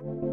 [0.00, 0.29] Thank you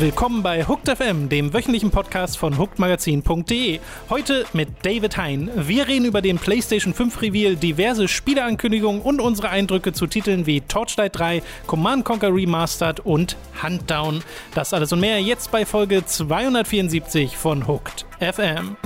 [0.00, 3.80] Willkommen bei Hooked FM, dem wöchentlichen Podcast von hookedmagazin.de.
[4.08, 5.50] Heute mit David Hein.
[5.54, 10.62] Wir reden über den PlayStation 5 Reveal, diverse Spieleankündigungen und unsere Eindrücke zu Titeln wie
[10.62, 14.22] Torchlight 3, Command Conquer Remastered und Huntdown.
[14.54, 18.78] Das alles und mehr jetzt bei Folge 274 von Hooked FM.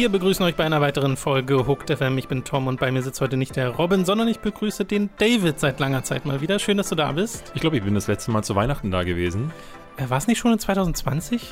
[0.00, 2.16] Wir begrüßen euch bei einer weiteren Folge Hooked FM.
[2.16, 5.10] Ich bin Tom und bei mir sitzt heute nicht der Robin, sondern ich begrüße den
[5.18, 6.58] David seit langer Zeit mal wieder.
[6.58, 7.52] Schön, dass du da bist.
[7.54, 9.52] Ich glaube, ich bin das letzte Mal zu Weihnachten da gewesen.
[9.98, 11.42] Äh, War es nicht schon in 2020?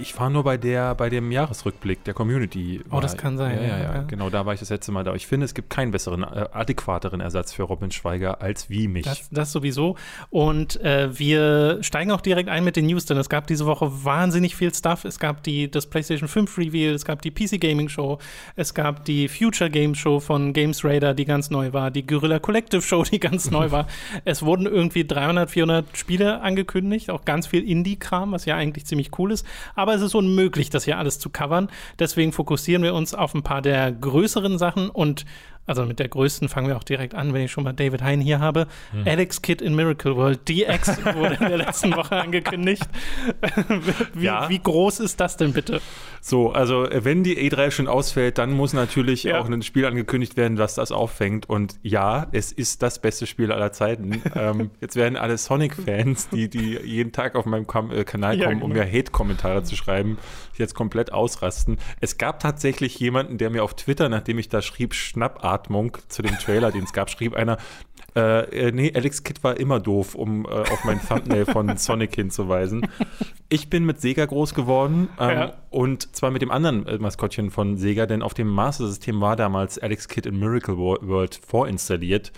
[0.00, 2.80] Ich war nur bei der, bei dem Jahresrückblick der Community.
[2.90, 4.02] Oh, das kann sein, Ja, ja, ja, ja, ja.
[4.02, 5.14] Genau, da war ich das letzte Mal da.
[5.14, 9.04] Ich finde, es gibt keinen besseren, äh, adäquateren Ersatz für Robin Schweiger als wie mich.
[9.04, 9.96] Das, das sowieso.
[10.30, 14.04] Und äh, wir steigen auch direkt ein mit den News, denn es gab diese Woche
[14.04, 15.04] wahnsinnig viel Stuff.
[15.04, 18.18] Es gab die, das PlayStation 5 Reveal, es gab die PC Gaming Show,
[18.56, 22.38] es gab die Future Game Show von Games Raider, die ganz neu war, die Guerrilla
[22.38, 23.86] Collective Show, die ganz neu war.
[24.24, 29.18] Es wurden irgendwie 300, 400 Spiele angekündigt, auch ganz viel Indie-Kram, was ja eigentlich ziemlich
[29.18, 29.46] cool ist.
[29.80, 31.70] Aber es ist unmöglich, das hier alles zu covern.
[31.98, 35.24] Deswegen fokussieren wir uns auf ein paar der größeren Sachen und
[35.66, 38.20] also mit der größten fangen wir auch direkt an, wenn ich schon mal David Hein
[38.20, 38.66] hier habe.
[38.92, 39.04] Hm.
[39.06, 42.82] Alex Kidd in Miracle World, DX wurde in der letzten Woche angekündigt.
[44.14, 44.48] wie, Ja.
[44.48, 45.80] wie groß ist das denn bitte?
[46.20, 49.40] So, also äh, wenn die E3 schon ausfällt, dann muss natürlich Ja.
[49.40, 51.48] auch ein Spiel angekündigt werden, was das auffängt.
[51.48, 54.22] Und ja, es ist das beste Spiel aller Zeiten.
[54.34, 58.46] ähm, jetzt werden alle Sonic-Fans, die, die jeden Tag auf meinem Kam äh, Kanal Ja,
[58.48, 58.84] kommen, um genau.
[58.84, 60.18] mir Hate-Kommentare zu schreiben,
[60.58, 61.78] jetzt komplett ausrasten.
[62.00, 64.92] Es gab tatsächlich jemanden, der mir auf Twitter, nachdem ich da schrieb,
[65.50, 67.58] Schnappatmung zu dem Trailer, den es gab, schrieb einer,
[68.16, 72.14] äh, äh, nee, Alex Kidd war immer doof, um äh, auf mein Thumbnail von Sonic
[72.14, 72.86] hinzuweisen.
[73.48, 75.52] Ich bin mit Sega groß geworden ähm, Ja.
[75.70, 79.78] und zwar mit dem anderen äh, Maskottchen von Sega, denn auf dem Master-System war damals
[79.78, 82.32] Alex Kidd in Miracle Wo- World vorinstalliert.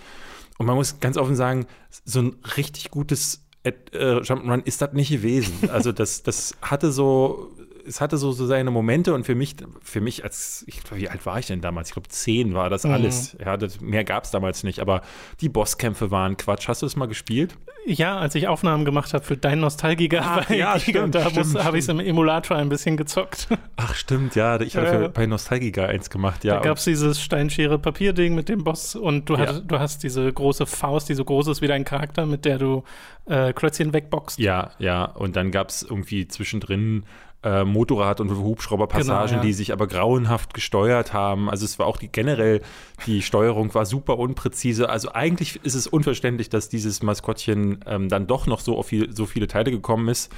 [0.59, 1.65] Und man muss ganz offen sagen,
[2.05, 5.69] so ein richtig gutes äh, Jump'n'Run ist das nicht gewesen.
[5.71, 7.49] Also das, das hatte so,
[7.85, 11.25] es hatte so, so seine Momente und für mich, für mich als, ich, wie alt
[11.25, 11.89] war ich denn damals?
[11.89, 12.91] Ich glaube, zehn war das Mhm.
[12.91, 13.35] alles.
[13.43, 15.01] Ja, das, mehr gab es damals nicht, aber
[15.41, 16.67] die Bosskämpfe waren Quatsch.
[16.67, 17.57] Hast du das mal gespielt?
[17.85, 21.83] Ja, als ich Aufnahmen gemacht habe für Dein Nostalgiker, Ach, ja, stimmt, da habe ich
[21.83, 23.49] es im Emulator ein bisschen gezockt.
[23.75, 24.59] Ach, stimmt, ja.
[24.61, 25.07] Ich habe ja.
[25.09, 26.55] bei Nostalgica eins gemacht, ja.
[26.55, 29.39] da gab es dieses Steinschere-Papier-Ding mit dem Boss und du, Ja.
[29.41, 32.57] hattest, du hast diese große Faust, die so groß ist wie dein Charakter, mit der
[32.57, 32.83] du
[33.25, 34.39] äh, Klötzchen wegboxst.
[34.39, 35.03] Ja, ja.
[35.05, 37.03] Und dann gab es irgendwie zwischendrin
[37.43, 39.45] äh, Motorrad- und Hubschrauberpassagen, Genau, ja.
[39.45, 41.49] die sich aber grauenhaft gesteuert haben.
[41.49, 42.61] Also es war auch die generell,
[43.05, 44.89] die Steuerung war super unpräzise.
[44.89, 49.13] Also eigentlich ist es unverständlich, dass dieses Maskottchen ähm, dann doch noch so auf viel,
[49.13, 50.31] so viele Teile gekommen ist.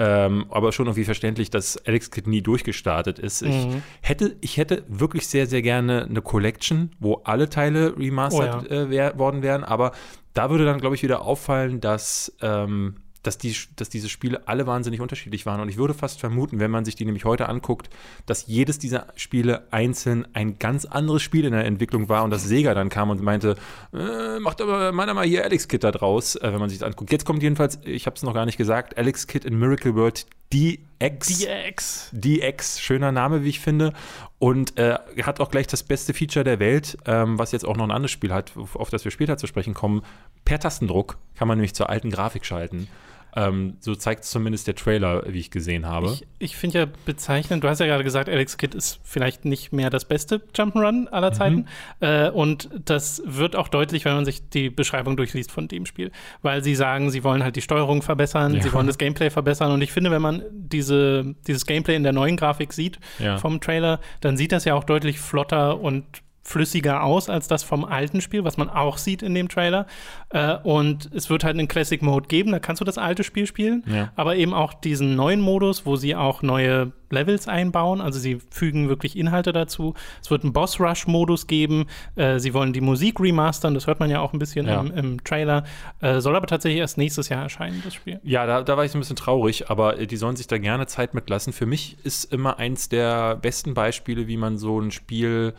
[0.00, 3.42] Ähm, aber schon irgendwie verständlich, dass Alex Kidd nie durchgestartet ist.
[3.42, 3.82] Ich, Mhm.
[4.00, 8.82] hätte, ich hätte wirklich sehr, sehr gerne eine Collection, wo alle Teile remastered Oh ja.
[8.82, 9.64] äh, wär, worden wären.
[9.64, 9.90] Aber
[10.34, 12.94] da würde dann, glaube ich, wieder auffallen, dass, ähm,
[13.28, 15.60] dass, die, dass diese Spiele alle wahnsinnig unterschiedlich waren.
[15.60, 17.90] Und ich würde fast vermuten, wenn man sich die nämlich heute anguckt,
[18.24, 22.44] dass jedes dieser Spiele einzeln ein ganz anderes Spiel in der Entwicklung war und dass
[22.44, 23.56] Sega dann kam und meinte,
[23.92, 26.86] äh, macht aber meiner mal hier Alex Kid da draus, äh, wenn man sich das
[26.86, 27.12] anguckt.
[27.12, 30.24] Jetzt kommt jedenfalls, ich habe es noch gar nicht gesagt, Alex Kid in Miracle World
[30.50, 31.38] DX.
[31.38, 32.10] DX.
[32.12, 33.92] DX, schöner Name, wie ich finde.
[34.38, 37.84] Und äh, hat auch gleich das beste Feature der Welt, ähm, was jetzt auch noch
[37.84, 40.02] ein anderes Spiel hat, auf, auf das wir später zu sprechen kommen.
[40.46, 42.88] Per Tastendruck kann man nämlich zur alten Grafik schalten.
[43.36, 46.08] Ähm, so zeigt es zumindest der Trailer, wie ich gesehen habe.
[46.12, 49.72] Ich, ich finde ja bezeichnend, du hast ja gerade gesagt, Alex Kidd ist vielleicht nicht
[49.72, 51.66] mehr das beste Jump'n'Run aller Zeiten.
[52.00, 56.10] Äh, und das wird auch deutlich, wenn man sich die Beschreibung durchliest von dem Spiel.
[56.42, 58.62] Weil sie sagen, sie wollen halt die Steuerung verbessern, Ja.
[58.62, 59.72] sie wollen das Gameplay verbessern.
[59.72, 63.38] Und ich finde, wenn man diese, dieses Gameplay in der neuen Grafik sieht Ja.
[63.38, 66.04] vom Trailer, dann sieht das ja auch deutlich flotter und
[66.48, 69.86] flüssiger aus als das vom alten Spiel, was man auch sieht in dem Trailer.
[70.30, 73.46] Äh, und es wird halt einen Classic Mode geben, da kannst du das alte Spiel
[73.46, 74.12] spielen, Ja.
[74.16, 78.00] aber eben auch diesen neuen Modus, wo sie auch neue Levels einbauen.
[78.00, 79.94] Also sie fügen wirklich Inhalte dazu.
[80.22, 81.86] Es wird einen Boss Rush Modus geben.
[82.16, 84.80] Äh, sie wollen die Musik remastern, das hört man ja auch ein bisschen Ja.
[84.80, 85.64] im, im Trailer.
[86.00, 88.20] Äh, soll aber tatsächlich erst nächstes Jahr erscheinen, das Spiel.
[88.24, 90.86] Ja, da, da war ich ein bisschen traurig, aber äh, die sollen sich da gerne
[90.86, 91.52] Zeit mitlassen.
[91.52, 95.54] Für mich ist immer eins der besten Beispiele, wie man so ein Spiel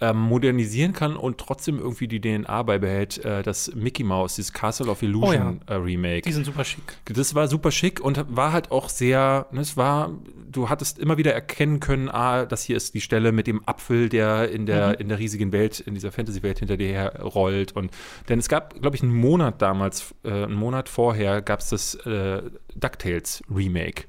[0.00, 4.88] ähm, modernisieren kann und trotzdem irgendwie die DNA beibehält, äh, das Mickey Mouse, dieses Castle
[4.90, 5.76] of Illusion Oh ja.
[5.76, 6.22] äh, Remake.
[6.22, 6.82] Die sind super schick.
[7.06, 10.12] Das war super schick und war halt auch sehr, ne, es war,
[10.50, 14.08] du hattest immer wieder erkennen können, ah, das hier ist die Stelle mit dem Apfel,
[14.10, 17.72] der in der, in der riesigen Welt, in dieser Fantasy-Welt hinter dir her rollt.
[17.72, 17.90] Und
[18.28, 21.94] denn es gab, glaube ich, einen Monat damals, äh, einen Monat vorher, gab es das
[22.06, 22.42] äh,
[22.74, 24.04] DuckTales Remake.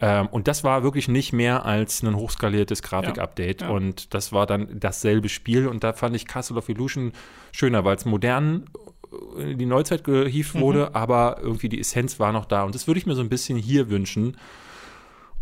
[0.00, 3.62] Ähm, und das war wirklich nicht mehr als ein hochskaliertes Grafik-Update.
[3.62, 3.70] Ja.
[3.70, 5.68] Und das war dann dasselbe Spiel.
[5.68, 7.12] Und da fand ich Castle of Illusion
[7.52, 8.64] schöner, weil es modern
[9.38, 12.62] in die Neuzeit gehievt wurde, aber irgendwie die Essenz war noch da.
[12.62, 14.36] Und das würde ich mir so ein bisschen hier wünschen.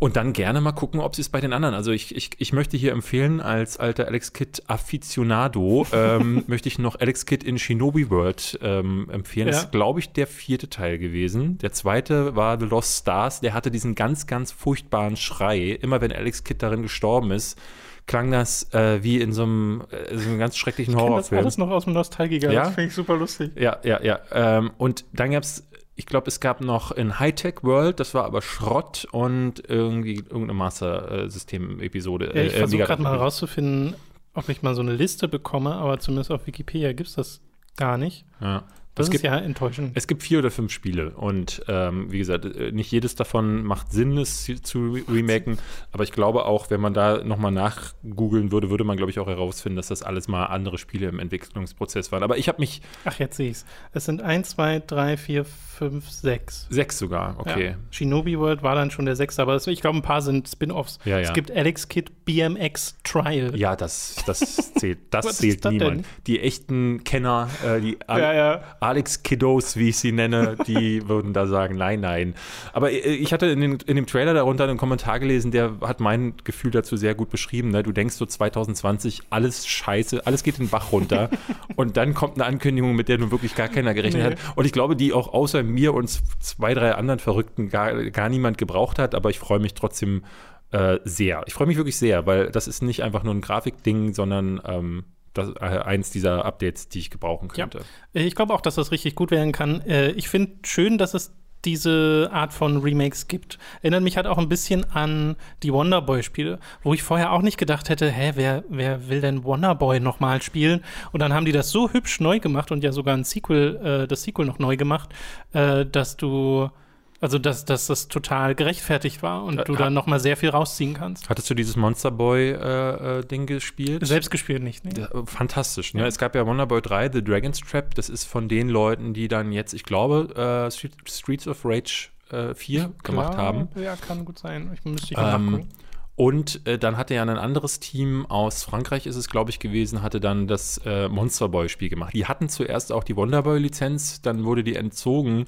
[0.00, 1.74] Und dann gerne mal gucken, ob sie es bei den anderen.
[1.74, 6.78] Also ich, ich, ich möchte hier empfehlen, als alter Alex Kidd Afficionado, ähm, möchte ich
[6.78, 9.48] noch Alex Kidd in Shinobi World ähm, empfehlen.
[9.48, 9.62] Das Ja.
[9.64, 11.58] ist, glaube ich, der vierte Teil gewesen.
[11.58, 13.40] Der zweite war The Lost Stars.
[13.40, 15.70] Der hatte diesen ganz, ganz furchtbaren Schrei.
[15.80, 17.58] Immer wenn Alex Kidd darin gestorben ist,
[18.06, 21.14] klang das äh, wie in so einem, äh, so einem ganz schrecklichen Ich kenne das
[21.30, 21.40] Horrorfilm.
[21.42, 22.50] alles noch aus dem Nostalgiker.
[22.52, 22.64] Ja?
[22.64, 23.50] Das finde ich super lustig.
[23.56, 24.20] Ja, ja, ja.
[24.32, 25.67] Ähm, und dann gab es,
[25.98, 30.54] ich glaube, es gab noch in Hightech World, das war aber Schrott und irgendwie irgendeine
[30.54, 32.32] Master-System-Episode.
[32.34, 33.96] Ja, ich äh, versuche gerade mal herauszufinden,
[34.32, 37.40] ob ich mal so eine Liste bekomme, aber zumindest auf Wikipedia gibt es das
[37.76, 38.24] gar nicht.
[38.40, 38.62] Ja.
[38.98, 39.92] Das es ist gibt, ja enttäuschend.
[39.94, 43.92] es gibt vier oder fünf Spiele und ähm, wie gesagt, äh, nicht jedes davon macht
[43.92, 45.58] Sinn, es zu re- remaken,
[45.92, 49.26] aber ich glaube auch, wenn man da nochmal nachgoogeln würde, würde man, glaube ich, auch
[49.28, 52.22] herausfinden, dass das alles mal andere Spiele im Entwicklungsprozess waren.
[52.22, 53.66] Aber ich habe mich Ach, jetzt sehe ich es.
[53.92, 56.66] Es sind 1, 2, 3, 4, 5, 6.
[56.70, 57.66] sechs sogar, okay.
[57.68, 57.74] Ja.
[57.90, 60.98] Shinobi World war dann schon der sechste, aber ich glaube, ein paar sind Spin-Offs.
[61.04, 61.28] Ja, ja.
[61.28, 63.56] Es gibt Alex Kidd BMX Trial.
[63.56, 65.96] Ja, das, das zählt, das zählt das niemand.
[65.98, 66.04] denn?
[66.26, 68.32] Die echten Kenner, äh, die ja.
[68.34, 68.60] ja.
[68.88, 72.34] Alex Kiddos, wie ich sie nenne, die würden da sagen, nein, nein.
[72.72, 76.00] Aber äh, ich hatte in, den, in dem Trailer darunter einen Kommentar gelesen, der hat
[76.00, 77.70] mein Gefühl dazu sehr gut beschrieben.
[77.70, 77.82] Ne?
[77.82, 81.28] Du denkst so 2020, alles scheiße, alles geht den Bach runter.
[81.76, 84.30] und dann kommt eine Ankündigung, mit der nun wirklich gar keiner gerechnet Nee.
[84.30, 84.38] hat.
[84.56, 86.08] Und ich glaube, die auch außer mir und
[86.40, 89.14] zwei, drei anderen Verrückten gar, gar niemand gebraucht hat.
[89.14, 90.24] Aber ich freue mich trotzdem
[90.70, 91.44] äh, sehr.
[91.46, 95.04] Ich freue mich wirklich sehr, weil das ist nicht einfach nur ein Grafikding, sondern ähm,
[95.38, 97.64] das, äh, eins dieser Updates, die ich gebrauchen Ja.
[97.66, 97.80] könnte.
[98.12, 99.80] Ich glaube auch, dass das richtig gut werden kann.
[99.82, 101.32] Äh, Ich finde schön, dass es
[101.64, 103.58] diese Art von Remakes gibt.
[103.82, 107.88] Erinnert mich halt auch ein bisschen an die Wonderboy-Spiele, wo ich vorher auch nicht gedacht
[107.88, 110.84] hätte, hä, wer, wer will denn Wonderboy nochmal spielen?
[111.10, 114.06] Und dann haben die das so hübsch neu gemacht und ja sogar ein Sequel, äh,
[114.06, 115.10] das Sequel noch neu gemacht,
[115.52, 116.70] äh, dass du,
[117.20, 120.94] also dass, dass das total gerechtfertigt war und Äh, du dann nochmal sehr viel rausziehen
[120.94, 121.28] kannst.
[121.28, 124.06] Hattest du dieses Monster Boy-Ding gespielt?
[124.06, 124.92] Selbst gespielt nicht, ne?
[124.96, 125.94] Ja, äh, Fantastisch.
[125.94, 126.06] Ne?
[126.06, 127.94] Es gab ja Wonderboy 3, The Dragon's Trap.
[127.94, 132.08] Das ist von den Leuten, die dann jetzt, ich glaube, äh, Street, Streets of Rage
[132.30, 133.68] äh, 4 gemacht Klar, haben.
[133.74, 134.70] Ja, kann gut sein.
[134.74, 135.68] Ich müsste ich Ähm, nachgucken.
[136.16, 140.02] und äh, dann hatte ja ein anderes Team aus Frankreich, ist es, glaube ich, gewesen,
[140.02, 142.12] hatte dann das äh, Monster Boy-Spiel gemacht.
[142.14, 145.46] Die hatten zuerst auch die Wonderboy-Lizenz, dann wurde die entzogen,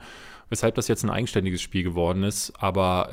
[0.50, 2.52] weshalb das jetzt ein eigenständiges Spiel geworden ist.
[2.58, 3.08] Aber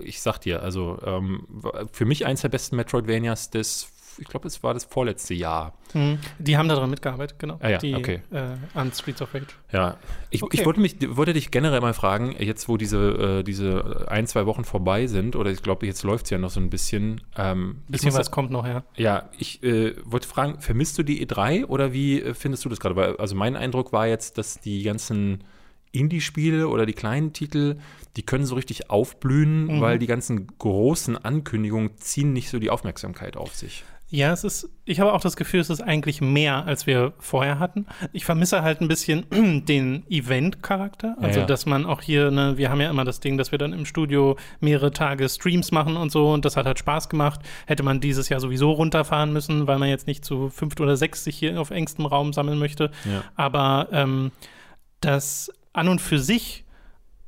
[0.00, 1.46] äh, ich sag dir, also ähm,
[1.92, 5.74] für mich eins der besten Metroidvanias des, ich glaube, es war das vorletzte Jahr.
[5.92, 6.20] Mhm.
[6.38, 7.58] Die haben daran mitgearbeitet, genau.
[7.60, 8.22] Ah ja, die, okay.
[8.30, 9.46] äh, an Streets of Rage.
[9.72, 9.96] Ja,
[10.30, 10.58] ich, Okay.
[10.60, 14.46] ich wollte, mich, wollte dich generell mal fragen, jetzt wo diese, äh, diese ein, zwei
[14.46, 17.20] Wochen vorbei sind, oder ich glaube, jetzt läuft es ja noch so ein bisschen.
[17.36, 18.84] Ähm, Bisschen was kommt noch, ja.
[18.94, 22.78] Ja, ich äh, wollte fragen, vermisst du die E3 oder wie äh, findest du das
[22.78, 23.18] gerade?
[23.18, 25.42] Also mein Eindruck war jetzt, dass die ganzen
[25.94, 27.76] Indie-Spiele oder die kleinen Titel,
[28.16, 29.80] die können so richtig aufblühen, Mhm.
[29.80, 33.84] weil die ganzen großen Ankündigungen ziehen nicht so die Aufmerksamkeit auf sich.
[34.10, 37.58] Ja, es ist, ich habe auch das Gefühl, es ist eigentlich mehr, als wir vorher
[37.58, 37.86] hatten.
[38.12, 39.24] Ich vermisse halt ein bisschen
[39.66, 41.16] den Event-Charakter.
[41.20, 41.46] Also, ja.
[41.46, 43.84] dass man auch hier, ne, wir haben ja immer das Ding, dass wir dann im
[43.86, 47.40] Studio mehrere Tage Streams machen und so und das hat halt Spaß gemacht.
[47.66, 51.24] Hätte man dieses Jahr sowieso runterfahren müssen, weil man jetzt nicht zu fünft oder sechs
[51.24, 52.92] sich hier auf engstem Raum sammeln möchte.
[53.06, 53.24] Ja.
[53.34, 54.30] Aber ähm,
[55.00, 56.64] das an und für sich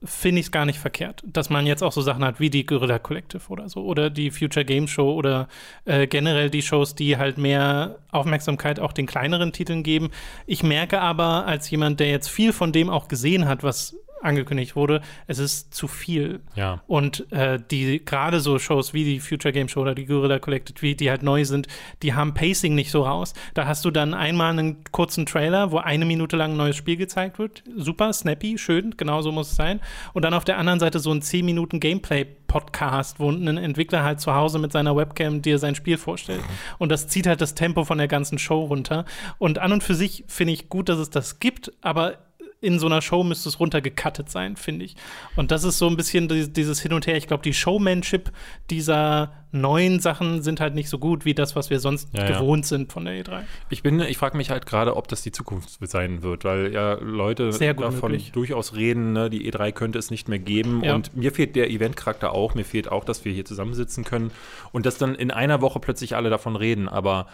[0.05, 2.67] finde ich es gar nicht verkehrt, dass man jetzt auch so Sachen hat wie die
[2.67, 5.49] Guerilla Collective oder so oder die Future Game Show oder
[5.85, 10.11] äh, generell die Shows, die halt mehr Aufmerksamkeit auch den kleineren Titeln geben.
[10.47, 13.97] Ich merke aber als jemand, der jetzt viel von dem auch gesehen hat, was
[14.27, 16.41] angekündigt wurde, es ist zu viel.
[16.55, 16.83] Ja.
[16.87, 20.83] Und äh, die gerade so Shows wie die Future Game Show oder die Guerilla Collected,
[20.83, 21.69] wie die halt neu sind,
[22.03, 23.33] die haben Pacing nicht so raus.
[23.55, 26.97] Da hast du dann einmal einen kurzen Trailer, wo eine Minute lang ein neues Spiel
[26.97, 27.63] gezeigt wird.
[27.77, 29.81] Super, snappy, schön, genau so muss es sein.
[30.13, 34.21] Und dann auf der anderen Seite so ein 10 Minuten Gameplay-Podcast, wo ein Entwickler halt
[34.21, 36.43] zu Hause mit seiner Webcam dir sein Spiel vorstellt.
[36.79, 39.05] Und das zieht halt das Tempo von der ganzen Show runter.
[39.39, 42.19] Und an und für sich finde ich gut, dass es das gibt, aber
[42.61, 44.97] in so einer Show müsste es runtergecuttet sein, finde ich.
[45.37, 47.17] Und das ist so ein bisschen dieses Hin und Her.
[47.17, 48.33] Ich glaube, die Showmanship
[48.71, 52.65] dieser neuen Sachen sind halt nicht so gut wie das, was wir sonst ja, gewohnt
[52.65, 52.69] ja.
[52.69, 53.43] sind von der E3.
[53.71, 56.95] Ich bin, ich frage mich halt gerade, ob das die Zukunft sein wird, weil ja
[56.95, 58.33] Leute davon möglich.
[58.33, 60.83] durchaus reden, ne, die E3 könnte es nicht mehr geben.
[60.83, 60.95] Ja.
[60.95, 62.55] Und mir fehlt der Eventcharakter auch.
[62.55, 64.31] Mir fehlt auch, dass wir hier zusammensitzen können
[64.73, 66.89] und dass dann in einer Woche plötzlich alle davon reden.
[66.89, 67.27] Aber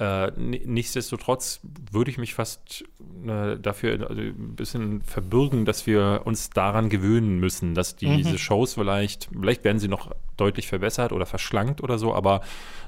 [0.00, 1.60] äh, nichtsdestotrotz
[1.92, 2.86] würde ich mich fast
[3.26, 8.16] äh, dafür also ein bisschen verbürgen, dass wir uns daran gewöhnen müssen, dass die, mhm.
[8.16, 12.40] diese Shows vielleicht, vielleicht werden sie noch deutlich verbessert oder verschlankt oder so, aber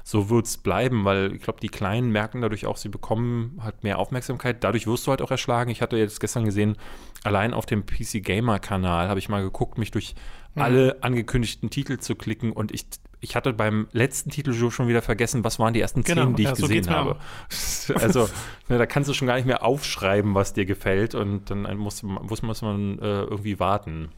[0.03, 3.83] so wird es bleiben, weil ich glaube, die Kleinen merken dadurch auch, sie bekommen halt
[3.83, 4.63] mehr Aufmerksamkeit.
[4.63, 5.69] Dadurch wirst du halt auch erschlagen.
[5.69, 6.77] Ich hatte jetzt gestern gesehen,
[7.23, 10.15] allein auf dem PC Gamer Kanal habe ich mal geguckt, mich durch
[10.55, 10.61] mhm.
[10.63, 12.87] alle angekündigten Titel zu klicken und ich
[13.23, 16.43] ich hatte beim letzten Titel schon wieder vergessen, was waren die ersten zehn, genau, die
[16.43, 17.15] ich ja, so gesehen habe.
[17.95, 18.29] also,
[18.67, 22.03] ne, da kannst du schon gar nicht mehr aufschreiben, was dir gefällt und dann muss,
[22.03, 24.09] muss, muss man äh, irgendwie warten.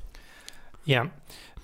[0.86, 1.10] Ja.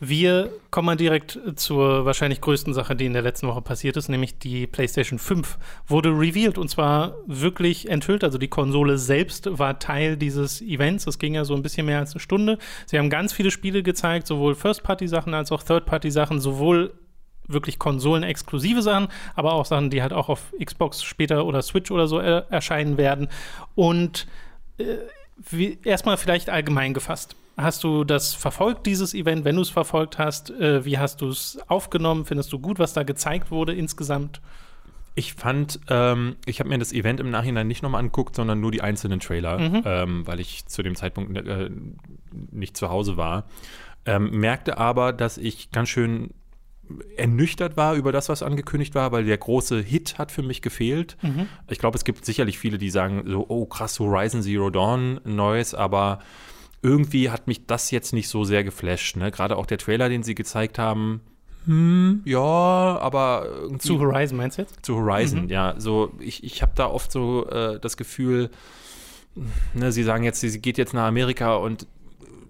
[0.03, 4.09] Wir kommen mal direkt zur wahrscheinlich größten Sache, die in der letzten Woche passiert ist,
[4.09, 8.23] nämlich die PlayStation 5 wurde revealed und zwar wirklich enthüllt.
[8.23, 11.05] Also die Konsole selbst war Teil dieses Events.
[11.05, 12.57] Es ging ja so ein bisschen mehr als eine Stunde.
[12.87, 16.93] Sie haben ganz viele Spiele gezeigt, sowohl First-Party-Sachen als auch Third-Party-Sachen, sowohl
[17.53, 22.07] wirklich konsolenexklusive Sachen, aber auch Sachen, die halt auch auf Xbox später oder Switch oder
[22.07, 23.27] so er erscheinen werden.
[23.75, 24.27] Und
[24.77, 27.35] äh, erstmal vielleicht allgemein gefasst.
[27.57, 29.45] Hast du das verfolgt, dieses Event?
[29.45, 32.25] Wenn du es verfolgt hast, äh, wie hast du es aufgenommen?
[32.25, 34.41] Findest du gut, was da gezeigt wurde insgesamt?
[35.13, 38.71] Ich fand, ähm, ich habe mir das Event im Nachhinein nicht nochmal angeguckt, sondern nur
[38.71, 39.81] die einzelnen Trailer, mhm.
[39.85, 41.69] ähm, weil ich zu dem Zeitpunkt äh,
[42.51, 43.43] nicht zu Hause war.
[44.05, 46.31] Ähm, merkte aber, dass ich ganz schön
[47.17, 51.17] ernüchtert war über das, was angekündigt war, weil der große Hit hat für mich gefehlt.
[51.21, 51.47] Mhm.
[51.69, 55.73] Ich glaube, es gibt sicherlich viele, die sagen so, oh krass, Horizon Zero Dawn, neues,
[55.73, 56.19] aber
[56.81, 59.17] irgendwie hat mich das jetzt nicht so sehr geflasht.
[59.17, 59.31] Ne?
[59.31, 61.21] Gerade auch der Trailer, den sie gezeigt haben,
[61.65, 63.87] hm, ja, aber irgendwie.
[63.87, 64.83] Zu Horizon meinst du jetzt?
[64.83, 65.49] Zu Horizon, mhm.
[65.49, 65.75] ja.
[65.77, 68.49] So, ich, ich habe da oft so äh, das Gefühl,
[69.73, 71.85] ne, sie sagen jetzt, sie geht jetzt nach Amerika und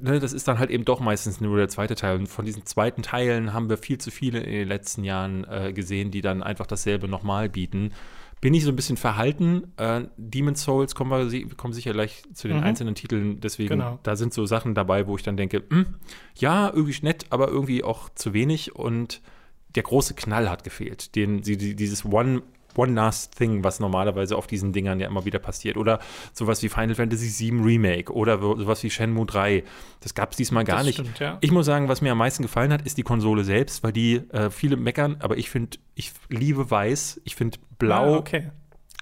[0.01, 2.17] ne, das ist dann halt eben doch meistens nur der zweite Teil.
[2.17, 5.73] Und von diesen zweiten Teilen haben wir viel zu viele in den letzten Jahren äh,
[5.73, 7.91] gesehen, die dann einfach dasselbe nochmal bieten.
[8.41, 9.71] Bin ich so ein bisschen verhalten.
[9.77, 12.63] Äh, Demon's Souls kommen wir kommen sicher gleich zu den mhm.
[12.63, 13.39] einzelnen Titeln.
[13.39, 13.99] Deswegen, genau.
[14.03, 15.85] da sind so Sachen dabei, wo ich dann denke, mh, hm,
[16.35, 18.75] ja, irgendwie nett, aber irgendwie auch zu wenig.
[18.75, 19.21] Und
[19.75, 21.15] der große Knall hat gefehlt.
[21.15, 22.41] Den, die, dieses One
[22.77, 25.77] One Last Thing, was normalerweise auf diesen Dingern ja immer wieder passiert.
[25.77, 25.99] Oder
[26.33, 29.63] sowas wie Final Fantasy VII Remake oder sowas wie Shenmue 3.
[30.01, 30.99] Das gab es diesmal gar das nicht.
[30.99, 31.37] Stimmt, ja.
[31.41, 34.15] Ich muss sagen, was mir am meisten gefallen hat, ist die Konsole selbst, weil die
[34.31, 37.21] äh, viele meckern, aber ich finde, ich liebe weiß.
[37.23, 38.15] Ich finde blau.
[38.15, 38.51] Ah, okay.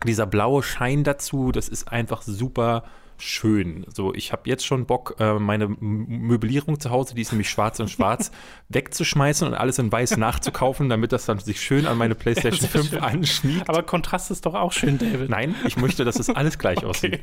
[0.06, 2.84] Dieser blaue Schein dazu, das ist einfach super
[3.22, 3.86] schön.
[3.94, 7.80] So, ich habe jetzt schon Bock, äh, meine Möblierung zu Hause, die ist nämlich schwarz
[7.80, 8.32] und schwarz,
[8.70, 12.68] wegzuschmeißen und alles in weiß nachzukaufen, damit das dann sich schön an meine PlayStation ja,
[12.68, 13.00] 5 schön.
[13.00, 13.70] anschmiegt.
[13.70, 15.30] Aber Kontrast ist doch auch schön, David.
[15.30, 16.88] Nein, ich möchte, dass es alles gleich okay.
[16.88, 17.14] aussieht.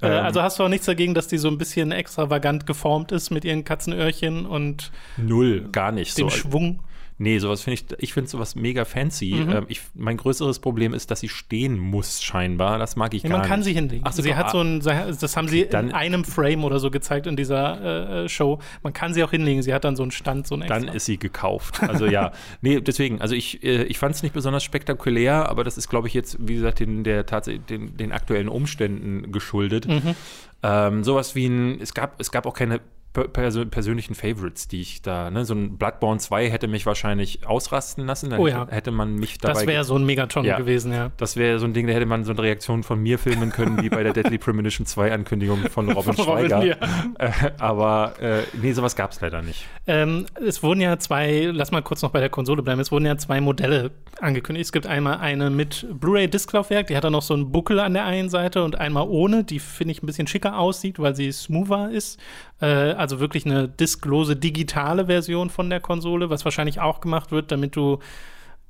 [0.00, 3.12] Äh, ähm, also hast du auch nichts dagegen, dass die so ein bisschen extravagant geformt
[3.12, 6.16] ist mit ihren Katzenöhrchen und Null, gar nicht.
[6.18, 6.36] Dem so.
[6.36, 6.80] Schwung.
[7.16, 9.34] Nee, sowas finde ich, ich finde sowas mega fancy.
[9.34, 9.50] Mhm.
[9.50, 12.78] Ähm, ich, mein größeres Problem ist, dass sie stehen muss, scheinbar.
[12.78, 13.42] Das mag ich ja, gar nicht.
[13.42, 14.02] Man kann sie hinlegen.
[14.04, 17.36] Ach, sie hat so ein, das haben sie in einem Frame oder so gezeigt in
[17.36, 18.58] dieser äh, Show.
[18.82, 19.62] Man kann sie auch hinlegen.
[19.62, 20.80] Sie hat dann so einen Stand, so einen extra.
[20.80, 21.80] Dann ist sie gekauft.
[21.94, 25.78] Also ja, nee, deswegen, also ich, äh, ich fand es nicht besonders spektakulär, aber das
[25.78, 29.86] ist, glaube ich, jetzt, wie gesagt, den, der den, den aktuellen Umständen geschuldet.
[29.86, 30.16] Mhm.
[30.64, 32.80] Ähm, sowas wie ein, es gab, es gab auch keine
[33.14, 38.06] persö persönlichen Favorites, die ich da, ne, so ein Bloodborne 2 hätte mich wahrscheinlich ausrasten
[38.06, 38.66] lassen, dann oh ja.
[38.68, 39.54] hätte man mich dabei.
[39.54, 41.12] Das wäre so ein Megaton ja, gewesen, ja.
[41.16, 43.80] Das wäre so ein Ding, da hätte man so eine Reaktion von mir filmen können,
[43.82, 46.56] wie bei der Deadly Premonition 2 Ankündigung von Robin von Schweiger.
[46.56, 47.14] Robin, ja.
[47.18, 49.64] äh, aber äh, nee, sowas gab es leider nicht.
[49.86, 53.06] Ähm, es wurden ja zwei, lass mal kurz noch bei der Konsole bleiben, es wurden
[53.06, 54.66] ja zwei Modelle angekündigt.
[54.66, 58.06] Es gibt einmal eine mit Blu-ray-Disklaufwerk, die hat dann noch so einen Buckel an der
[58.06, 61.90] einen Seite und einmal ohne, die finde ich ein bisschen schicker aussieht, weil sie smoother
[61.90, 62.18] ist.
[62.60, 67.52] Äh, also wirklich eine disklose digitale Version von der Konsole, was wahrscheinlich auch gemacht wird,
[67.52, 67.98] damit du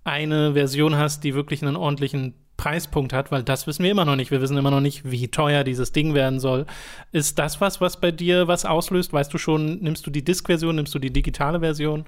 [0.04, 4.16] eine Version hast, die wirklich einen ordentlichen Preispunkt hat, weil das wissen wir immer noch
[4.16, 4.30] nicht.
[4.30, 6.66] Wir wissen immer noch nicht, wie teuer dieses Ding werden soll.
[7.10, 9.12] Ist das was, was bei dir was auslöst?
[9.12, 12.04] Weißt du schon, nimmst du die Disk-Version, nimmst du die digitale Version?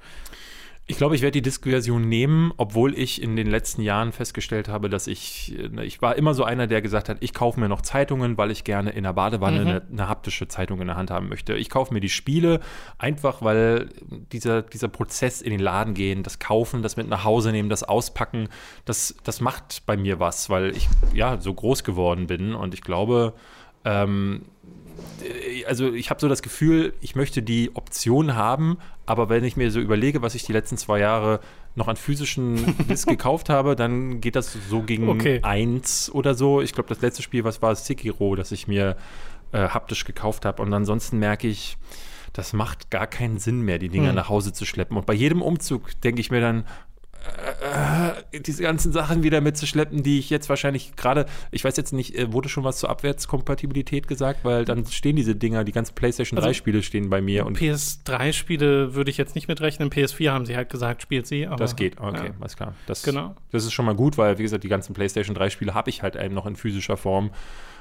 [0.89, 4.89] Ich glaube, ich werde die Disk-Version nehmen, obwohl ich in den letzten Jahren festgestellt habe,
[4.89, 7.83] dass ich, ne, ich war immer so einer, der gesagt hat, ich kaufe mir noch
[7.83, 9.67] Zeitungen, weil ich gerne in der Badewanne mhm.
[9.67, 11.55] eine, eine, haptische Zeitung in der Hand haben möchte.
[11.57, 12.61] Ich kaufe mir die Spiele
[12.99, 13.89] einfach, weil
[14.31, 17.83] dieser, dieser Prozess in den Laden gehen, das Kaufen, das mit nach Hause nehmen, das
[17.83, 18.49] Auspacken,
[18.85, 22.83] das, das macht bei mir was, weil ich ja so groß geworden bin und ich
[22.83, 23.33] glaube,
[23.85, 24.86] ähm, äh,
[25.67, 29.71] also ich habe so das Gefühl, ich möchte die Option haben, aber wenn ich mir
[29.71, 31.41] so überlege, was ich die letzten zwei Jahre
[31.75, 35.41] noch an physischen Disc gekauft habe, dann geht das so gegen Okay.
[35.43, 36.61] eins oder so.
[36.63, 38.97] Ich glaube, das letzte Spiel, was war Sekiro, das ich mir
[39.53, 40.63] äh, haptisch gekauft habe.
[40.63, 41.77] Und ansonsten merke ich,
[42.33, 44.15] das macht gar keinen Sinn mehr, die Dinger Hm.
[44.17, 44.97] nach Hause zu schleppen.
[44.97, 46.65] Und bei jedem Umzug denke ich mir dann,
[48.33, 52.17] äh, diese ganzen Sachen wieder mitzuschleppen, die ich jetzt wahrscheinlich gerade, ich weiß jetzt nicht,
[52.17, 56.39] äh, wurde schon was zur Abwärtskompatibilität gesagt, weil dann stehen diese Dinger, die ganzen PlayStation
[56.39, 59.91] Also 3 Spiele stehen bei mir und PS3-Spiele würde ich jetzt nicht mitrechnen.
[59.91, 61.47] PS4 haben sie halt gesagt, spielt sie.
[61.47, 62.01] Aber, das geht.
[62.01, 62.35] Okay, Ja.
[62.41, 62.75] alles klar.
[62.87, 63.35] Das, Genau.
[63.53, 66.03] das ist schon mal gut, weil, wie gesagt, die ganzen PlayStation 3 Spiele habe ich
[66.03, 67.31] halt eben noch in physischer Form.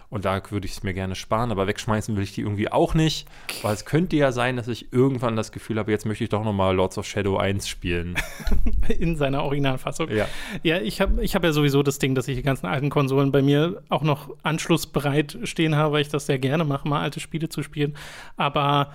[0.10, 2.94] Und da würde ich es mir gerne sparen, aber wegschmeißen will ich die irgendwie auch
[2.94, 3.28] nicht.
[3.62, 6.44] Weil es könnte ja sein, dass ich irgendwann das Gefühl habe, jetzt möchte ich doch
[6.44, 8.16] noch mal Lords of Shadow 1 spielen.
[9.00, 10.10] In seiner Originalfassung.
[10.10, 10.28] ja.
[10.64, 13.32] Ja, ich habe ich hab ja sowieso das Ding, dass ich die ganzen alten Konsolen
[13.32, 17.20] bei mir auch noch anschlussbereit stehen habe, weil ich das sehr gerne mache, mal alte
[17.20, 17.96] Spiele zu spielen.
[18.38, 18.94] Aber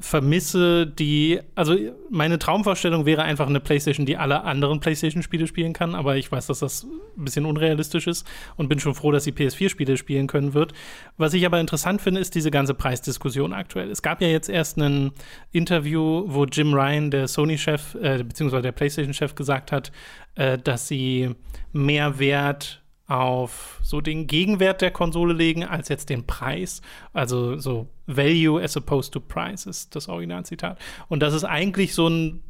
[0.00, 1.76] vermisse die, also
[2.10, 6.48] meine Traumvorstellung wäre einfach eine PlayStation, die alle anderen PlayStation-Spiele spielen kann, aber ich weiß,
[6.48, 6.84] dass das
[7.16, 10.72] ein bisschen unrealistisch ist und bin schon froh, dass sie PS4-Spiele spielen können wird.
[11.16, 13.90] Was ich aber interessant finde, ist diese ganze Preisdiskussion aktuell.
[13.90, 15.12] Es gab ja jetzt erst ein
[15.52, 19.92] Interview, wo Jim Ryan, der Sony-Chef, äh, beziehungsweise der PlayStation-Chef, gesagt hat,
[20.34, 21.30] äh, dass sie
[21.72, 26.82] mehr Wert auf so den Gegenwert der Konsole legen, als jetzt den Preis.
[27.12, 30.78] Also so Value as opposed to Price ist das Originalzitat.
[31.08, 32.42] Und das ist eigentlich so ein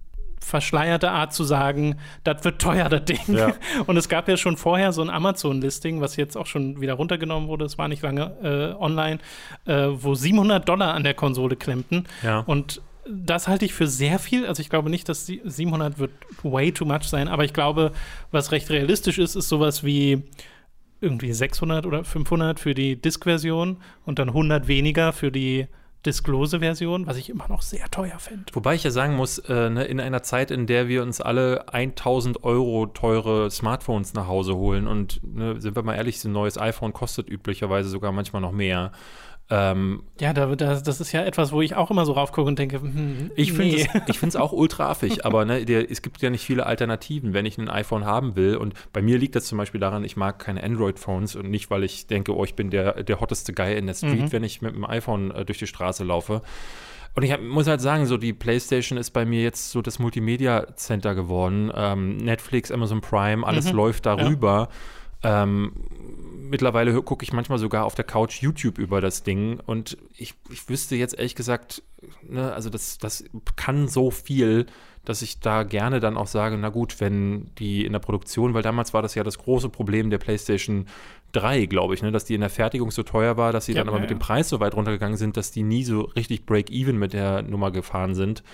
[0.43, 3.21] verschleierte Art zu sagen, das wird teuer, das Ding.
[3.29, 3.55] Ja.
[3.87, 7.49] Und es gab ja schon vorher so ein Amazon-Listing, was jetzt auch schon wieder runtergenommen
[7.49, 9.19] wurde, es war nicht lange äh, online,
[9.67, 12.05] äh, wo 700 Dollar an der Konsole klemmten.
[12.23, 12.41] Ja.
[12.41, 14.47] Und das halte ich für sehr viel.
[14.47, 17.93] Also ich glaube nicht, dass sie- 700 wird way too much sein, aber ich glaube,
[18.31, 20.23] was recht realistisch ist, ist sowas wie
[21.01, 25.67] irgendwie 600 oder 500 für die Disk-Version und dann 100 weniger für die
[26.07, 28.45] disklose Version, was ich immer noch sehr teuer fände.
[28.55, 31.73] Wobei ich ja sagen muss, äh, ne, in einer Zeit, in der wir uns alle
[31.73, 36.59] 1000 Euro teure Smartphones nach Hause holen und ne, sind wir mal ehrlich, ein neues
[36.59, 38.91] iPhone kostet üblicherweise sogar manchmal noch mehr.
[39.51, 42.59] Ähm, Ja, da, da, das ist ja etwas, wo ich auch immer so raufgucke und
[42.59, 43.87] denke, hm, ich finde nee.
[43.93, 47.35] es ich find's auch ultra affig, aber ne, der, es gibt ja nicht viele Alternativen,
[47.35, 48.57] wenn ich ein iPhone haben will.
[48.57, 51.85] Und bei mir liegt das zum Beispiel daran, ich mag keine Android-Phones und nicht, weil
[51.85, 54.33] ich denke, oh, ich bin der, der hotteste Guy in der Street, Mhm.
[54.33, 56.41] wenn ich mit dem iPhone äh, durch die Straße laufe.
[57.15, 59.99] Und ich hab, muss halt sagen, so die PlayStation ist bei mir jetzt so das
[59.99, 61.71] Multimedia Center geworden.
[61.75, 63.77] Ähm, Netflix, Amazon Prime, alles Mhm.
[63.77, 64.71] läuft darüber.
[65.23, 65.73] Ähm,
[66.53, 70.69] mittlerweile gucke ich manchmal sogar auf der Couch YouTube über das Ding und ich, ich
[70.69, 71.83] wüsste jetzt ehrlich gesagt,
[72.23, 73.25] ne, also das, das
[73.57, 74.67] kann so viel,
[75.05, 78.63] dass ich da gerne dann auch sage, na gut, wenn die in der Produktion, weil
[78.63, 80.87] damals war das ja das große Problem der PlayStation
[81.33, 83.81] 3, glaube ich, ne, dass die in der Fertigung so teuer war, dass sie Ja,
[83.81, 84.17] dann aber ja, mit ja.
[84.17, 87.71] dem Preis so weit runtergegangen sind, dass die nie so richtig Break-Even mit der Nummer
[87.71, 88.45] gefahren sind.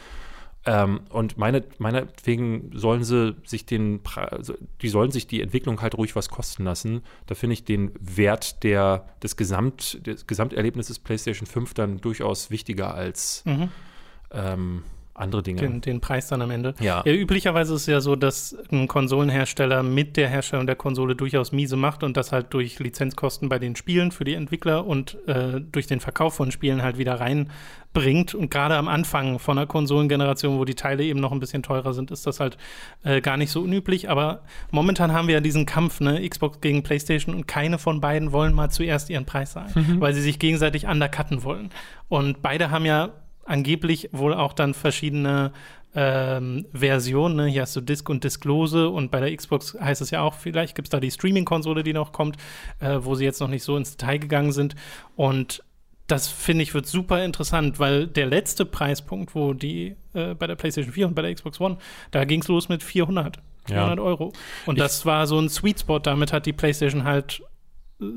[0.67, 5.97] Ähm, und meine, meinetwegen sollen sie sich den, also die sollen sich die Entwicklung halt
[5.97, 7.03] ruhig was kosten lassen.
[7.27, 12.95] Da finde ich den Wert der, des, Gesamt, des Gesamterlebnisses PlayStation 5 dann durchaus wichtiger
[12.95, 13.69] als Mhm.
[14.33, 14.83] ähm,
[15.19, 15.61] andere Dinge.
[15.61, 16.75] den, den Preis dann am Ende.
[16.81, 17.03] Ja.
[17.05, 21.53] Ja, üblicherweise ist es ja so, dass ein Konsolenhersteller mit der Herstellung der Konsole durchaus
[21.53, 25.61] miese macht und das halt durch Lizenzkosten bei den Spielen für die Entwickler und äh,
[25.61, 28.35] durch den Verkauf von Spielen halt wieder reinbringt.
[28.35, 31.93] Und gerade am Anfang von einer Konsolengeneration, wo die Teile eben noch ein bisschen teurer
[31.93, 32.57] sind, ist das halt
[33.05, 34.11] äh, gar nicht so unüblich.
[34.11, 38.33] Aber momentan haben wir ja diesen Kampf, ne, Xbox gegen PlayStation und keine von beiden
[38.33, 41.71] wollen mal zuerst ihren Preis sagen, weil sie sich gegenseitig undercutten wollen.
[42.09, 43.11] Und beide haben ja
[43.49, 45.53] angeblich wohl auch dann verschiedene
[45.95, 47.37] ähm, Versionen.
[47.37, 47.47] Ne?
[47.47, 50.75] Hier hast du Disk und Disklose und bei der Xbox heißt es ja auch, vielleicht
[50.75, 52.37] gibt es da die Streaming-Konsole, die noch kommt,
[52.81, 54.75] äh, wo sie jetzt noch nicht so ins Detail gegangen sind.
[55.17, 55.63] Und
[56.07, 60.57] das finde ich wird super interessant, weil der letzte Preispunkt, wo die äh, bei der
[60.57, 61.79] PlayStation 4 und bei der Xbox One,
[62.11, 64.33] da ging es los mit 400, 400 Euro.
[64.67, 65.99] Und Ich- das war so ein Sweet Spot.
[65.99, 67.43] Damit hat die PlayStation halt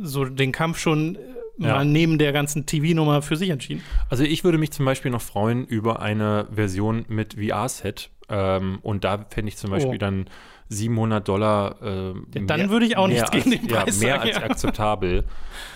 [0.03, 1.19] so den Kampf schon äh,
[1.65, 1.75] Ja.
[1.75, 3.81] mal neben der ganzen TV-Nummer für sich entschieden.
[4.09, 8.09] Also ich würde mich zum Beispiel noch freuen über eine Version mit VR-Set.
[8.29, 9.97] Ähm, und da fände ich zum Beispiel Oh.
[9.97, 10.25] dann
[10.69, 11.75] 700 Dollar.
[11.81, 14.29] Äh, Ja, dann würde ich auch mehr nichts gegen als, den Preis ja, mehr sagen,
[14.29, 14.43] als ja.
[14.49, 15.23] akzeptabel.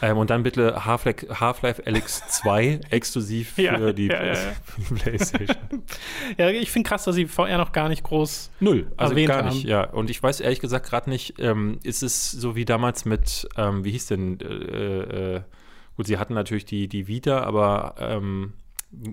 [0.02, 5.58] ähm, und dann bitte Half-Life Half Alyx 2 exklusiv für die für PlayStation.
[6.38, 8.52] Ja, ich finde krass, dass sie VR noch gar nicht groß.
[8.62, 9.70] Null, also erwähnt gar nicht, haben.
[9.70, 9.84] ja.
[9.90, 13.84] Und ich weiß ehrlich gesagt gerade nicht, ähm, ist es so wie damals mit, ähm,
[13.84, 15.42] wie hieß denn, äh, äh,
[15.96, 18.54] gut, sie hatten natürlich die, die Vita, aber ähm,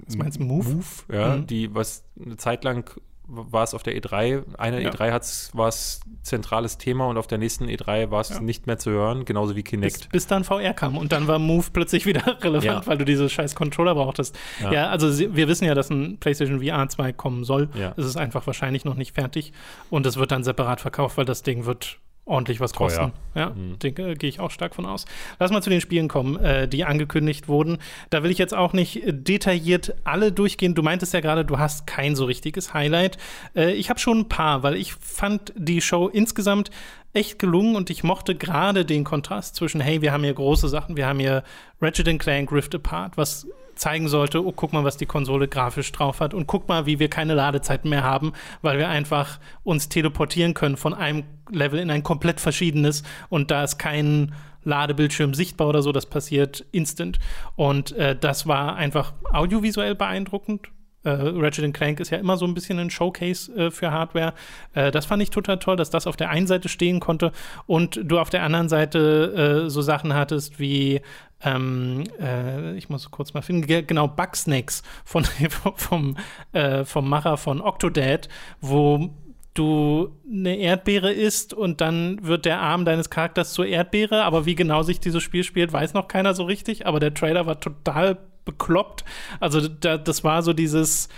[0.07, 0.85] Was meinst du, Move?
[1.13, 1.47] ja, Mhm.
[1.47, 2.91] die, was eine Zeit lang
[3.35, 4.91] war es auf der E3, einer Ja.
[4.91, 8.41] E3 hat's, war es zentrales Thema und auf der nächsten E3 war es Ja.
[8.41, 10.09] nicht mehr zu hören, genauso wie Bis, Kinect.
[10.11, 12.87] bis dann VR kam und dann war Move plötzlich wieder relevant, Ja.
[12.87, 14.37] weil du diese scheiß Controller brauchtest.
[14.61, 14.89] Ja, Ja.
[14.91, 17.71] also wir wissen ja, dass ein PlayStation VR 2 kommen soll.
[17.75, 17.95] Ja.
[17.97, 19.53] Es ist einfach wahrscheinlich noch nicht fertig
[19.89, 23.13] und es wird dann separat verkauft, weil das Ding wird ordentlich was kosten.
[23.35, 23.79] Ja, Mhm.
[23.81, 25.07] denke, gehe ich auch stark von aus.
[25.41, 27.79] Lass mal zu den Spielen kommen, äh, die angekündigt wurden.
[28.11, 30.75] Da will ich jetzt auch nicht äh, detailliert alle durchgehen.
[30.75, 33.19] Du meintest ja gerade, du hast kein so richtiges Highlight.
[33.57, 36.71] Äh, ich habe schon ein paar, weil ich fand die Show insgesamt
[37.13, 40.97] echt gelungen und ich mochte gerade den Kontrast zwischen, hey, wir haben hier große Sachen,
[40.97, 41.43] wir haben hier
[41.81, 46.21] Ratchet Clank Rift Apart, was zeigen sollte, oh, guck mal, was die Konsole grafisch drauf
[46.21, 50.55] hat und guck mal, wie wir keine Ladezeiten mehr haben, weil wir einfach uns teleportieren
[50.55, 55.83] können von einem Level in ein komplett verschiedenes und da ist kein Ladebildschirm sichtbar oder
[55.83, 57.19] so, das passiert instant
[57.57, 60.69] und äh, das war einfach audiovisuell beeindruckend.
[61.05, 64.35] Äh, Ratchet Clank ist ja immer so ein bisschen ein Showcase äh, für Hardware.
[64.75, 67.33] Äh, das fand ich total toll, dass das auf der einen Seite stehen konnte
[67.67, 71.01] und du auf der anderen Seite äh, so Sachen hattest wie
[71.45, 75.25] ähm, äh, ich muss kurz mal finden, ge- genau, Bugsnacks von,
[75.77, 76.17] vom,
[76.53, 78.29] äh, vom Macher von Octodad,
[78.61, 79.11] wo
[79.55, 84.55] du eine Erdbeere isst und dann wird der Arm deines Charakters zur Erdbeere, aber wie
[84.55, 88.19] genau sich dieses Spiel spielt, weiß noch keiner so richtig, aber der Trailer war total
[88.45, 89.05] bekloppt.
[89.41, 91.09] Also da, das war so dieses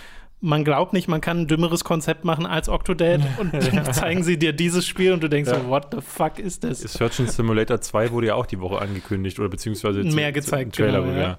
[0.45, 4.39] man glaubt nicht, man kann ein dümmeres Konzept machen als Octodad und dann zeigen sie
[4.39, 5.59] dir dieses Spiel und du denkst Ja.
[5.61, 6.81] so, what the fuck ist das?
[6.81, 11.15] Surgeon Simulator 2 wurde ja auch die Woche angekündigt oder beziehungsweise Mehr gezeigt, Trailer, genau,
[11.15, 11.23] ja.
[11.23, 11.39] ja.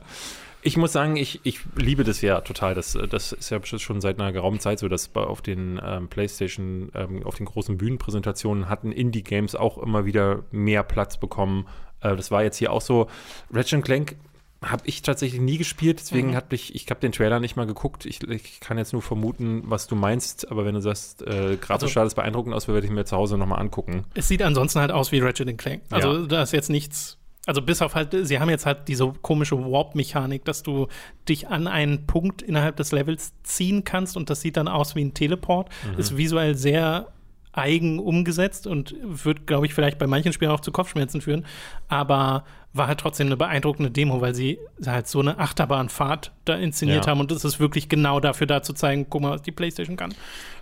[0.67, 2.73] Ich muss sagen, ich, ich liebe das ja total.
[2.73, 6.91] Das, das ist ja schon seit einer geraumen Zeit so, dass auf den ähm, PlayStation,
[6.95, 11.67] ähm, auf den großen Bühnenpräsentationen hatten Indie-Games auch immer wieder mehr Platz bekommen.
[12.01, 13.07] Äh, das war jetzt hier auch so.
[13.53, 14.15] Ratchet Clank
[14.63, 16.35] habe ich tatsächlich nie gespielt, deswegen Mhm.
[16.35, 18.07] hab ich, ich habe den Trailer nicht mal geguckt.
[18.07, 21.83] Ich, ich kann jetzt nur vermuten, was du meinst, aber wenn du sagst, äh, grafisch
[21.83, 24.05] Also- sah das beeindruckend aus, werde ich mir zu Hause nochmal angucken.
[24.15, 25.83] Es sieht ansonsten halt aus wie Ratchet Clank.
[25.91, 26.25] Also Ja.
[26.25, 27.19] da ist jetzt nichts.
[27.45, 30.87] Also bis auf halt, sie haben jetzt halt diese komische Warp-Mechanik, dass du
[31.29, 35.03] dich an einen Punkt innerhalb des Levels ziehen kannst und das sieht dann aus wie
[35.03, 35.69] ein Teleport.
[35.97, 37.07] Ist visuell sehr
[37.57, 41.45] eigen umgesetzt und wird, glaube ich, vielleicht bei manchen Spielen auch zu Kopfschmerzen führen.
[41.87, 47.05] Aber war halt trotzdem eine beeindruckende Demo, weil sie halt so eine Achterbahnfahrt da inszeniert
[47.05, 47.11] Ja.
[47.11, 49.95] haben und das ist wirklich genau dafür da zu zeigen, guck mal, was die PlayStation
[49.95, 50.13] kann.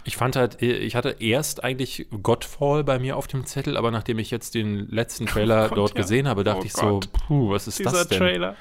[0.03, 4.19] Ich fand halt, ich hatte erst eigentlich Godfall bei mir auf dem Zettel, aber nachdem
[4.19, 6.01] ich jetzt den letzten Trailer Oh Gott, dort ja.
[6.01, 7.11] gesehen habe, dachte Oh ich so, Gott.
[7.13, 8.19] puh, was ist Dieser das denn?
[8.19, 8.55] Trailer.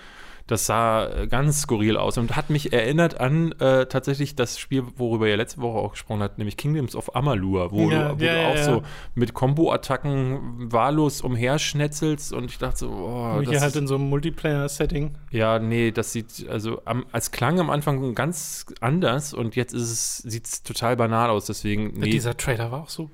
[0.48, 4.82] Das sah äh, ganz skurril aus und hat mich erinnert an äh, tatsächlich das Spiel,
[4.96, 8.24] worüber ihr letzte Woche auch gesprochen habt, nämlich Kingdoms of Amalur, wo Ja, du, wo
[8.24, 8.64] ja, du auch ja.
[8.64, 8.82] so
[9.14, 15.16] mit Combo-Attacken wahllos umherschnetzelst und ich dachte so, oh, Hier halt in so einem Multiplayer-Setting.
[15.30, 20.46] ja, nee, das sieht, also am, als klang am Anfang ganz anders und jetzt sieht
[20.46, 23.10] es total banal aus, deswegen, nee, Dieser Trailer war auch so,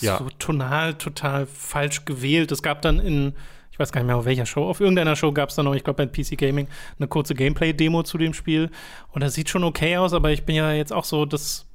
[0.00, 0.18] Ja.
[0.18, 2.52] so tonal, total falsch gewählt.
[2.52, 3.34] Es gab dann in,
[3.76, 5.74] ich weiß gar nicht mehr auf welcher Show, auf irgendeiner Show gab es dann noch,
[5.74, 6.66] ich glaube bei PC Gaming,
[6.98, 8.70] eine kurze Gameplay-Demo zu dem Spiel.
[9.12, 11.66] Und das sieht schon okay aus, aber ich bin ja jetzt auch so, das,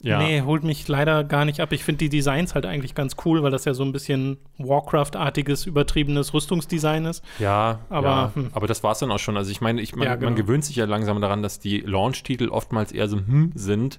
[0.00, 0.22] ja.
[0.22, 1.72] nee, holt mich leider gar nicht ab.
[1.72, 5.66] Ich finde die Designs halt eigentlich ganz cool, weil das ja so ein bisschen Warcraft-artiges,
[5.66, 7.22] übertriebenes Rüstungsdesign ist.
[7.38, 8.50] Ja, Aber, ja, hm.
[8.54, 9.36] aber das war es dann auch schon.
[9.36, 10.28] Also ich meine, ich, man, Ja, genau.
[10.30, 13.98] man gewöhnt sich ja langsam daran, dass die Launch-Titel oftmals eher so hm sind,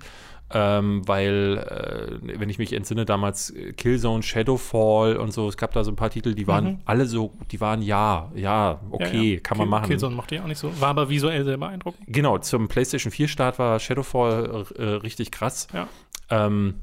[0.54, 5.84] ähm, weil, äh, wenn ich mich entsinne, damals Killzone, Shadowfall und so, es gab da
[5.84, 6.80] so ein paar Titel, die waren Mhm.
[6.86, 9.40] alle so, die waren ja, ja, okay, Ja, ja.
[9.42, 9.88] kann man Kill- machen.
[9.88, 10.72] Killzone mochte ich auch nicht so.
[10.82, 12.04] War aber visuell sehr beeindruckend.
[12.08, 15.68] Genau, zum PlayStation 4-Start war Shadowfall äh, richtig krass.
[15.74, 15.88] Ja.
[16.30, 16.76] Ähm,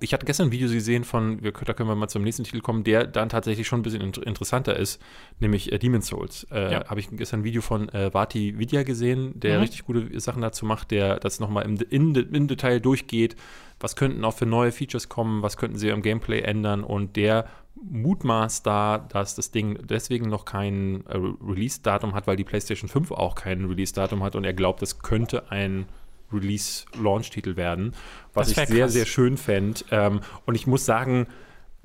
[0.00, 2.60] ich hatte gestern ein Video gesehen von, wir, da können wir mal zum nächsten Titel
[2.60, 5.00] kommen, der dann tatsächlich schon ein bisschen int interessanter ist,
[5.38, 6.46] nämlich äh, Demon's Souls.
[6.50, 6.88] Äh, Ja.
[6.88, 9.60] Habe ich gestern ein Video von äh, Vati Vidya gesehen, der Mhm.
[9.62, 13.36] richtig gute Sachen dazu macht, der das nochmal im, in, im Detail durchgeht.
[13.78, 17.46] Was könnten auch für neue Features kommen, was könnten sie am Gameplay ändern und der
[17.82, 23.10] mutmaßt da, dass das Ding deswegen noch kein äh, Release-Datum hat, weil die PlayStation 5
[23.12, 25.86] auch kein Release-Datum hat und er glaubt, es könnte ein
[26.32, 27.92] Release-Launch-Titel werden,
[28.34, 28.92] was ich sehr, krass.
[28.92, 29.80] sehr schön fände.
[29.90, 31.26] Ähm, und ich muss sagen,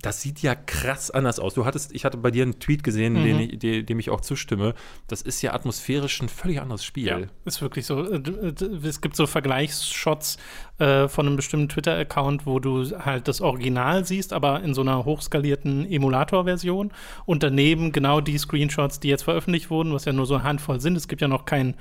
[0.02, 1.54] das sieht ja krass anders aus.
[1.56, 3.24] Du hattest, ich hatte bei dir einen Tweet gesehen, Mhm.
[3.24, 4.76] den ich, de- dem ich auch zustimme.
[5.08, 7.08] Das ist ja atmosphärisch ein völlig anderes Spiel.
[7.08, 8.04] Ja, ist wirklich so.
[8.12, 10.38] Äh, d- Es gibt so Vergleichsshots
[10.78, 15.06] äh, von einem bestimmten Twitter-Account, wo du halt das Original siehst, aber in so einer
[15.06, 16.92] hochskalierten Emulator-Version.
[17.26, 20.82] Und daneben genau die Screenshots, die jetzt veröffentlicht wurden, was ja nur so eine Handvoll
[20.82, 20.98] sind.
[20.98, 21.74] Es gibt ja noch kein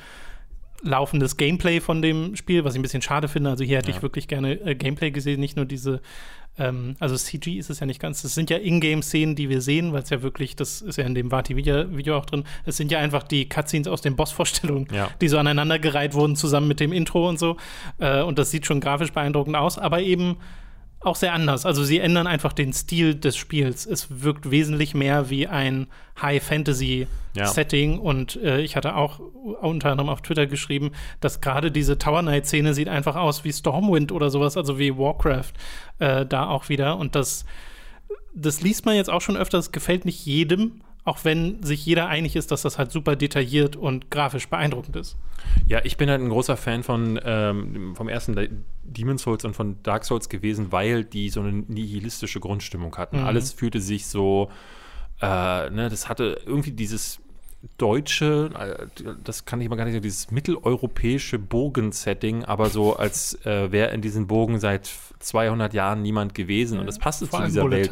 [0.85, 3.51] laufendes Gameplay von dem Spiel, was ich ein bisschen schade finde.
[3.51, 3.97] Also hier hätte Ja.
[3.97, 6.01] ich wirklich gerne äh, Gameplay gesehen, nicht nur diese,
[6.59, 8.23] ähm, also CG ist es ja nicht ganz.
[8.23, 11.15] Das sind ja Ingame-Szenen, die wir sehen, weil es ja wirklich, das ist ja in
[11.15, 15.09] dem Vati-Video Video auch drin, es sind ja einfach die Cutscenes aus den Boss-Vorstellungen, Ja.
[15.21, 17.57] die so aneinandergereiht wurden, zusammen mit dem Intro und so.
[17.99, 20.37] Äh, und das sieht schon grafisch beeindruckend aus, aber eben
[21.07, 21.67] auch sehr anders.
[21.67, 23.87] Also sie ändern einfach den Stil des Spiels.
[23.87, 25.87] Es wirkt wesentlich mehr wie ein
[26.21, 27.99] High-Fantasy-Setting.
[27.99, 32.75] Und äh, ich hatte auch unter anderem auf Twitter geschrieben, dass gerade diese Tower Knight-Szene
[32.75, 35.53] sieht einfach aus wie Stormwind oder sowas, also wie Warcraft
[35.99, 36.97] äh, da auch wieder.
[36.97, 37.45] Und das,
[38.35, 40.81] das liest man jetzt auch schon öfter, das gefällt nicht jedem.
[41.07, 45.19] Auch wenn sich jeder einig ist, dass das halt super detailliert und grafisch beeindruckend ist.
[45.67, 48.49] Ja, ich bin halt ein großer Fan von ähm, vom ersten De-
[48.85, 53.19] Demon's Souls und von Dark Souls gewesen, weil die so eine nihilistische Grundstimmung hatten.
[53.19, 53.27] Mhm.
[53.27, 54.51] Alles fühlte sich so,
[55.21, 57.21] äh, ne, das hatte irgendwie dieses
[57.79, 63.35] deutsche, äh, das kann ich mal gar nicht sagen, dieses mitteleuropäische Burgen-Setting, aber so als
[63.47, 67.47] äh, wäre in diesen Burgen seit 200 Jahren niemand gewesen und das passte Vor zu
[67.47, 67.91] dieser Welt.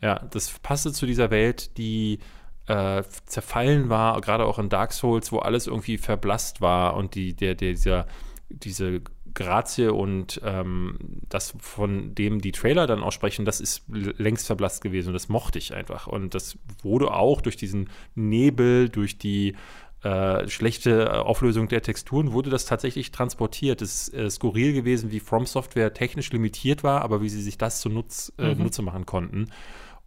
[0.00, 2.18] Ja, das passte zu dieser Welt, die
[2.66, 7.34] äh, zerfallen war, gerade auch in Dark Souls, wo alles irgendwie verblasst war und die,
[7.34, 8.06] der, der, dieser,
[8.48, 9.02] diese
[9.34, 10.96] Grazie und ähm,
[11.28, 15.58] das, von dem die Trailer dann aussprechen, das ist längst verblasst gewesen und das mochte
[15.58, 16.06] ich einfach.
[16.06, 19.56] Und das wurde auch durch diesen Nebel, durch die
[20.04, 23.82] äh, schlechte äh, Auflösung der Texturen, wurde das tatsächlich transportiert.
[23.82, 27.58] Es ist äh, skurril gewesen, wie From Software technisch limitiert war, aber wie sie sich
[27.58, 29.50] das zu äh, Nutze machen konnten.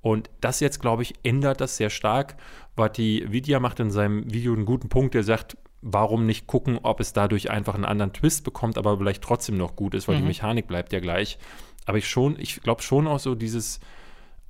[0.01, 2.37] Und das jetzt, glaube ich, ändert das sehr stark.
[2.75, 5.57] Vati Vidya macht in seinem Video einen guten Punkt, der sagt,
[5.89, 9.75] warum nicht gucken, ob es dadurch einfach einen anderen Twist bekommt, aber vielleicht trotzdem noch
[9.75, 11.37] gut ist, weil die Mechanik bleibt ja gleich.
[11.85, 13.79] Aber ich schon, ich glaube schon auch so dieses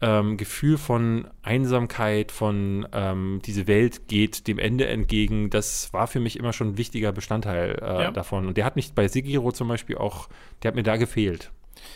[0.01, 6.19] ähm, Gefühl von Einsamkeit, von ähm, diese Welt geht dem Ende entgegen, das war für
[6.19, 8.11] mich immer schon ein wichtiger Bestandteil äh, Ja.
[8.11, 8.47] davon.
[8.47, 10.29] Und der hat mich bei Sigiro zum Beispiel auch,
[10.61, 11.51] der hat mir da gefehlt.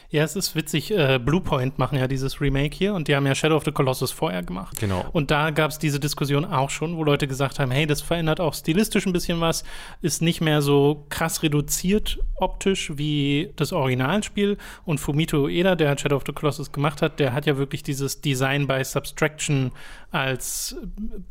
[0.10, 0.92] Ja, es ist witzig.
[0.92, 4.12] Äh, Bluepoint machen ja dieses Remake hier und die haben ja Shadow of the Colossus
[4.12, 4.80] vorher gemacht.
[4.80, 5.06] Genau.
[5.14, 8.40] Und da gab es diese Diskussion auch schon, wo Leute gesagt haben: hey, das verändert
[8.40, 9.64] auch stilistisch ein bisschen was,
[10.02, 14.58] ist nicht mehr so krass reduziert optisch wie das Originalspiel.
[14.84, 18.22] Und Fumito Ueda, der Shadow of the Colossus gemacht hat, der hat ja wirklich dieses
[18.22, 19.72] Design by Subtraction
[20.12, 20.76] als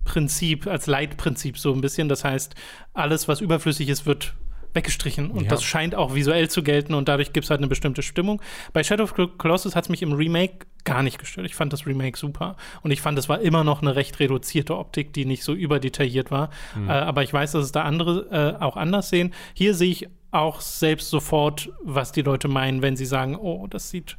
[0.04, 2.08] Prinzip, als Leitprinzip so ein bisschen.
[2.08, 2.54] Das heißt,
[2.94, 4.34] alles, was überflüssig ist, wird
[4.74, 5.30] weggestrichen.
[5.30, 5.48] Und Ja.
[5.50, 8.40] das scheint auch visuell zu gelten und dadurch gibt es halt eine bestimmte Stimmung.
[8.72, 11.46] Bei Shadow of the Colossus hat es mich im Remake gar nicht gestört.
[11.46, 12.56] Ich fand das Remake super.
[12.82, 16.30] Und ich fand, es war immer noch eine recht reduzierte Optik, die nicht so überdetailliert
[16.30, 16.50] war.
[16.86, 19.34] Äh, aber ich weiß, dass es da andere äh, auch anders sehen.
[19.54, 23.90] Hier sehe ich auch selbst sofort, was die Leute meinen, wenn sie sagen, oh, das
[23.90, 24.16] sieht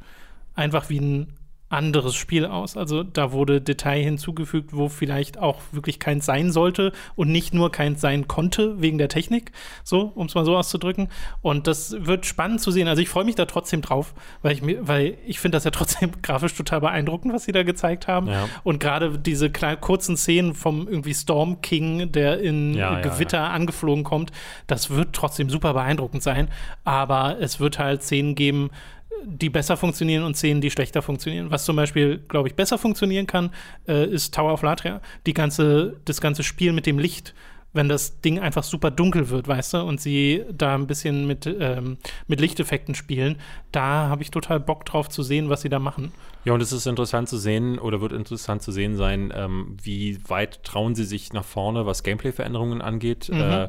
[0.54, 1.32] einfach wie ein
[1.72, 2.76] anderes Spiel aus.
[2.76, 7.72] Also da wurde Detail hinzugefügt, wo vielleicht auch wirklich keins sein sollte und nicht nur
[7.72, 11.08] keins sein konnte wegen der Technik, so, um es mal so auszudrücken.
[11.40, 12.88] Und das wird spannend zu sehen.
[12.88, 15.70] Also ich freue mich da trotzdem drauf, weil ich mir, weil ich finde das ja
[15.70, 18.28] trotzdem grafisch total beeindruckend, was sie da gezeigt haben.
[18.28, 18.48] Ja.
[18.64, 23.50] Und gerade diese kleinen, kurzen Szenen vom irgendwie Storm King, der in Ja, ja, Gewitter
[23.50, 24.30] angeflogen kommt,
[24.66, 26.48] das wird trotzdem super beeindruckend sein.
[26.84, 28.70] Aber es wird halt Szenen geben,
[29.24, 31.50] die besser funktionieren und Szenen, die schlechter funktionieren.
[31.50, 33.50] Was zum Beispiel, glaube ich, besser funktionieren kann,
[33.86, 35.00] äh, ist Tower of Latria.
[35.26, 37.34] Die ganze, das ganze Spiel mit dem Licht,
[37.72, 41.46] wenn das Ding einfach super dunkel wird, weißt du, und sie da ein bisschen mit,
[41.46, 41.96] ähm,
[42.26, 43.36] mit Lichteffekten spielen,
[43.70, 46.12] da habe ich total Bock drauf zu sehen, was sie da machen.
[46.44, 50.18] Ja, und es ist interessant zu sehen oder wird interessant zu sehen sein, ähm, wie
[50.28, 53.30] weit trauen sie sich nach vorne, was Gameplay-Veränderungen angeht.
[53.32, 53.40] Mhm.
[53.40, 53.68] Äh,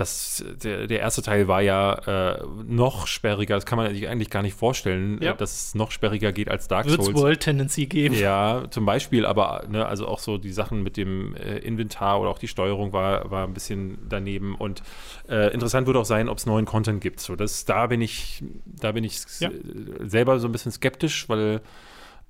[0.00, 1.94] das, der, der erste Teil war ja
[2.38, 5.32] äh, noch sperriger, das kann man sich eigentlich gar nicht vorstellen, Ja.
[5.32, 7.18] äh, dass es noch sperriger geht als Dark Wird es Souls.
[7.18, 8.14] wohl Tendency geben.
[8.14, 12.30] Ja, zum Beispiel, aber ne, also auch so die Sachen mit dem äh, Inventar oder
[12.30, 14.54] auch die Steuerung war, war ein bisschen daneben.
[14.54, 14.82] Und
[15.28, 17.20] äh, interessant wird auch sein, ob es neuen Content gibt.
[17.20, 19.50] So, das, da bin ich, da bin ich Ja.
[19.50, 19.52] äh,
[20.08, 21.60] selber so ein bisschen skeptisch, weil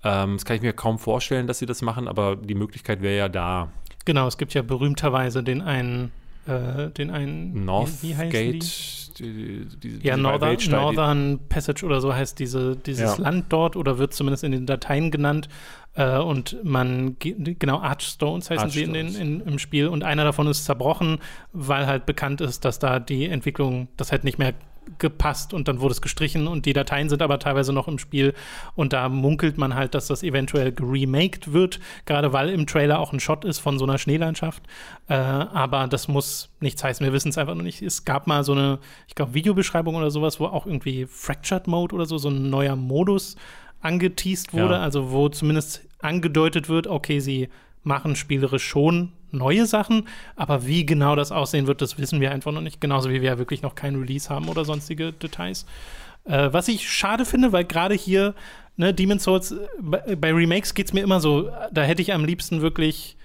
[0.05, 3.17] ähm, das kann ich mir kaum vorstellen, dass sie das machen, aber die Möglichkeit wäre
[3.17, 3.71] ja da.
[4.05, 6.13] Genau, es gibt ja berühmterweise den einen,
[6.49, 8.15] äh, den einen heißen die?
[8.15, 13.23] Northgate, die, die, Ja, Northern, Northern Passage oder so heißt diese, dieses Ja.
[13.23, 15.49] Land dort oder wird zumindest in den Dateien genannt.
[15.95, 19.41] Äh, und man, ge- genau, Archstones heißen sie in den, Archstones.
[19.43, 19.89] in, im Spiel.
[19.89, 21.19] Und einer davon ist zerbrochen,
[21.53, 24.55] weil halt bekannt ist, dass da die Entwicklung, das halt nicht mehr
[24.99, 28.35] gepasst und dann wurde es gestrichen und die Dateien sind aber teilweise noch im Spiel
[28.75, 33.13] und da munkelt man halt, dass das eventuell geremaked wird, gerade weil im Trailer auch
[33.13, 34.63] ein Shot ist von so einer Schneelandschaft.
[35.09, 37.83] Äh, aber das muss nichts heißen, wir wissen es einfach noch nicht.
[37.83, 41.95] Es gab mal so eine, ich glaube, Videobeschreibung oder sowas, wo auch irgendwie Fractured Mode
[41.95, 43.37] oder so, so ein neuer Modus
[43.81, 44.81] angeteased wurde, Ja.
[44.81, 47.49] also wo zumindest angedeutet wird, okay, sie
[47.83, 52.53] machen spielerisch schon neue Sachen, aber wie genau das aussehen wird, das wissen wir einfach
[52.53, 52.81] noch nicht.
[52.81, 55.67] Genauso wie wir ja wirklich noch kein Release haben oder sonstige Details.
[56.25, 58.35] Äh, was ich schade finde, weil gerade hier,
[58.77, 62.13] ne, Demon's Souls, äh, bei, bei Remakes geht es mir immer so, da hätte ich
[62.13, 63.17] am liebsten wirklich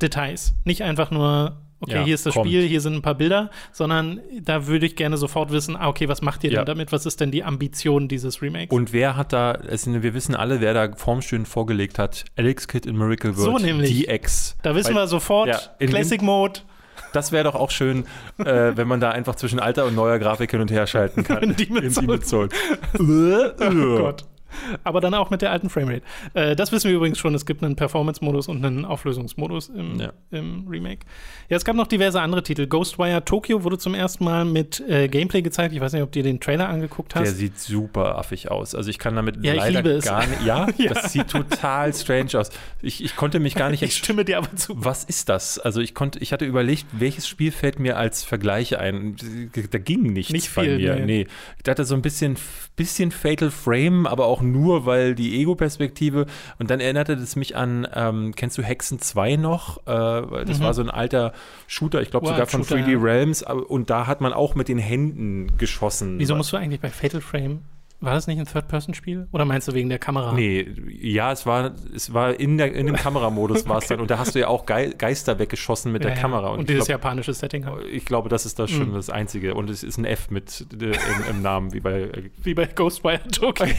[0.00, 0.54] Details.
[0.64, 2.46] Nicht einfach nur, okay, Ja, hier ist das kommt.
[2.46, 6.08] Spiel, hier sind ein paar Bilder, sondern da würde ich gerne sofort wissen, ah, okay,
[6.08, 6.58] was macht ihr Ja.
[6.60, 6.92] denn damit?
[6.92, 8.76] Was ist denn die Ambition dieses Remakes?
[8.76, 12.24] Und wer hat da, es, wir wissen alle, wer da formschön vorgelegt hat.
[12.36, 13.44] Alex Kidd in Miracle World.
[13.46, 14.04] So nämlich.
[14.06, 14.56] DX.
[14.62, 16.60] da wissen Weil- wir sofort, Ja, Classic Mode,
[17.12, 18.04] Das wäre doch auch schön,
[18.38, 21.42] äh, wenn man da einfach zwischen alter und neuer Grafik hin und her schalten kann.
[21.42, 22.52] In Demon's Demon's Souls.
[22.98, 24.24] oh Gott.
[24.84, 26.02] Aber dann auch mit der alten Framerate.
[26.34, 27.34] Äh, das wissen wir übrigens schon.
[27.34, 30.12] Es gibt einen Performance-Modus und einen Auflösungsmodus im, Ja.
[30.30, 31.00] im Remake.
[31.48, 32.66] Ja, es gab noch diverse andere Titel.
[32.66, 35.74] Ghostwire Tokyo wurde zum ersten Mal mit äh, Gameplay gezeigt.
[35.74, 37.36] Ich weiß nicht, ob du dir den Trailer angeguckt Der hast.
[37.36, 38.74] sieht super affig aus.
[38.74, 40.04] Also ich kann damit Ja, ich leider liebe es.
[40.04, 40.42] gar nicht.
[40.44, 40.92] Ja, Ja.
[40.94, 42.50] das sieht total strange aus.
[42.82, 44.74] Ich, ich konnte mich gar nicht Ich stimme dir aber zu.
[44.76, 45.58] Was ist das?
[45.58, 49.16] Also ich konnte, ich hatte überlegt, welches Spiel fällt mir als Vergleich ein.
[49.70, 50.96] Da ging nichts Nicht bei viel, mir.
[50.96, 51.04] nee.
[51.04, 51.26] Nee.
[51.56, 52.36] Ich dachte so ein bisschen,
[52.76, 56.26] bisschen Fatal Frame, aber auch nur, weil die Ego-Perspektive.
[56.58, 59.78] Und dann erinnerte es mich an, ähm, kennst du Hexen 2 noch?
[59.86, 60.62] Äh, das Mhm.
[60.64, 61.32] war so ein alter
[61.66, 62.98] Shooter, ich glaube sogar von Shooter, 3D ja.
[62.98, 63.42] Realms.
[63.42, 66.18] aber- Und da hat man auch mit den Händen geschossen.
[66.18, 67.60] Wieso musst du eigentlich bei Fatal Frame?
[68.04, 69.28] War das nicht ein Third-Person-Spiel?
[69.32, 70.32] Oder meinst du wegen der Kamera?
[70.32, 70.66] Nee,
[71.00, 74.00] ja, es war, es war in, der, in dem Kameramodus war es dann.
[74.00, 76.22] Und da hast du ja auch Gei Geister weggeschossen mit Ja, der ja.
[76.22, 76.48] Kamera.
[76.50, 77.84] Und, ich dieses glaub- japanische Setting halt.
[77.86, 78.94] Ich glaube, das ist das schon Mhm.
[78.94, 79.54] das Einzige.
[79.54, 80.92] Und es ist ein F mit äh, im,
[81.30, 82.02] im Namen, wie bei.
[82.02, 83.66] Äh, Wie bei Ghostwire Tokyo.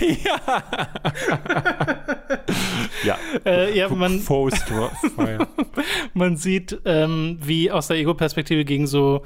[3.03, 4.21] ja, äh, ja, man.
[6.13, 9.23] Man sieht, ähm, wie aus der Ego-Perspektive gegen so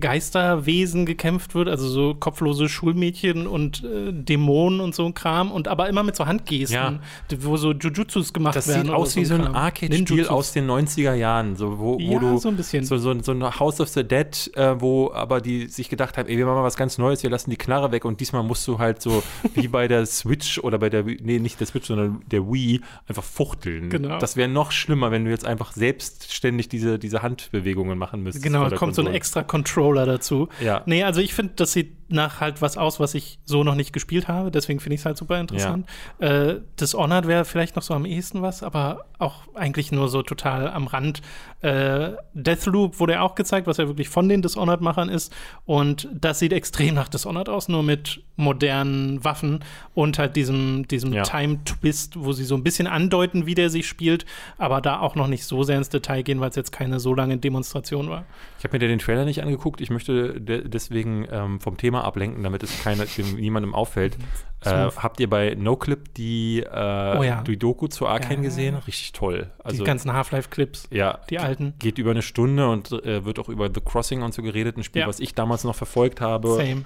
[0.00, 5.68] Geisterwesen gekämpft wird, also so kopflose Schulmädchen und äh, Dämonen und so ein Kram und
[5.68, 6.98] aber immer mit so Handgesten, Ja.
[7.40, 8.82] wo so Jujutsus gemacht Das werden.
[8.82, 9.46] sieht oder aus wie so ein.
[9.54, 12.84] Arcade-Spiel aus den 90er Jahren, so, wo, wo Ja, du so ein bisschen.
[12.84, 16.28] so, so, so ein House of the Dead, äh, wo aber die sich gedacht haben,
[16.28, 18.66] ey, wir machen mal was ganz Neues, wir lassen die Knarre weg und diesmal musst
[18.66, 19.22] du halt so
[19.54, 23.24] wie bei der Switch oder bei der, nee, nicht der Switch, sondern der Wii einfach
[23.24, 23.88] fuchteln.
[23.88, 24.18] Genau.
[24.18, 28.44] Das wäre noch schlimmer, wenn du jetzt einfach selbstständig diese, diese Handbewegungen machen müsstest.
[28.44, 30.48] Genau, da kommt so ein extra Controller dazu.
[30.60, 30.82] Ja.
[30.86, 33.92] Nee, also ich finde, das sieht nach halt was aus, was ich so noch nicht
[33.92, 34.50] gespielt habe.
[34.50, 35.86] Deswegen finde ich es halt super interessant.
[36.18, 40.68] Äh, Dishonored wäre vielleicht noch so am ehesten was, aber auch eigentlich nur so total
[40.68, 41.20] am Rand.
[41.60, 45.32] Äh, Deathloop wurde ja auch gezeigt, was ja wirklich von den Dishonored-Machern ist.
[45.66, 49.60] Und das sieht extrem nach Dishonored aus, nur mit modernen Waffen
[49.94, 51.22] und halt diesem, diesem Ja.
[51.22, 54.26] Time-Twist, wo sie so ein bisschen andeuten, wie der sich spielt,
[54.58, 57.14] aber da auch noch nicht so sehr ins Detail gehen, weil es jetzt keine so
[57.14, 58.24] lange Demonstration war.
[58.58, 59.80] Ich habe mir den Trailer nicht angeguckt.
[59.80, 64.16] Ich möchte de deswegen ähm, vom Thema ablenken, damit es keine, dem, niemandem auffällt.
[64.64, 65.02] Äh, Smooth.
[65.02, 67.42] habt ihr bei NoClip die, äh, Oh ja.
[67.42, 68.40] die Doku zu Arkane Ja.
[68.42, 68.76] gesehen?
[68.86, 69.50] Richtig toll.
[69.62, 71.74] Also, die ganzen Half-Life-Clips, ja, die alten.
[71.78, 74.78] geht über eine Stunde und äh, wird auch über The Crossing und so geredet.
[74.78, 75.08] Ein Spiel, Ja.
[75.08, 76.54] was ich damals noch verfolgt habe.
[76.54, 76.84] Same.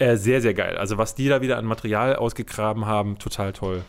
[0.00, 0.76] Äh, sehr, sehr geil.
[0.76, 3.82] Also was die da wieder an Material ausgegraben haben, total toll.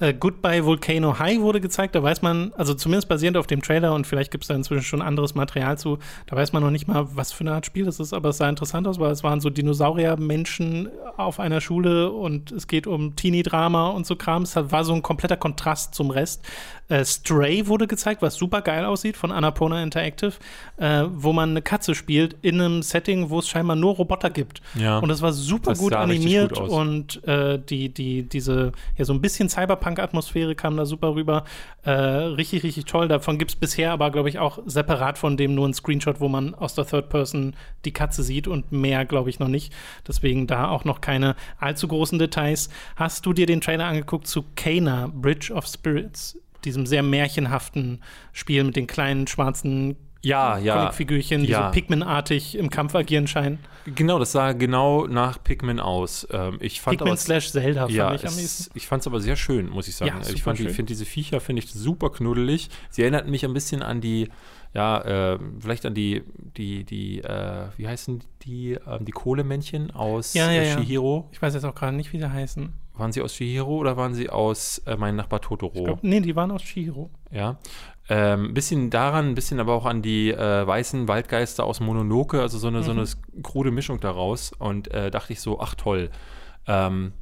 [0.00, 1.94] Äh, Goodbye Volcano High wurde gezeigt.
[1.94, 4.84] Da weiß man, also zumindest basierend auf dem Trailer und vielleicht gibt es da inzwischen
[4.84, 7.84] schon anderes Material zu, da weiß man noch nicht mal, was für eine Art Spiel
[7.84, 12.10] das ist, aber es sah interessant aus, weil es waren so Dinosaurier-Menschen auf einer Schule
[12.12, 14.42] und es geht um Teenie-Drama und so Kram.
[14.42, 16.44] Es war so ein kompletter Kontrast zum Rest.
[16.88, 20.34] Äh, Stray wurde gezeigt, was super geil aussieht von Annapurna Interactive,
[20.78, 24.62] äh, wo man eine Katze spielt in einem Setting, wo es scheinbar nur Roboter gibt.
[24.74, 24.98] Ja.
[24.98, 29.12] Und das war super Das gut animiert gut und äh, die, die, diese, ja, so
[29.12, 29.48] ein bisschen
[29.88, 31.44] Cyberpunk-Atmosphäre kam da super rüber.
[31.82, 33.08] Äh, richtig, richtig toll.
[33.08, 36.28] Davon gibt es bisher aber, glaube ich, auch separat von dem nur ein Screenshot, wo
[36.28, 39.72] man aus der Third Person die Katze sieht und mehr, glaube ich, noch nicht.
[40.06, 42.68] Deswegen da auch noch keine allzu großen Details.
[42.96, 46.38] Hast du dir den Trailer angeguckt zu Kana, Bridge of Spirits?
[46.64, 49.96] Diesem sehr märchenhaften Spiel mit den kleinen schwarzen
[50.28, 50.76] Ja, ja.
[50.76, 51.66] Comicfigürchen, die ja.
[51.66, 53.58] so Pikmin-artig im Kampf agieren scheinen.
[53.94, 56.28] Genau, das sah genau nach Pikmin aus.
[56.30, 59.06] Ähm, ich fand Pikmin aber, slash Zelda fand ja, ich am es, ich fand es
[59.06, 60.20] aber sehr schön, muss ich sagen.
[60.22, 60.68] Ja, ich fand, schön.
[60.68, 62.68] finde diese Viecher finde ich super knuddelig.
[62.90, 64.28] Sie erinnerten mich ein bisschen an die,
[64.74, 65.00] ja,
[65.32, 66.22] äh, vielleicht an die,
[66.56, 70.78] die, die, äh, wie heißen die, ähm, die Kohlemännchen aus Ja, ja, äh, ja.
[70.78, 71.28] Shihiro.
[71.32, 72.72] Ich weiß jetzt auch gerade nicht, wie sie heißen.
[72.94, 75.78] Waren sie aus Shihiro oder waren sie aus äh, Mein Nachbar Totoro?
[75.78, 77.10] Ich glaub, nee, die waren aus Shihiro.
[77.30, 77.58] Ja.
[78.10, 82.40] Ähm, ein bisschen daran, ein bisschen aber auch an die äh, weißen Waldgeister aus Mononoke,
[82.40, 83.42] also so eine, so eine Mhm.
[83.42, 84.52] krude Mischung daraus.
[84.58, 86.10] Und äh, dachte ich so, ach toll.
[86.66, 87.12] Ähm,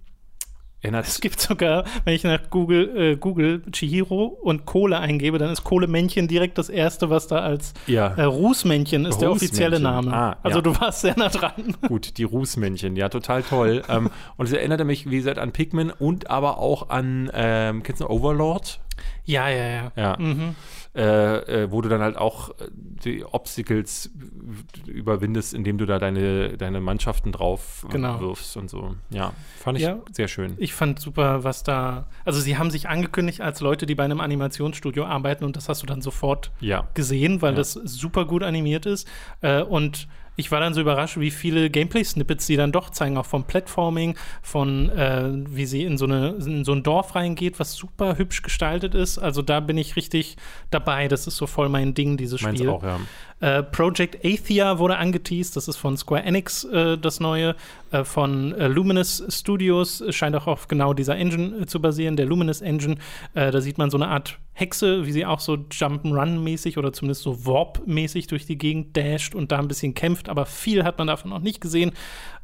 [0.82, 5.64] Es gibt sogar, wenn ich nach Google, äh, Google Chihiro und Kohle eingebe, dann ist
[5.64, 8.14] Kohlemännchen direkt das erste, was da als ja.
[8.14, 9.80] äh, Rußmännchen ist der offizielle.
[9.80, 10.12] Name.
[10.14, 10.62] Ah, also ja.
[10.62, 11.74] du warst sehr nah dran.
[11.88, 13.82] Gut, die Rußmännchen, ja, total toll.
[13.88, 18.00] ähm, und es erinnerte mich, wie gesagt, an Pikmin und aber auch an, ähm, kennst
[18.02, 18.78] du Overlord?
[19.24, 19.92] Ja, ja, ja.
[19.96, 20.16] Ja.
[20.18, 20.54] Mhm.
[20.94, 24.10] Äh, äh, wo du dann halt auch äh, die Obstacles
[24.86, 28.20] überwindest, indem du da deine, deine Mannschaften drauf Genau.
[28.20, 28.94] wirfst und so.
[29.10, 29.98] Ja, fand ich Ja.
[30.12, 30.54] sehr schön.
[30.58, 32.06] Ich fand super, was da.
[32.24, 35.82] Also, sie haben sich angekündigt als Leute, die bei einem Animationsstudio arbeiten und das hast
[35.82, 36.88] du dann sofort Ja.
[36.94, 39.06] gesehen, weil das super gut animiert ist.
[39.40, 43.26] Äh, und ich war dann so überrascht, wie viele Gameplay-Snippets sie dann doch zeigen, auch
[43.26, 47.72] vom Platforming, von äh, wie sie in so, eine, in so ein Dorf reingeht, was
[47.74, 49.18] super hübsch gestaltet ist.
[49.18, 50.36] Also da bin ich richtig
[50.70, 51.08] dabei.
[51.08, 52.70] Das ist so voll mein Ding, dieses Meins Spiel.
[52.70, 53.00] auch, ja.
[53.40, 57.54] Äh, Project Athia wurde angeteased, das ist von Square Enix äh, das neue,
[57.90, 62.26] äh, von äh, Luminous Studios, scheint auch auf genau dieser Engine äh, zu basieren, der
[62.26, 62.96] Luminous Engine.
[63.34, 67.44] Da sieht man so eine Art Hexe, wie sie auch so Jump'n'Run-mäßig oder zumindest so
[67.44, 71.30] Warp-mäßig durch die Gegend dasht und da ein bisschen kämpft, aber viel hat man davon
[71.30, 71.92] noch nicht gesehen.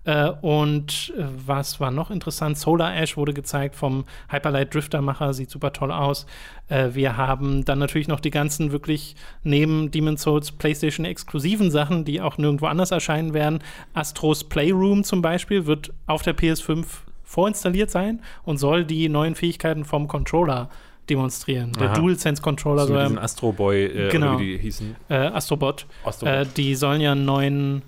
[0.04, 2.58] Äh, und äh, was war noch interessant?
[2.58, 6.26] Solar Ash wurde gezeigt vom Hyperlight Drifter-Macher, sieht super toll aus.
[6.68, 12.20] Äh, wir haben dann natürlich noch die ganzen wirklich neben Demon's Souls PlayStation-exklusiven Sachen, die
[12.20, 13.60] auch nirgendwo anders erscheinen werden.
[13.94, 16.84] Astros Playroom zum Beispiel wird auf der PS5
[17.24, 20.68] vorinstalliert sein und soll die neuen Fähigkeiten vom Controller
[21.08, 21.72] demonstrieren.
[21.80, 21.94] Der Aha.
[21.94, 24.38] DualSense-Controller So mit soll Astro Boy, äh, Genau.
[24.38, 24.96] wie die hießen.
[25.08, 25.86] äh, Astrobot.
[26.04, 26.34] Astrobot.
[26.34, 27.82] Äh, die sollen ja einen neuen,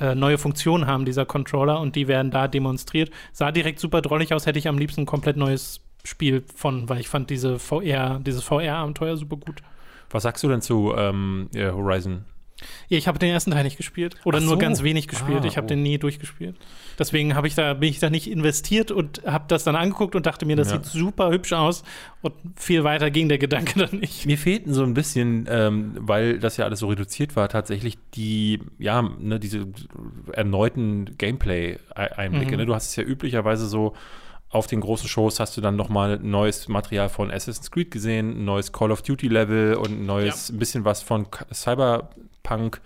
[0.00, 3.10] äh, neue Funktionen haben, dieser Controller, und die werden da demonstriert.
[3.32, 7.00] Sah direkt super drollig aus, hätte ich am liebsten ein komplett neues Spiel von, weil
[7.00, 9.62] ich fand diese VR, dieses VR-Abenteuer super gut.
[10.10, 12.24] Was sagst du denn zu ähm, äh, Horizon?
[12.88, 14.16] Ja, ich habe den ersten Teil nicht gespielt.
[14.24, 14.58] Oder Ach nur so.
[14.58, 15.40] ganz wenig gespielt.
[15.42, 15.68] Ah, ich habe oh.
[15.68, 16.56] den nie durchgespielt.
[16.98, 20.26] Deswegen habe ich da, bin ich da nicht investiert und habe das dann angeguckt und
[20.26, 20.76] dachte mir, das Ja.
[20.76, 21.84] sieht super hübsch aus.
[22.22, 24.26] Und viel weiter ging der Gedanke dann nicht.
[24.26, 28.60] Mir fehlten so ein bisschen, ähm, weil das ja alles so reduziert war, tatsächlich die,
[28.78, 29.66] ja, ne, diese
[30.32, 32.52] erneuten Gameplay-Einblicke.
[32.52, 32.58] Mhm.
[32.58, 32.66] Ne?
[32.66, 33.94] Du hast es ja üblicherweise so,
[34.50, 38.72] auf den großen Shows hast du dann nochmal neues Material von Assassin's Creed gesehen, neues
[38.72, 42.80] Call of Duty Level und ein neues, ein bisschen was von Cyberpunk.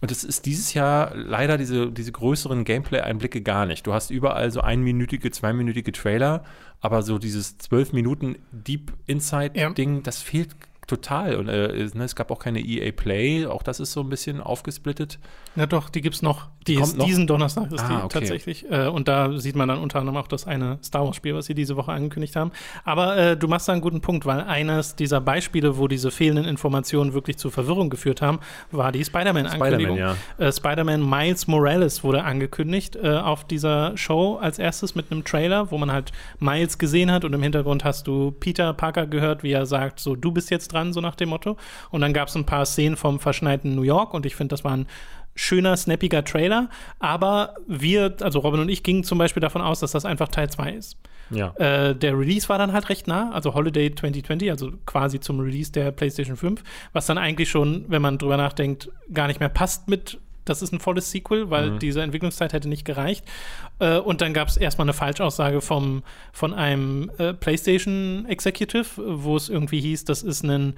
[0.00, 3.86] Und es ist dieses Jahr leider diese, diese größeren Gameplay-Einblicke gar nicht.
[3.86, 6.44] Du hast überall so einminütige, zweiminütige Trailer,
[6.80, 10.54] aber so dieses zwölf Minuten Deep Inside-Ding, das fehlt
[10.86, 11.36] total.
[11.36, 14.40] Und äh, ne, es gab auch keine EA Play, auch das ist so ein bisschen
[14.40, 15.18] aufgesplittet.
[15.56, 16.48] Ja, doch, die gibt's noch.
[16.66, 17.06] Die Kommt ist noch?
[17.06, 18.08] diesen Donnerstag ist Ah, die okay.
[18.20, 18.70] tatsächlich.
[18.70, 21.54] Äh, und da sieht man dann unter anderem auch das eine Star Wars-Spiel, was sie
[21.54, 22.50] diese Woche angekündigt haben.
[22.84, 26.44] Aber äh, du machst da einen guten Punkt, weil eines dieser Beispiele, wo diese fehlenden
[26.44, 29.96] Informationen wirklich zu Verwirrung geführt haben, war die Spider-Man-Ankündigung.
[29.96, 30.16] Spider-Man,
[30.48, 35.70] Äh, Spider-Man Miles Morales wurde angekündigt äh, auf dieser Show als erstes mit einem Trailer,
[35.70, 39.52] wo man halt Miles gesehen hat und im Hintergrund hast du Peter Parker gehört, wie
[39.52, 41.56] er sagt, so du bist jetzt dran, so nach dem Motto.
[41.90, 44.64] Und dann gab es ein paar Szenen vom verschneiten New York und ich finde, das
[44.64, 44.86] war ein
[45.34, 46.68] schöner, snappiger Trailer.
[46.98, 50.50] Aber wir, also Robin und ich, gingen zum Beispiel davon aus, dass das einfach Teil
[50.50, 50.96] 2 ist.
[51.30, 51.52] Ja.
[51.56, 55.72] Äh, der Release war dann halt recht nah, also Holiday 2020, also quasi zum Release
[55.72, 56.62] der PlayStation 5,
[56.92, 60.18] was dann eigentlich schon, wenn man drüber nachdenkt, gar nicht mehr passt mit.
[60.46, 61.78] Das ist ein volles Sequel, weil Mhm.
[61.80, 63.24] diese Entwicklungszeit hätte nicht gereicht.
[63.78, 69.36] Äh, und dann gab es erstmal eine Falschaussage vom, von einem äh, PlayStation Executive, wo
[69.36, 70.74] es irgendwie hieß, das ist ein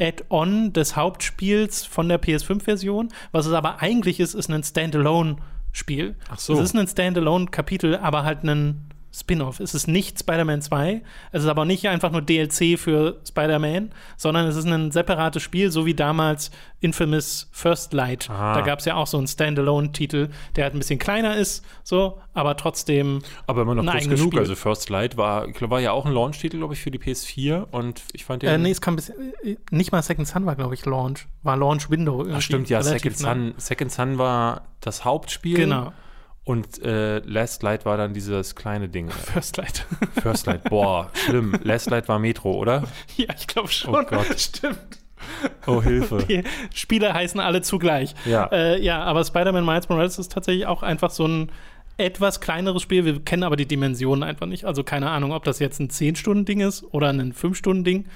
[0.00, 3.08] Add-on des Hauptspiels von der PS5-Version.
[3.30, 6.16] Was es aber eigentlich ist, ist ein Standalone-Spiel.
[6.28, 6.54] Ach so.
[6.54, 8.84] Es ist ein Standalone-Kapitel, aber halt ein
[9.14, 9.60] Spin-off.
[9.60, 11.02] Es ist nicht Spider-Man 2.
[11.32, 15.70] Es ist aber nicht einfach nur DLC für Spider-Man, sondern es ist ein separates Spiel,
[15.70, 16.50] so wie damals
[16.80, 18.30] Infamous First Light.
[18.30, 18.54] Ah.
[18.54, 22.20] Da gab es ja auch so einen Standalone-Titel, der halt ein bisschen kleiner ist, so,
[22.32, 24.18] aber trotzdem Aber immer noch groß genug.
[24.18, 24.38] Spiel.
[24.38, 28.02] Also First Light war, war ja auch ein Launch-Titel, glaube ich, für die PS4 und
[28.14, 28.48] ich fand den.
[28.48, 31.26] Äh, nee, es kam bis, äh, nicht mal Second Sun war, glaube ich, Launch.
[31.42, 32.26] War Launch Window.
[32.32, 33.18] Ach, stimmt, ja, Second.
[33.18, 35.56] Sun, Second Sun war das Hauptspiel.
[35.56, 35.92] Genau.
[36.44, 39.10] Und äh, Last Light war dann dieses kleine Ding.
[39.32, 39.86] First Light.
[40.20, 41.56] First Light, boah, schlimm.
[41.62, 42.84] Last Light war Metro, oder?
[43.16, 43.94] ja, ich glaube schon.
[43.94, 44.26] Oh Gott.
[44.38, 44.98] Stimmt.
[45.68, 46.24] Oh, Hilfe.
[46.28, 46.42] Die
[46.74, 48.14] Spiele heißen alle zugleich.
[48.24, 48.46] Ja.
[48.46, 51.52] Äh, ja, aber Spider-Man Miles Morales ist tatsächlich auch einfach so ein
[51.96, 53.04] etwas kleineres Spiel.
[53.04, 54.64] Wir kennen aber die Dimensionen einfach nicht.
[54.64, 58.06] Also keine Ahnung, ob das jetzt ein 10-Stunden-Ding ist oder ein 5-Stunden-Ding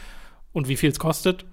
[0.52, 1.44] und wie viel es kostet.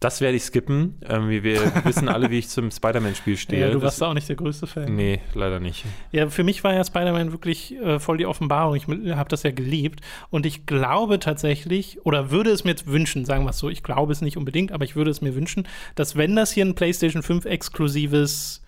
[0.00, 0.94] Das werde ich skippen.
[1.08, 3.60] Ähm, wir, wir wissen alle, wie ich zum Spider-Man-Spiel stehe.
[3.62, 4.94] Ja, du Das- warst da auch nicht der größte Fan.
[4.94, 5.84] Nee, leider nicht.
[6.12, 8.76] Ja, für mich war ja Spider-Man wirklich äh, voll die Offenbarung.
[8.76, 8.86] Ich
[9.16, 10.00] habe das ja geliebt.
[10.30, 14.12] Und ich glaube tatsächlich, oder würde es mir wünschen, sagen wir es so, ich glaube
[14.12, 17.22] es nicht unbedingt, aber ich würde es mir wünschen, dass wenn das hier ein PlayStation
[17.24, 18.62] 5 exklusives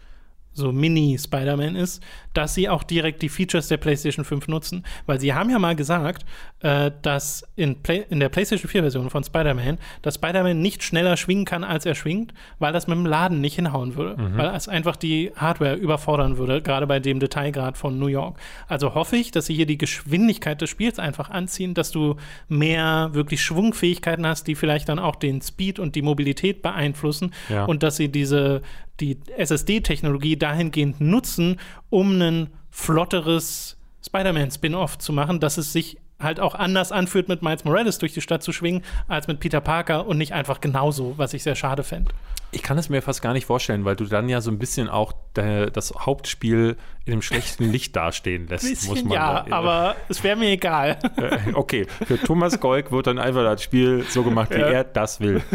[0.61, 2.03] so Mini-Spider-Man ist,
[2.35, 4.85] dass sie auch direkt die Features der PlayStation 5 nutzen.
[5.07, 6.25] Weil sie haben ja mal gesagt,
[6.61, 11.45] äh, dass in, Play in der PlayStation 4-Version von Spider-Man, dass Spider-Man nicht schneller schwingen
[11.45, 14.21] kann, als er schwingt, weil das mit dem Laden nicht hinhauen würde.
[14.23, 14.37] Mhm.
[14.37, 18.39] Weil es einfach die Hardware überfordern würde, gerade bei dem Detailgrad von New York.
[18.69, 22.17] Also hoffe ich, dass sie hier die Geschwindigkeit des Spiels einfach anziehen, dass du
[22.49, 27.65] mehr wirklich Schwungfähigkeiten hast, die vielleicht dann auch den Speed und die Mobilität beeinflussen ja.
[27.65, 28.63] und dass sie diese
[29.01, 36.55] die SSD-Technologie dahingehend nutzen, um ein flotteres Spider-Man-Spin-Off zu machen, dass es sich halt auch
[36.55, 40.19] anders anfühlt, mit Miles Morales durch die Stadt zu schwingen, als mit Peter Parker und
[40.19, 42.13] nicht einfach genauso, was ich sehr schade fände.
[42.53, 44.89] Ich kann es mir fast gar nicht vorstellen, weil du dann ja so ein bisschen
[44.89, 49.57] auch de, das Hauptspiel in einem schlechten Licht dastehen lässt, bisschen, muss man Ja, da,
[49.57, 50.99] aber es wäre mir egal.
[51.17, 54.69] Äh, okay, für Thomas Golk wird dann einfach das Spiel so gemacht, wie ja.
[54.69, 55.43] er das will.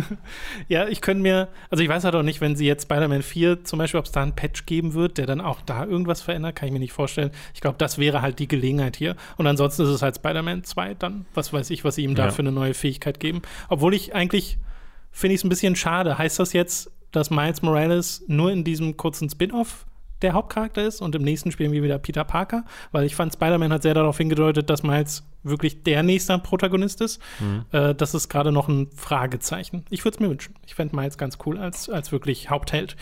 [0.68, 3.64] Ja, ich könnte mir, also ich weiß halt auch nicht, wenn sie jetzt Spider-Man 4
[3.64, 6.56] zum Beispiel, ob es da einen Patch geben wird, der dann auch da irgendwas verändert,
[6.56, 7.32] kann ich mir nicht vorstellen.
[7.54, 9.16] Ich glaube, das wäre halt die Gelegenheit hier.
[9.38, 12.26] Und ansonsten ist es halt Spider-Man 2, dann, was weiß ich, was sie ihm da
[12.26, 12.32] ja.
[12.32, 13.41] für eine neue Fähigkeit geben.
[13.70, 14.58] Obwohl ich eigentlich
[15.16, 16.18] finde ich es ein bisschen schade.
[16.18, 19.86] Heißt das jetzt, dass Miles Morales nur in diesem kurzen Spin-off
[20.22, 22.66] der Hauptcharakter ist und im nächsten spielen wir wieder Peter Parker?
[22.91, 27.22] Weil ich fand, Spider-Man hat sehr darauf hingedeutet, dass Miles wirklich der nächste Protagonist ist.
[27.39, 27.66] Mhm.
[27.72, 29.86] Äh, das ist gerade noch ein Fragezeichen.
[29.89, 30.56] Ich würde es mir wünschen.
[30.66, 32.96] Ich fände Miles ganz cool als, als wirklich Hauptheld.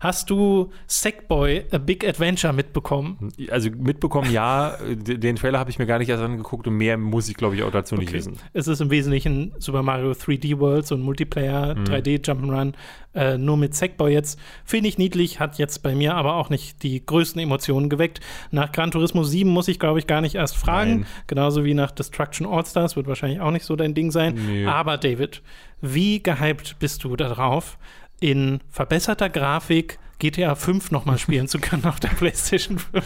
[0.00, 3.32] Hast du Sackboy A Big Adventure mitbekommen?
[3.50, 4.76] Also mitbekommen, ja.
[4.94, 7.62] Den Trailer habe ich mir gar nicht erst angeguckt und mehr muss ich, glaube ich,
[7.62, 8.04] auch dazu okay.
[8.04, 8.38] nicht wissen.
[8.52, 11.84] Es ist im Wesentlichen Super Mario 3D World, so ein Multiplayer, mhm.
[11.84, 12.74] 3D Jump'n'Run,
[13.14, 14.38] äh, nur mit Sackboy jetzt.
[14.64, 18.20] Finde ich niedlich, hat jetzt bei mir aber auch nicht die größten Emotionen geweckt.
[18.50, 20.90] Nach Gran Turismo 7 muss ich, glaube ich, gar nicht erst fragen.
[20.90, 21.06] Nein.
[21.26, 24.34] Genauso wie nach Destruction All-Stars, wird wahrscheinlich auch nicht so dein Ding sein.
[24.34, 24.66] Nee.
[24.66, 25.42] Aber David,
[25.80, 27.78] wie gehypt bist du darauf?
[28.20, 33.04] in verbesserter Grafik GTA 5 nochmal spielen zu können auf der PlayStation 5.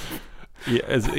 [0.88, 1.10] Also,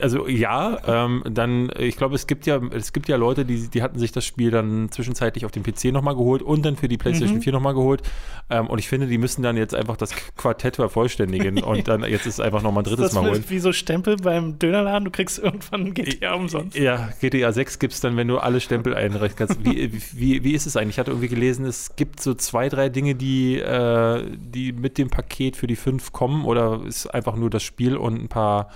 [0.00, 3.82] also, ja, ähm, dann, ich glaube, es gibt ja, es gibt ja Leute, die, die
[3.82, 6.96] hatten sich das Spiel dann zwischenzeitlich auf dem PC nochmal geholt und dann für die
[6.96, 7.42] PlayStation mhm.
[7.42, 8.02] 4 nochmal geholt.
[8.50, 12.26] Ähm, und ich finde, die müssen dann jetzt einfach das Quartett vervollständigen und dann jetzt
[12.26, 13.44] ist einfach nochmal ein drittes Mal holen.
[13.48, 16.76] Wie so Stempel beim Dönerladen, du kriegst irgendwann GTA umsonst.
[16.76, 19.64] Ja, GTA 6 gibt es dann, wenn du alle Stempel einreichen kannst.
[19.64, 20.96] Wie, wie, wie ist es eigentlich?
[20.96, 25.08] Ich hatte irgendwie gelesen, es gibt so zwei, drei Dinge, die, äh, die mit dem
[25.08, 28.70] Paket für die 5 kommen oder ist einfach nur das Spiel und ein paar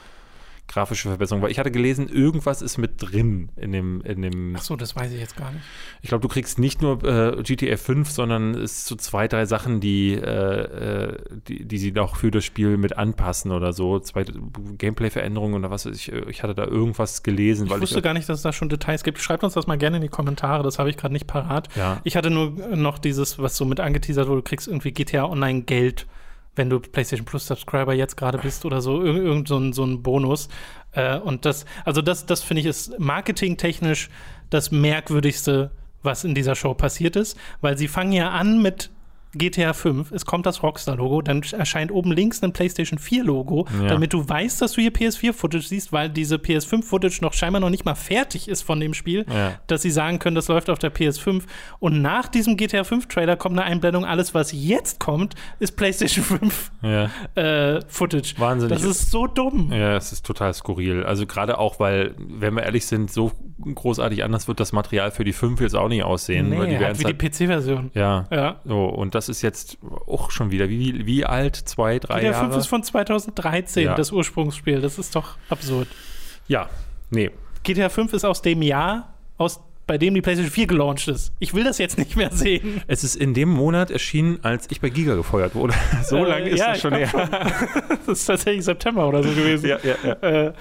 [0.72, 1.42] grafische Verbesserung.
[1.42, 4.00] Weil ich hatte gelesen, irgendwas ist mit drin in dem.
[4.02, 5.62] In dem Ach so, das weiß ich jetzt gar nicht.
[6.00, 9.44] Ich glaube, du kriegst nicht nur äh, GTA 5, sondern es sind so zwei, drei
[9.44, 11.18] Sachen, die, äh, äh,
[11.48, 13.98] die, die sie auch für das Spiel mit anpassen oder so.
[13.98, 14.24] Zwei
[14.78, 15.86] Gameplay-Veränderungen oder was.
[15.86, 17.66] Ich, ich hatte da irgendwas gelesen.
[17.66, 19.18] Ich wusste ich, gar nicht, dass es da schon Details gibt.
[19.18, 21.68] Schreibt uns das mal gerne in die Kommentare, das habe ich gerade nicht parat.
[21.76, 22.00] Ja.
[22.04, 25.62] Ich hatte nur noch dieses, was so mit angeteasert wurde, du kriegst irgendwie GTA Online
[25.62, 26.06] Geld
[26.54, 29.84] wenn du PlayStation Plus Subscriber jetzt gerade bist oder so, ir irgend so ein, so
[29.84, 30.48] ein Bonus.
[30.92, 34.10] Äh, und das, also das, das finde ich ist marketingtechnisch
[34.50, 35.70] das merkwürdigste,
[36.02, 38.90] was in dieser Show passiert ist, weil sie fangen ja an mit
[39.34, 43.88] GTA 5, es kommt das Rockstar-Logo, dann erscheint oben links ein PlayStation 4-Logo, ja.
[43.88, 47.84] damit du weißt, dass du hier PS4-Footage siehst, weil diese PS5-Footage noch scheinbar noch nicht
[47.84, 49.58] mal fertig ist von dem Spiel, ja.
[49.66, 51.42] dass sie sagen können, das läuft auf der PS5.
[51.78, 56.72] Und nach diesem GTA 5-Trailer kommt eine Einblendung, alles, was jetzt kommt, ist PlayStation 5
[56.82, 57.10] ja.
[57.34, 58.34] äh, Footage.
[58.38, 58.76] Wahnsinnig.
[58.76, 59.72] Das ist so dumm.
[59.72, 61.04] Ja, es ist total skurril.
[61.04, 65.24] Also gerade auch, weil, wenn wir ehrlich sind, so großartig anders wird das Material für
[65.24, 66.50] die 5 jetzt auch nicht aussehen.
[66.50, 67.90] Nee, die halt wie die PC-Version.
[67.94, 68.26] Ja.
[68.30, 68.60] ja.
[68.64, 71.56] So, und das ist jetzt auch schon wieder, wie, wie alt?
[71.56, 72.44] Zwei, drei GTA Jahre?
[72.46, 73.94] 5 ist von 2013, ja.
[73.94, 74.80] das Ursprungsspiel.
[74.80, 75.88] Das ist doch absurd.
[76.48, 76.68] Ja,
[77.10, 77.30] nee.
[77.62, 81.32] GTA 5 ist aus dem Jahr, aus bei dem die PlayStation 4 gelauncht ist.
[81.38, 82.82] Ich will das jetzt nicht mehr sehen.
[82.86, 85.74] Es ist in dem Monat erschienen, als ich bei Giga gefeuert wurde.
[86.04, 87.10] so äh, lange ist ja, das schon her.
[88.06, 89.68] das ist tatsächlich September oder so gewesen.
[89.68, 90.12] Ja, ja, ja.
[90.46, 90.52] Äh,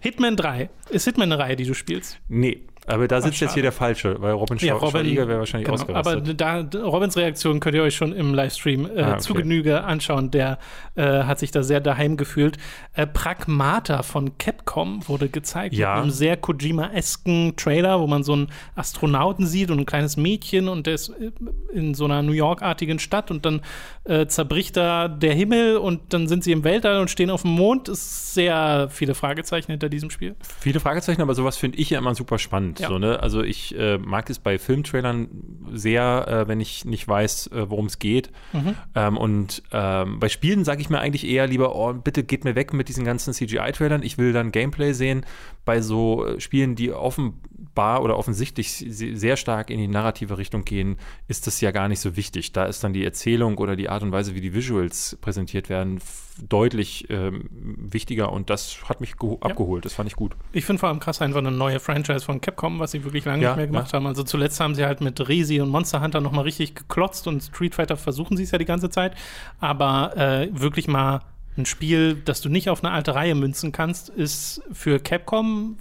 [0.00, 0.68] Hitman 3.
[0.90, 2.18] Ist Hitman eine Reihe, die du spielst?
[2.28, 2.62] Nee.
[2.86, 5.80] Aber da sitzt Ach, jetzt hier der Falsche, weil Robin ja, Robin, wäre wahrscheinlich genau,
[5.80, 6.40] ausgerastet.
[6.40, 9.18] Aber da, Robins Reaktion könnt ihr euch schon im Livestream äh, ah, okay.
[9.20, 10.30] zu Genüge anschauen.
[10.30, 10.58] Der
[10.94, 12.58] äh, hat sich da sehr daheim gefühlt.
[12.94, 15.74] Äh, Pragmata von Capcom wurde gezeigt.
[15.74, 15.94] Ja.
[15.94, 20.68] Mit einem sehr Kojima-esken Trailer, wo man so einen Astronauten sieht und ein kleines Mädchen
[20.68, 21.32] und der ist äh,
[21.72, 23.62] in so einer New York-artigen Stadt und dann
[24.04, 27.50] äh, zerbricht da der Himmel und dann sind sie im Weltall und stehen auf dem
[27.50, 27.88] Mond.
[27.88, 30.36] Ist sehr viele Fragezeichen hinter diesem Spiel.
[30.60, 32.75] Viele Fragezeichen, aber sowas finde ich ja immer super spannend.
[32.78, 32.88] Ja.
[32.88, 33.20] So, ne?
[33.20, 35.28] Also ich äh, mag es bei Filmtrailern
[35.72, 38.30] sehr, äh, wenn ich nicht weiß, äh, worum es geht.
[38.52, 38.74] Mhm.
[38.94, 42.54] Ähm, und ähm, bei Spielen sage ich mir eigentlich eher lieber, oh, bitte geht mir
[42.54, 44.02] weg mit diesen ganzen CGI-Trailern.
[44.02, 45.24] Ich will dann Gameplay sehen.
[45.64, 50.96] bei so äh, Spielen, die offenbar oder offensichtlich sehr stark in die narrative Richtung gehen,
[51.28, 52.52] ist das ja gar nicht so wichtig.
[52.52, 56.00] Da ist dann die Erzählung oder die Art und Weise, wie die Visuals präsentiert werden,
[56.42, 59.36] deutlich ähm, wichtiger und das hat mich ja.
[59.40, 59.84] abgeholt.
[59.84, 60.32] Das fand ich gut.
[60.52, 63.42] Ich finde vor allem krass einfach eine neue Franchise von Capcom, was sie wirklich lange
[63.42, 63.96] ja, nicht mehr gemacht ja.
[63.96, 64.06] haben.
[64.06, 67.74] Also zuletzt haben sie halt mit Resi und Monster Hunter nochmal richtig geklotzt und Street
[67.74, 69.14] Fighter versuchen sie es ja die ganze Zeit.
[69.60, 71.22] Aber äh, wirklich mal
[71.56, 75.76] ein Spiel, das du nicht auf eine alte Reihe münzen kannst, ist für Capcom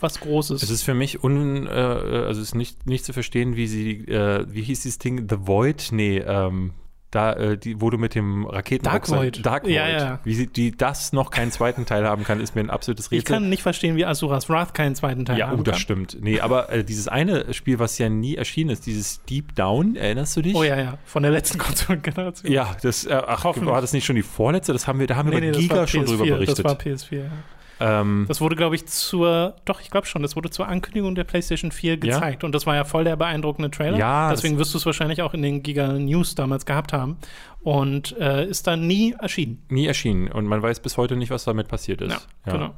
[0.00, 0.62] was Großes.
[0.62, 4.46] Es ist für mich un, äh, also ist nicht, nicht zu verstehen, wie sie, äh,
[4.48, 5.88] wie hieß dieses Ding, The Void?
[5.92, 6.72] Nee, ähm,
[7.10, 9.44] da, äh, die, wo du mit dem Raketen Dark Void.
[9.44, 9.72] Dark Void.
[9.72, 10.20] Ja, ja.
[10.24, 13.18] Wie sie, die das noch keinen zweiten Teil haben kann, ist mir ein absolutes Rätsel.
[13.18, 16.18] Ich kann nicht verstehen, wie Asuras Wrath keinen zweiten Teil ja, haben oh, das stimmt.
[16.20, 20.36] Nee, aber äh, dieses eine Spiel, was ja nie erschienen ist, dieses Deep Down, erinnerst
[20.36, 20.54] du dich?
[20.54, 22.52] Oh ja, ja, von der letzten Konsolengeneration.
[22.52, 24.72] Ja, das, äh, ach, war das nicht schon die vorletzte?
[24.72, 26.58] Das haben wir, da haben nee, wir nee, Giga schon drüber berichtet.
[26.58, 27.30] Das war PS4, ja.
[27.78, 31.24] Ähm, das wurde, glaube ich, zur, doch, ich glaube schon, das wurde zur Ankündigung der
[31.24, 32.42] PlayStation 4 gezeigt.
[32.42, 32.46] Ja?
[32.46, 33.98] Und das war ja voll der beeindruckende Trailer.
[33.98, 37.18] Ja, Deswegen wirst du es wahrscheinlich auch in den Giga News damals gehabt haben.
[37.62, 39.62] Und äh, ist dann nie erschienen.
[39.68, 40.28] Nie erschienen.
[40.28, 42.12] Und man weiß bis heute nicht, was damit passiert ist.
[42.12, 42.52] Ja, ja.
[42.52, 42.74] genau.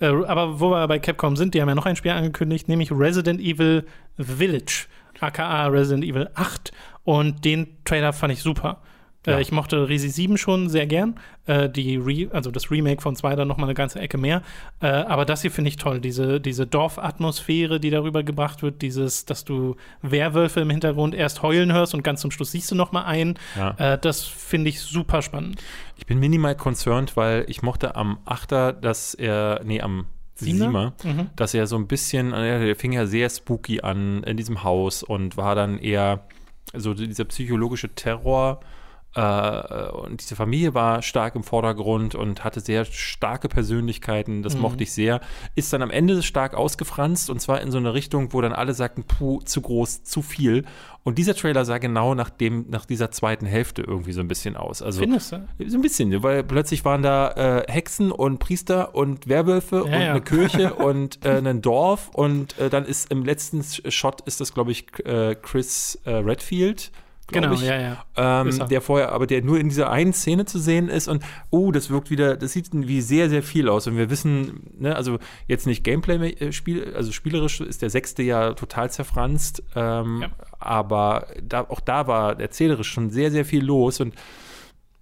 [0.00, 2.92] Äh, aber wo wir bei Capcom sind, die haben ja noch ein Spiel angekündigt, nämlich
[2.92, 3.86] Resident Evil
[4.18, 4.86] Village,
[5.20, 6.72] aka Resident Evil 8.
[7.04, 8.80] Und den Trailer fand ich super.
[9.26, 9.38] Äh, ja.
[9.38, 11.18] Äh, ich mochte Resi 7 schon sehr gern.
[11.46, 14.42] Äh, die Re also das Remake von 2 dann noch mal eine ganze Ecke mehr.
[14.80, 16.00] Äh, aber das hier finde ich toll.
[16.00, 21.72] Diese, diese Dorfatmosphäre, die darüber gebracht wird, dieses, dass du Werwölfe im Hintergrund erst heulen
[21.72, 23.38] hörst und ganz zum Schluss siehst du noch mal einen.
[23.56, 23.74] Ja.
[23.78, 25.62] Äh, das finde ich super spannend.
[25.96, 31.28] Ich bin minimal concerned, weil ich mochte am 8er, dass er, nee, am Siemer, mhm.
[31.36, 35.36] dass er so ein bisschen, der fing ja sehr spooky an in diesem Haus und
[35.36, 36.24] war dann eher
[36.72, 38.79] so dieser psychologische Terror äh,
[39.14, 44.60] und diese Familie war stark im Vordergrund und hatte sehr starke Persönlichkeiten, das mhm.
[44.62, 45.20] mochte ich sehr.
[45.56, 48.72] Ist dann am Ende stark ausgefranst und zwar in so eine Richtung, wo dann alle
[48.72, 50.64] sagten, puh, zu groß, zu viel.
[51.02, 54.56] Und dieser Trailer sah genau nach dem, nach dieser zweiten Hälfte irgendwie so ein bisschen
[54.56, 54.82] aus.
[54.82, 55.48] Also Findest du?
[55.66, 59.92] So ein bisschen, weil plötzlich waren da äh, Hexen und Priester und Werwölfe ja, und
[59.92, 60.10] ja.
[60.10, 64.52] eine Kirche und äh, ein Dorf und äh, dann ist im letzten Shot ist das,
[64.52, 66.92] glaube ich, äh, Chris äh, Redfield
[67.32, 68.04] genau, ich, ja, ja.
[68.16, 71.72] Ähm, der vorher, aber der nur in dieser einen Szene zu sehen ist und oh,
[71.72, 73.86] das wirkt wieder, das sieht wie sehr, sehr viel aus.
[73.86, 75.18] Und wir wissen, ne, also
[75.48, 80.28] jetzt nicht Gameplay-Spiel, also spielerisch ist der sechste ja total zerfranst, ähm, ja.
[80.58, 84.14] aber da, auch da war erzählerisch schon sehr, sehr viel los und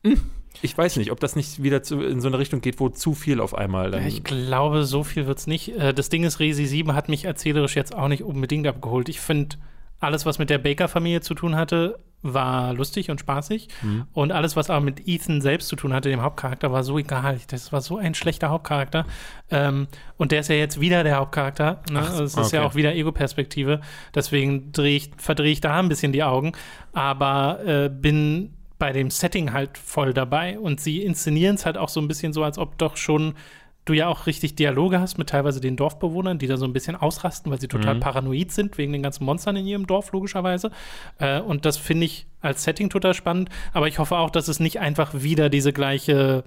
[0.03, 0.20] mh, hm,
[0.62, 3.14] ich weiß nicht, ob das nicht wieder zu, in so eine Richtung geht, wo zu
[3.14, 4.07] viel auf einmal dann.
[4.07, 5.76] Ich glaube, so viel wird es nicht.
[5.76, 9.09] Äh, das Ding ist, Resi 7 hat mich erzählerisch jetzt auch nicht unbedingt abgeholt.
[9.09, 9.57] Ich finde,
[10.01, 13.68] alles, was mit der Baker-Familie zu tun hatte, war lustig und spaßig.
[13.82, 14.07] Mhm.
[14.12, 17.38] Und alles, was aber mit Ethan selbst zu tun hatte, dem Hauptcharakter, war so egal.
[17.49, 19.07] Das war so ein schlechter Hauptcharakter.
[19.51, 19.86] Ähm,
[20.16, 21.82] und der ist ja jetzt wieder der Hauptcharakter.
[21.90, 22.01] Ne?
[22.03, 22.57] Ach, das ist okay.
[22.57, 23.80] ja auch wieder Ego-Perspektive.
[24.14, 26.53] Deswegen ich, verdrehe ich da ein bisschen die Augen.
[26.92, 30.59] Aber äh, bin bei dem Setting halt voll dabei.
[30.59, 33.34] Und sie inszenieren es halt auch so ein bisschen so, als ob doch schon
[33.89, 36.97] du ja auch richtig Dialoge hast mit teilweise den Dorfbewohnern, die da so ein bisschen
[36.97, 38.01] ausrasten, weil sie total mhm.
[38.01, 40.70] paranoid sind wegen den ganzen Monstern in ihrem Dorf, logischerweise.
[41.18, 43.49] Äh, und das finde ich als Setting total spannend.
[43.72, 46.45] Aber ich hoffe auch, dass es nicht einfach wieder diese gleiche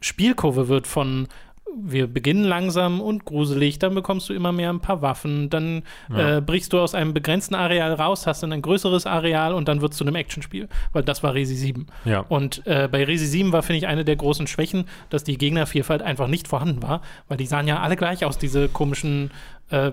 [0.00, 1.28] Spielkurve wird von
[1.76, 6.38] wir beginnen langsam und gruselig, dann bekommst du immer mehr ein paar Waffen, dann ja.
[6.38, 9.80] äh, brichst du aus einem begrenzten Areal raus, hast dann ein größeres Areal und dann
[9.80, 11.86] wird es zu einem Actionspiel, weil das war Resi 7.
[12.04, 12.20] Ja.
[12.28, 16.02] Und äh, bei Resi 7 war, finde ich, eine der großen Schwächen, dass die Gegnervielfalt
[16.02, 19.30] einfach nicht vorhanden war, weil die sahen ja alle gleich aus, diese komischen
[19.70, 19.92] äh,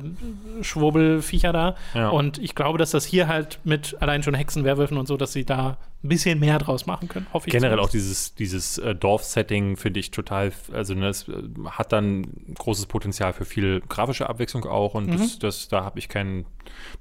[0.62, 1.76] Schwurbelviecher da.
[1.94, 2.10] Ja.
[2.10, 5.34] Und ich glaube, dass das hier halt mit allein schon Hexen, Werwölfen und so, dass
[5.34, 7.52] sie da ein bisschen mehr draus machen können, hoffe ich.
[7.52, 11.34] Generell auch dieses, dieses äh, Dorf-Setting finde ich total, also ne, es äh,
[11.70, 15.18] hat dann großes Potenzial für viel grafische Abwechslung auch und mhm.
[15.18, 16.46] das, das, da habe ich keinen,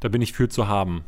[0.00, 1.04] da bin ich für zu haben.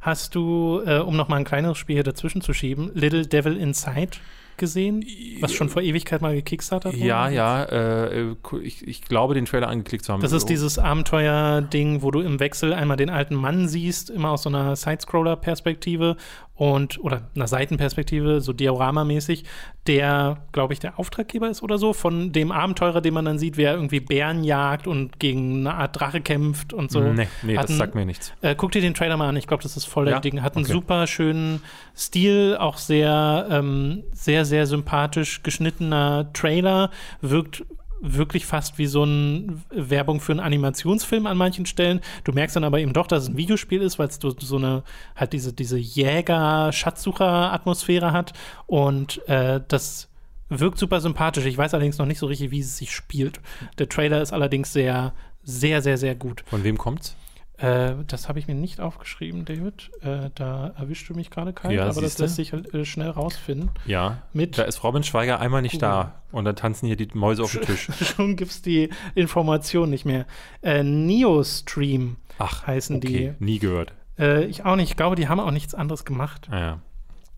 [0.00, 3.56] Hast du, äh, um noch mal ein kleineres Spiel hier dazwischen zu schieben, Little Devil
[3.56, 4.18] Inside
[4.58, 5.04] gesehen,
[5.40, 7.04] was schon vor Ewigkeit mal gekickstartet wurde?
[7.04, 7.64] Ja, ja.
[7.64, 10.20] Äh, ich, ich, glaube, den Trailer angeklickt zu haben.
[10.20, 14.42] Das ist dieses Abenteuer-Ding, wo du im Wechsel einmal den alten Mann siehst, immer aus
[14.42, 16.16] so einer Sidescroller-Perspektive
[16.58, 19.44] und oder einer Seitenperspektive, so Diorama-mäßig,
[19.86, 23.56] der, glaube ich, der Auftraggeber ist oder so, von dem Abenteurer, den man dann sieht,
[23.56, 27.00] wer irgendwie Bären jagt und gegen eine Art Drache kämpft und so.
[27.00, 28.32] Nee, nee das sagt mir nichts.
[28.42, 30.18] Äh, guck dir den Trailer mal an, ich glaube, das ist voll ja?
[30.18, 30.42] Ding.
[30.42, 30.72] Hat einen okay.
[30.72, 31.62] super schönen
[31.96, 36.90] Stil, auch sehr, ähm, sehr, sehr sympathisch geschnittener Trailer,
[37.20, 37.64] wirkt
[38.00, 42.00] wirklich fast wie so eine Werbung für einen Animationsfilm an manchen Stellen.
[42.24, 44.82] Du merkst dann aber eben doch, dass es ein Videospiel ist, weil es so eine
[45.16, 48.32] halt diese, diese Jäger-Schatzsucher-Atmosphäre hat.
[48.66, 50.08] Und äh, das
[50.48, 51.44] wirkt super sympathisch.
[51.44, 53.40] Ich weiß allerdings noch nicht so richtig, wie es sich spielt.
[53.78, 56.44] Der Trailer ist allerdings sehr, sehr, sehr, sehr gut.
[56.46, 57.16] Von wem kommt's?
[57.58, 59.90] Äh, das habe ich mir nicht aufgeschrieben, David.
[60.00, 63.70] Äh, da erwischst du mich gerade kalt, Ja, aber das lässt sich äh, schnell rausfinden.
[63.84, 64.22] Ja.
[64.32, 65.80] Mit Da ist Robin Schweiger einmal nicht Cool.
[65.80, 66.22] da.
[66.30, 67.88] Und dann tanzen hier die Mäuse auf dem Tisch.
[68.00, 70.26] schon gibt es die Information nicht mehr.
[70.62, 73.34] Äh, Neostream Ach, heißen okay.
[73.40, 73.92] Nie gehört.
[74.18, 74.22] die.
[74.22, 74.90] Äh, ich auch nicht.
[74.90, 76.48] Ich glaube, die haben auch nichts anderes gemacht.
[76.50, 76.80] Ja.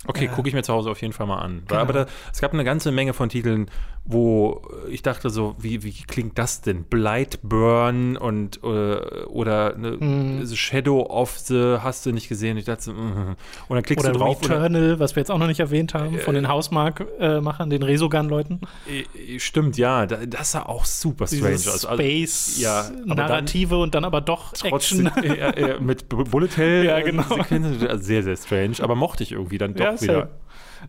[0.07, 1.63] Okay, Äh, gucke ich mir zu Hause auf jeden Fall mal an.
[1.69, 1.81] genau.
[1.81, 3.71] Aber da, es gab eine ganze Menge von Titeln,
[4.07, 6.85] wo ich dachte so, wie, wie klingt das denn?
[6.85, 8.97] Blightburn und äh,
[9.27, 10.41] oder ne.
[10.43, 12.57] The Shadow of the hast du nicht gesehen.
[12.57, 13.37] Ich dachte mm.
[13.69, 16.19] und dann klickst Oder du drauf Returnal, was wir jetzt auch noch nicht erwähnt haben,
[16.19, 18.61] von den Hausmark-Machern, den Resogun-Leuten.
[18.89, 21.85] Äh, Stimmt, ja, da, das sah auch super strange aus.
[21.85, 25.25] Also, ja, Space-Narrative und dann aber doch trotzdem Action.
[25.25, 27.23] äh, äh, mit Bu- Bullet Hell Ja, äh, genau.
[27.23, 30.15] Sequenzen, also sehr, sehr strange, aber mochte ich irgendwie dann doch Ja, wieder.
[30.15, 30.29] safe.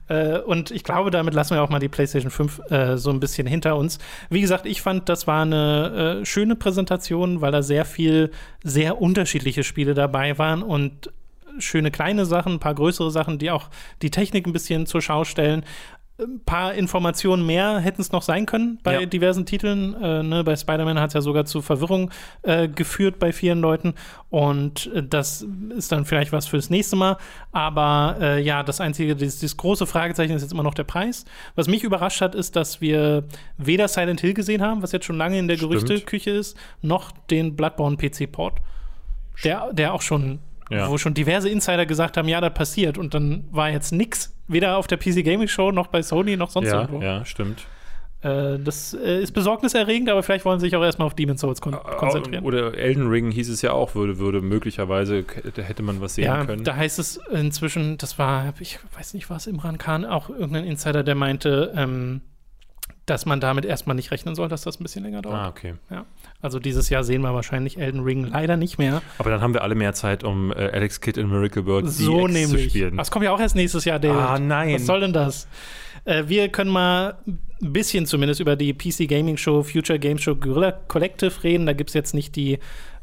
[0.08, 3.20] Äh, und ich glaube, damit lassen wir auch mal die PlayStation 5 äh, so ein
[3.20, 4.00] bisschen hinter uns.
[4.30, 8.32] Wie gesagt, ich fand, das war eine äh, schöne Präsentation, weil da sehr viel,
[8.64, 11.12] sehr unterschiedliche Spiele dabei waren und
[11.60, 13.70] schöne kleine Sachen, ein paar größere Sachen, die auch
[14.02, 15.64] die Technik ein bisschen zur Schau stellen.
[16.22, 19.06] Ein paar Informationen mehr hätten es noch sein können bei Ja.
[19.08, 19.96] diversen Titeln.
[19.96, 22.12] Äh, ne, bei Spider-Man hat es ja sogar zu Verwirrung
[22.44, 23.96] äh, geführt bei vielen Leuten.
[24.30, 27.18] Und äh, das ist dann vielleicht was fürs nächste Mal.
[27.52, 31.26] Aber äh, ja, das einzige, dieses, dieses große Fragezeichen ist jetzt immer noch der Preis.
[31.56, 33.24] Was mich überrascht hat, ist, dass wir
[33.58, 35.58] weder Silent Hill gesehen haben, was jetzt schon lange in der.
[35.62, 38.60] Gerüchteküche ist, noch den Bloodborne PC-Port.
[39.44, 40.40] Der, der auch schon,
[40.72, 40.90] Ja.
[40.90, 42.98] wo schon diverse Insider gesagt haben, ja, das passiert.
[42.98, 44.36] Und dann war jetzt nix.
[44.48, 47.02] Weder auf der PC Gaming Show noch bei Sony noch sonst Ja, irgendwo.
[47.02, 47.66] ja, stimmt.
[48.22, 51.60] Äh, das äh, ist besorgniserregend, aber vielleicht wollen sie sich auch erstmal auf Demon's Souls
[51.60, 52.44] kon konzentrieren.
[52.44, 56.46] Oder Elden Ring hieß es ja auch, würde, würde möglicherweise, hätte man was sehen ja,
[56.46, 56.64] können.
[56.64, 61.04] da heißt es inzwischen, das war, ich weiß nicht, was Imran Khan, auch irgendein Insider,
[61.04, 62.22] der meinte, ähm,
[63.08, 65.36] dass man damit erstmal nicht rechnen soll, dass das ein bisschen länger dauert.
[65.36, 65.74] ah, okay.
[65.90, 66.06] Ja.
[66.42, 69.02] Also dieses Jahr sehen wir wahrscheinlich Elden Ring leider nicht mehr.
[69.18, 72.28] Aber dann haben wir alle mehr Zeit, um äh, Alex Kidd in Miracle World So
[72.28, 72.70] DX zu nämlich.
[72.70, 72.98] spielen.
[72.98, 74.18] Das kommt ja auch erst nächstes Jahr, David.
[74.22, 74.76] Ah, nein.
[74.76, 75.48] Was soll denn das?
[76.06, 80.36] Äh, wir können mal ein bisschen zumindest über die PC Gaming Show, Future Game Show
[80.36, 81.66] Guerilla Collective reden.
[81.66, 82.60] Da gibt es jetzt nicht die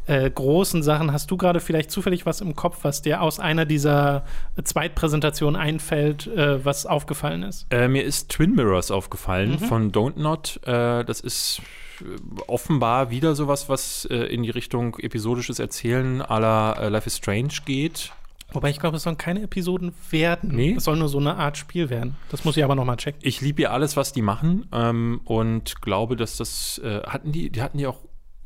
[0.09, 1.13] äh, großen Sachen.
[1.13, 4.25] Hast du gerade vielleicht zufällig was im Kopf, was dir aus einer dieser
[4.63, 7.67] Zweitpräsentationen einfällt, äh, was aufgefallen ist?
[7.71, 9.59] Äh, mir ist Twin Mirrors aufgefallen Mhm.
[9.59, 10.61] von Don't Not.
[10.65, 11.61] Äh, das ist
[12.01, 12.05] äh,
[12.47, 18.13] offenbar wieder sowas, was äh, in die Richtung episodisches Erzählen äh, Life is Strange geht.
[18.53, 20.55] Wobei ich glaube, es sollen keine Episoden werden.
[20.55, 20.75] Nee?
[20.79, 22.17] Es soll nur so eine Art Spiel werden.
[22.31, 23.21] Das muss ich aber noch mal checken.
[23.23, 27.51] Ich liebe ja alles, was die machen ähm, und glaube, dass das äh, hatten die,
[27.51, 27.99] die hatten die auch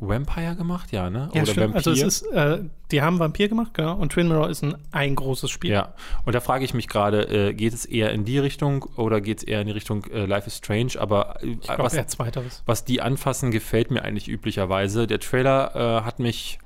[0.09, 1.31] Vampire gemacht, ja, ne?
[1.33, 1.75] Ja, stimmt.
[1.75, 2.59] Also es ist, äh,
[2.91, 3.97] die haben Vampir gemacht, genau.
[3.97, 5.71] Und Twin Mirror ist ein, ein großes Spiel.
[5.71, 5.95] Ja,
[6.25, 9.39] und da frage ich mich gerade, äh, geht es eher in die Richtung oder geht
[9.39, 10.93] es eher in die Richtung äh, Life is Strange?
[10.99, 15.07] Aber äh, Ich glaube, was, was die anfassen, gefällt mir eigentlich üblicherweise.
[15.07, 16.59] Der Trailer äh, hat mich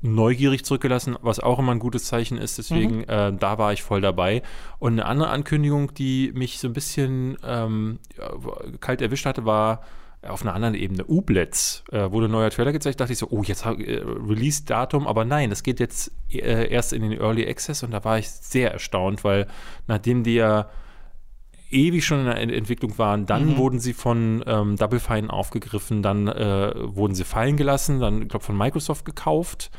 [0.00, 2.56] neugierig zurückgelassen, was auch immer ein gutes Zeichen ist.
[2.56, 4.42] Deswegen, äh, da war ich voll dabei.
[4.78, 7.98] Und eine andere Ankündigung, die mich so ein bisschen ähm,
[8.80, 9.82] kalt erwischt hatte, war
[10.28, 11.04] auf einer anderen Ebene.
[11.04, 13.00] Ublets äh, wurde ein neuer Trailer gezeigt.
[13.00, 17.02] Dachte ich so, oh, jetzt äh, Release-Datum, aber nein, das geht jetzt äh, erst in
[17.02, 19.46] den Early Access und da war ich sehr erstaunt, weil
[19.86, 20.68] nachdem die ja
[21.70, 23.26] ewig schon in der Ent- Entwicklung waren.
[23.26, 23.56] Dann Mhm.
[23.58, 28.28] wurden sie von ähm, Double Fine aufgegriffen, dann äh, wurden sie fallen gelassen, dann, ich
[28.28, 29.70] glaube, von Microsoft gekauft.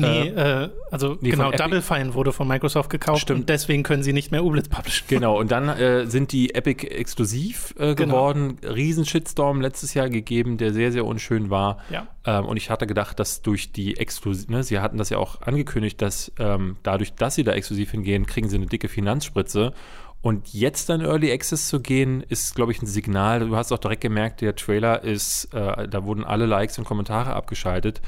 [0.00, 3.40] Nee, äh, also nee, genau, Double Fine wurde von Microsoft gekauft Stimmt.
[3.40, 5.06] und deswegen können sie nicht mehr Ublitz publishen.
[5.08, 8.14] Genau, und dann äh, sind die Epic exklusiv äh, Genau.
[8.14, 8.58] geworden.
[8.62, 11.78] Riesen Shitstorm letztes Jahr gegeben, der sehr, sehr unschön war.
[11.90, 12.06] Ja.
[12.24, 15.42] Ähm, und ich hatte gedacht, dass durch die exklusiv, ne, sie hatten das ja auch
[15.42, 19.72] angekündigt, dass ähm, dadurch, dass sie da exklusiv hingehen, kriegen sie eine dicke Finanzspritze.
[20.20, 23.38] Und jetzt dann Early Access zu gehen, ist, glaube ich, ein Signal.
[23.40, 27.32] Du hast auch direkt gemerkt, der Trailer ist, äh, da wurden alle Likes und Kommentare
[27.34, 28.00] abgeschaltet.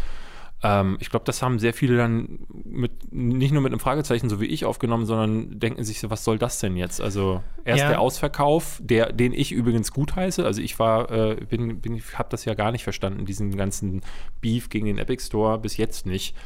[0.63, 4.41] Ähm, ich glaube, das haben sehr viele dann mit, nicht nur mit einem Fragezeichen, so
[4.41, 7.01] wie ich, aufgenommen, sondern denken sich so, was soll das denn jetzt?
[7.01, 7.89] Also erst Ja.
[7.89, 10.45] der Ausverkauf, der, den ich übrigens gut heiße.
[10.45, 14.03] Also ich war, äh, bin, bin, habe das ja gar nicht verstanden, diesen ganzen
[14.41, 16.37] Beef gegen den Epic Store bis jetzt nicht.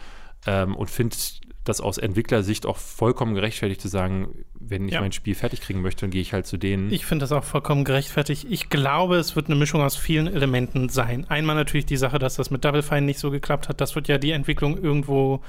[0.47, 1.17] Ähm, und finde
[1.65, 5.01] das aus Entwicklersicht auch vollkommen gerechtfertigt zu sagen, wenn ich Ja.
[5.01, 6.93] mein Spiel fertig kriegen möchte, dann gehe ich halt zu denen.
[6.93, 8.47] Ich finde das auch vollkommen gerechtfertigt.
[8.51, 11.25] Ich glaube, es wird eine Mischung aus vielen Elementen sein.
[11.29, 13.81] Einmal natürlich die Sache, dass das mit Double Fine nicht so geklappt hat.
[13.81, 15.41] Das wird ja die Entwicklung irgendwo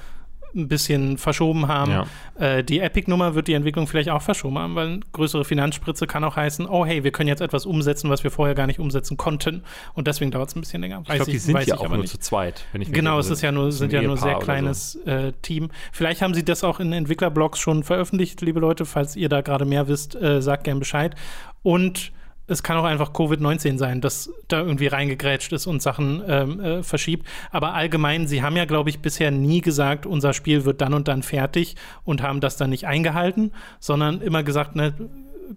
[0.56, 1.92] ein bisschen verschoben haben.
[1.92, 2.06] Ja.
[2.40, 6.36] Äh, die Epic-Nummer wird die Entwicklung vielleicht auch verschoben haben, weil größere Finanzspritze kann auch
[6.36, 9.64] heißen, oh hey, wir können jetzt etwas umsetzen, was wir vorher gar nicht umsetzen konnten.
[9.94, 11.04] Und deswegen dauert es ein bisschen länger.
[11.08, 12.12] ich glaube, die sind weiß ja auch nur nicht.
[12.12, 12.66] zu zweit.
[12.72, 15.34] Wenn ich mich Genau, es ist ja nur, sind ein ja nur sehr kleines äh,
[15.42, 15.70] Team.
[15.92, 18.86] Vielleicht haben sie das auch in Entwicklerblogs schon veröffentlicht, liebe Leute.
[18.86, 21.16] Falls ihr da gerade mehr wisst, äh, sagt gern Bescheid.
[21.64, 22.12] Und
[22.48, 26.84] es kann auch einfach Covid-19 sein, das da irgendwie reingegrätscht ist und Sachen ähm, äh,
[26.84, 27.28] verschiebt.
[27.52, 31.08] Aber allgemein, sie haben ja, glaube ich, bisher nie gesagt, unser Spiel wird dann und
[31.08, 34.94] dann fertig und haben das dann nicht eingehalten, sondern immer gesagt, ne,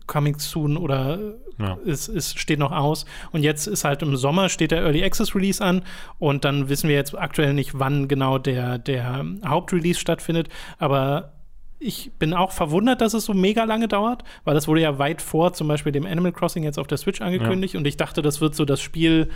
[0.07, 1.19] coming soon oder
[1.59, 1.79] ja.
[1.87, 3.05] es, es steht noch aus.
[3.33, 5.83] Und jetzt ist halt im Sommer steht der Early Access Release an
[6.19, 10.49] und dann wissen wir jetzt aktuell nicht, wann genau der, der Hauptrelease stattfindet.
[10.79, 11.33] Aber
[11.81, 15.23] ich bin auch verwundert, dass es so mega lange dauert, weil das wurde ja weit
[15.23, 17.81] vor zum Beispiel dem Animal Crossing jetzt auf der Switch angekündigt ja.
[17.81, 19.29] und ich dachte, das wird so das Spiel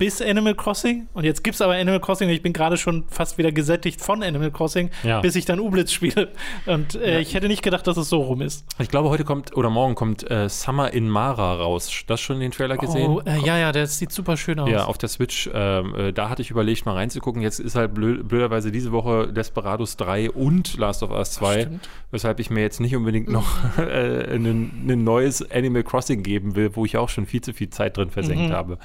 [0.00, 1.08] bis Animal Crossing.
[1.12, 4.00] Und jetzt gibt es aber Animal Crossing und ich bin gerade schon fast wieder gesättigt
[4.00, 5.20] von Animal Crossing, ja.
[5.20, 6.30] bis ich dann Ublitz spiele.
[6.64, 7.18] Und äh, ja.
[7.20, 8.64] ich hätte nicht gedacht, dass es so rum ist.
[8.78, 11.92] Ich glaube, heute kommt oder morgen kommt äh, Summer in Mara raus.
[12.06, 13.10] Das schon den Trailer gesehen?
[13.10, 14.70] Oh, äh, ja, ja, der sieht super schön aus.
[14.70, 15.50] Ja, auf der Switch.
[15.52, 17.42] Ähm, äh, da hatte ich überlegt, mal reinzugucken.
[17.42, 21.68] Jetzt ist halt blöd, blöderweise diese Woche Desperados 3 und Last of Us 2,
[22.10, 23.46] weshalb ich mir jetzt nicht unbedingt noch
[23.78, 27.98] äh, ein neues Animal Crossing geben will, wo ich auch schon viel zu viel Zeit
[27.98, 28.54] drin versenkt mhm.
[28.54, 28.78] habe.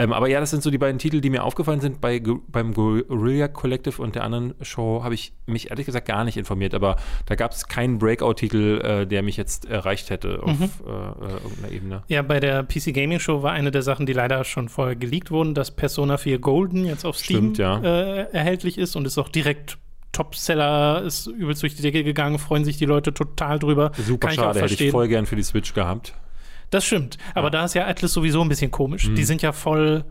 [0.00, 2.00] Ähm, aber ja, das sind so die beiden Titel, die mir aufgefallen sind.
[2.00, 6.38] Bei, beim Guerilla Collective und der anderen Show habe ich mich ehrlich gesagt gar nicht
[6.38, 6.96] informiert, aber
[7.26, 10.70] da gab es keinen Breakout-Titel, äh, der mich jetzt erreicht hätte auf mhm.
[10.86, 12.02] äh, äh, irgendeiner Ebene.
[12.08, 15.30] Ja, bei der PC Gaming Show war eine der Sachen, die leider schon vorher geleakt
[15.30, 17.80] wurden, dass Persona 4 Golden jetzt auf Steam Stimmt, ja.
[17.80, 19.76] äh, erhältlich ist und ist auch direkt
[20.12, 23.92] Topseller ist übelst durch die Decke gegangen, freuen sich die Leute total drüber.
[23.96, 26.14] Super Kann schade, ich hätte ich voll gern für die Switch gehabt.
[26.70, 27.18] Das stimmt.
[27.34, 27.50] Aber ja.
[27.50, 29.08] da ist ja Atlas sowieso ein bisschen komisch.
[29.08, 29.14] Mhm.
[29.16, 30.04] Die sind ja voll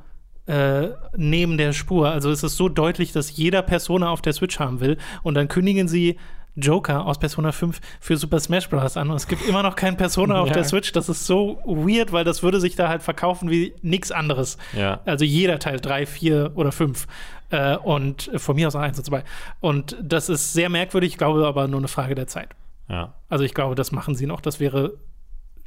[0.45, 2.09] äh, neben der Spur.
[2.11, 4.97] Also es ist so deutlich, dass jeder Persona auf der Switch haben will.
[5.23, 6.17] Und dann kündigen sie
[6.55, 8.97] Joker aus Persona 5 für Super Smash Bros.
[8.97, 10.91] an und es gibt immer noch keinen Persona auf der Switch.
[10.91, 14.57] Das ist so weird, weil das würde sich da halt verkaufen wie nichts anderes.
[14.75, 15.01] Ja.
[15.05, 17.07] Also jeder Teil 3, 4 oder 5.
[17.51, 19.23] Äh, und von mir aus auch 1 und 2.
[19.59, 22.49] Und das ist sehr merkwürdig, ich glaube aber nur eine Frage der Zeit.
[22.89, 23.13] Ja.
[23.29, 24.41] Also ich glaube, das machen sie noch.
[24.41, 24.93] Das wäre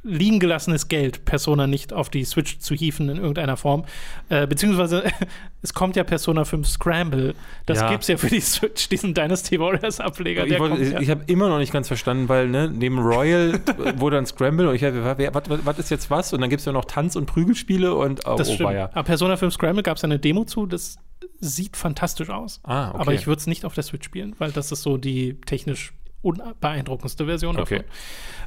[0.03, 3.85] liegen gelassenes Geld, Persona nicht auf die Switch zu hieven in irgendeiner Form.
[4.29, 5.03] Äh, beziehungsweise
[5.61, 7.35] es kommt ja Persona 5 Scramble.
[7.65, 7.93] Das ja.
[7.93, 10.45] es ja für die Switch, diesen Dynasty Warriors Ableger.
[10.45, 10.99] Ich, ja.
[10.99, 13.59] ich habe immer noch nicht ganz verstanden, weil ne, neben Royal
[13.95, 15.31] wurde dann Scramble und ich habe,
[15.63, 16.33] was, ist jetzt was?
[16.33, 18.73] Und dann gibt es ja noch Tanz- und Prügelspiele und oh, das oh, stimmt.
[18.73, 18.89] Ja.
[18.91, 20.97] Aber Persona 5 Scramble gab es ja eine Demo zu, das
[21.39, 22.59] sieht fantastisch aus.
[22.63, 22.99] Ah, okay.
[22.99, 25.93] Aber ich würde es nicht auf der Switch spielen, weil das ist so die technisch
[26.23, 27.77] unbeeindruckendste Version davon.
[27.77, 27.85] Okay.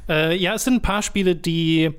[0.09, 1.93] Äh, ja, es sind ein paar Spiele, die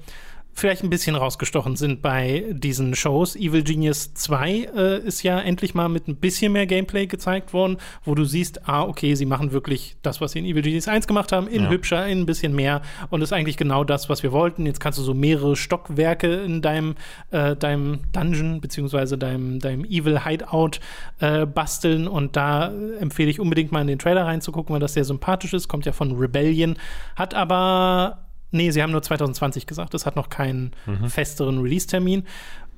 [0.59, 3.37] vielleicht ein bisschen rausgestochen sind bei diesen Shows.
[3.37, 7.79] Evil Genius 2 äh, ist ja endlich mal mit ein bisschen mehr Gameplay gezeigt worden,
[8.05, 11.07] wo du siehst, ah, okay, sie machen wirklich das, was sie in Evil Genius 1
[11.07, 11.71] gemacht haben, in ja.
[11.71, 14.67] hübscher, in ein bisschen mehr und ist eigentlich genau das, was wir wollten.
[14.67, 16.97] Jetzt kannst du so mehrere Stockwerke in deinem,
[17.31, 20.81] äh, deinem Dungeon beziehungsweise deinem, deinem Evil Hideout
[21.21, 25.05] äh, basteln und da empfehle ich unbedingt mal in den Trailer reinzugucken, weil das sehr
[25.05, 26.77] sympathisch ist, kommt ja von Rebellion,
[27.17, 29.95] hat aber Nee, sie haben nur 2020 gesagt.
[29.95, 31.09] Es hat noch keinen mhm.
[31.09, 32.25] festeren Release-Termin.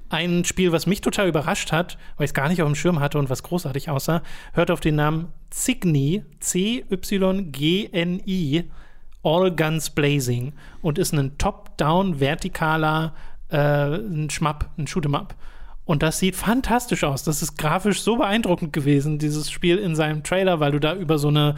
[0.09, 2.99] Ein Spiel, was mich total überrascht hat, weil ich es gar nicht auf dem Schirm
[2.99, 6.91] hatte und was großartig aussah, hört auf den Namen Cygni, C-Y-G-N-I,
[9.23, 13.15] All Guns Blazing und ist ein top-down vertikaler
[13.51, 15.35] äh, ein Schmapp, ein Shoot'em-up.
[15.85, 17.25] Und das sieht fantastisch aus.
[17.25, 21.19] Das ist grafisch so beeindruckend gewesen, dieses Spiel in seinem Trailer, weil du da über
[21.19, 21.57] so eine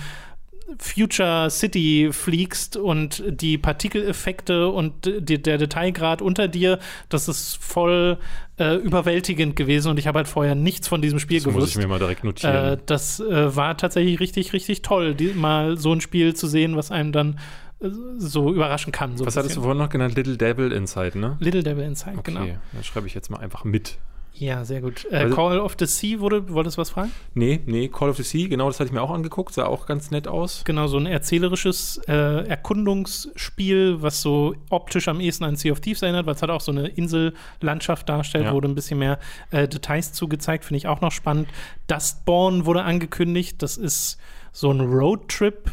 [0.79, 8.19] Future City fliegst und die Partikeleffekte und die, der Detailgrad unter dir, das ist voll
[8.59, 11.61] äh, überwältigend gewesen und ich habe halt vorher nichts von diesem Spiel das gewusst.
[11.61, 12.75] Muss ich mir mal direkt notieren.
[12.75, 16.77] Äh, das äh, war tatsächlich richtig, richtig toll, die, mal so ein Spiel zu sehen,
[16.77, 17.39] was einem dann
[17.81, 19.17] äh, so überraschen kann.
[19.17, 20.17] So was hattest du vorhin noch genannt?
[20.17, 21.37] Little Devil Inside, ne?
[21.41, 22.33] Little Devil Inside, okay.
[22.33, 22.43] genau.
[22.43, 23.99] Okay, das schreibe ich jetzt mal einfach mit.
[24.35, 25.07] Ja, sehr gut.
[25.11, 27.13] Äh, also, Call of the Sea, wurde, wolltest du was fragen?
[27.35, 29.87] Nee, nee, Call of the Sea, genau, das hatte ich mir auch angeguckt, sah auch
[29.87, 30.63] ganz nett aus.
[30.65, 36.03] Genau, so ein erzählerisches äh, Erkundungsspiel, was so optisch am ehesten an Sea of Thieves
[36.03, 38.53] erinnert, weil es halt auch so eine Insellandschaft darstellt, ja.
[38.53, 39.19] wurde ein bisschen mehr
[39.51, 41.49] äh, Details zugezeigt, finde ich auch noch spannend.
[41.87, 44.19] Dustborn wurde angekündigt, das ist
[44.53, 45.73] so ein Roadtrip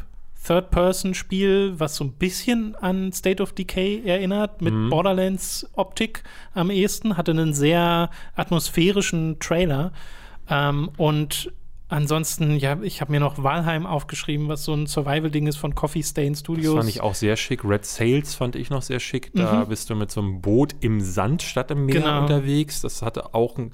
[0.50, 4.90] Third-Person-Spiel, was so ein bisschen an State of Decay erinnert, mit mhm.
[4.90, 6.24] Borderlands-Optik
[6.56, 9.92] am ehesten, hatte einen sehr atmosphärischen Trailer.
[10.50, 11.54] Ähm, und
[11.88, 16.02] ansonsten, ja, ich habe mir noch Walheim aufgeschrieben, was so ein Survival-Ding ist von Coffee
[16.02, 16.74] Stain Studios.
[16.74, 17.64] Das fand ich auch sehr schick.
[17.64, 19.32] Red Sails fand ich noch sehr schick.
[19.36, 19.70] Da mhm.
[19.70, 22.22] bist du mit so einem Boot im Sand statt im Meer genau.
[22.24, 22.82] unterwegs.
[22.82, 23.72] Das hatte auch ein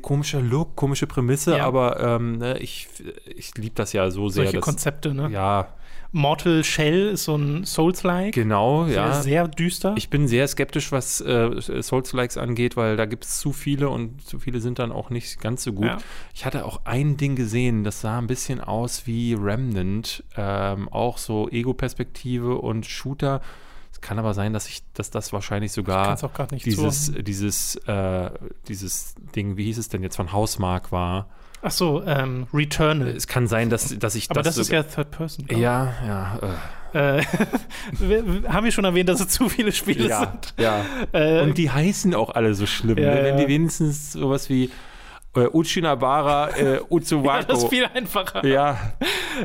[0.00, 1.66] komischer Look, komische Prämisse, ja.
[1.66, 2.88] aber ähm, ne, ich,
[3.36, 4.44] ich liebe das ja so sehr.
[4.44, 5.30] Solche dass, Konzepte, ne?
[5.30, 5.68] Ja.
[6.14, 8.34] Mortal Shell ist so ein Souls-like.
[8.34, 9.12] Genau, sehr, ja.
[9.20, 9.94] Sehr düster.
[9.96, 14.24] Ich bin sehr skeptisch, was äh, Souls-likes angeht, weil da gibt es zu viele und
[14.24, 15.86] zu viele sind dann auch nicht ganz so gut.
[15.86, 15.98] Ja.
[16.32, 21.18] Ich hatte auch ein Ding gesehen, das sah ein bisschen aus wie Remnant, ähm, auch
[21.18, 23.40] so Ego-Perspektive und Shooter
[24.04, 26.16] kann aber sein, dass ich, dass das wahrscheinlich sogar
[26.64, 27.24] dieses, zuordnen.
[27.24, 28.30] dieses, äh,
[28.68, 31.26] dieses Ding, wie hieß es denn jetzt, von Hausmark war.
[31.62, 33.08] Ach so, ähm, Returnal.
[33.08, 35.46] Es kann sein, dass, dass ich Aber das, ist sogar- ja Third Person.
[35.46, 35.60] glaub.
[35.60, 36.38] Ja, ja.
[36.92, 37.22] Äh,
[37.98, 40.54] wir, wir- haben wir schon erwähnt, dass es zu viele Äh, Spiele ja, sind?
[40.58, 40.84] ja.
[41.12, 42.98] Äh, Und die heißen auch alle so schlimm.
[42.98, 43.24] Ja, ne?
[43.24, 44.70] Wenn die wenigstens sowas wie
[45.34, 47.44] äh, Uchinabara äh, ja, Utsuwako.
[47.48, 48.46] das ist viel einfacher.
[48.46, 48.76] ja,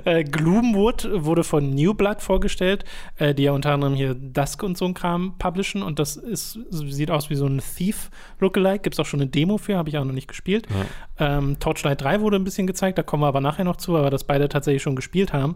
[0.05, 2.83] Äh, Gloomwood wurde von New Blood vorgestellt,
[3.17, 5.81] äh, die ja unter anderem hier Dusk und so ein Kram publishen.
[5.81, 8.83] Und das ist, sieht aus wie so ein Thief-Lookalike.
[8.83, 10.67] Gibt es auch schon eine Demo für, habe ich auch noch nicht gespielt.
[11.17, 14.09] Ähm, Torchlight 3 wurde ein bisschen gezeigt, da kommen wir aber nachher noch zu, aber
[14.09, 15.55] das beide tatsächlich schon gespielt haben.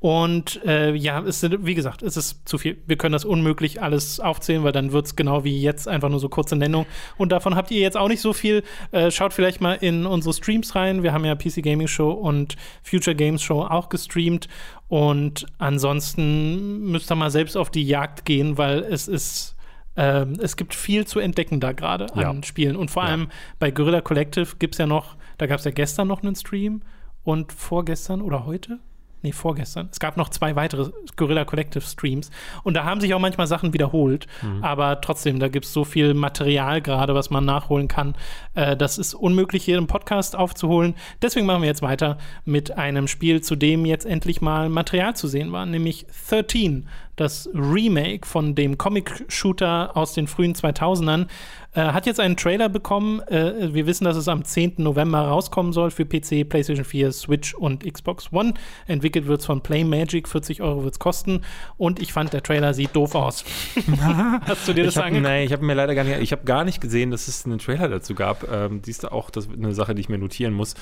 [0.00, 2.78] Und äh, ja, es sind, wie gesagt, es ist zu viel.
[2.86, 6.18] Wir können das unmöglich alles aufzählen, weil dann wird es genau wie jetzt einfach nur
[6.20, 6.86] so kurze Nennung.
[7.18, 8.62] Und davon habt ihr jetzt auch nicht so viel.
[8.92, 11.02] Äh, schaut vielleicht mal in unsere Streams rein.
[11.02, 14.48] Wir haben ja PC Gaming Show und Future Games Show auch gestreamt.
[14.88, 19.54] Und ansonsten müsst ihr mal selbst auf die Jagd gehen, weil es ist.
[19.96, 22.30] Ähm, es gibt viel zu entdecken da gerade Ja.
[22.30, 22.76] an Spielen.
[22.76, 23.10] Und vor Ja.
[23.10, 23.28] allem
[23.58, 26.80] bei Guerrilla Collective gibt es ja noch, da gab es ja gestern noch einen Stream
[27.24, 28.78] und vorgestern oder heute?
[29.22, 29.88] Nee, vorgestern.
[29.92, 32.30] Es gab noch zwei weitere Guerilla Collective Streams.
[32.62, 34.26] Und da haben sich auch manchmal Sachen wiederholt.
[34.62, 38.14] Aber trotzdem, da gibt es so viel Material gerade, was man nachholen kann.
[38.54, 40.94] Äh, das ist unmöglich, hier im Podcast aufzuholen.
[41.20, 42.16] Deswegen machen wir jetzt weiter
[42.46, 46.88] mit einem Spiel, zu dem jetzt endlich mal Material zu sehen war, nämlich 13.
[47.16, 51.26] Das Remake von dem Comic-Shooter aus den frühen 2000ern.
[51.72, 53.20] Äh, hat jetzt einen Trailer bekommen.
[53.28, 54.74] Äh, wir wissen, dass es am 10.
[54.78, 58.54] November rauskommen soll für PC, PlayStation 4, Switch und Xbox One.
[58.86, 61.42] Entwickelt wird es von Playmagic, 40 Euro wird es kosten.
[61.76, 63.44] Und ich fand, der Trailer sieht doof aus.
[64.46, 65.30] Hast du dir das habe angeguckt?
[65.30, 67.58] nee, ich hab mir leider gar nicht, ich habe gar nicht gesehen, dass es einen
[67.58, 68.50] Trailer dazu gab.
[68.50, 70.74] Ähm, siehst du auch, das ist eine Sache, die ich mir notieren muss.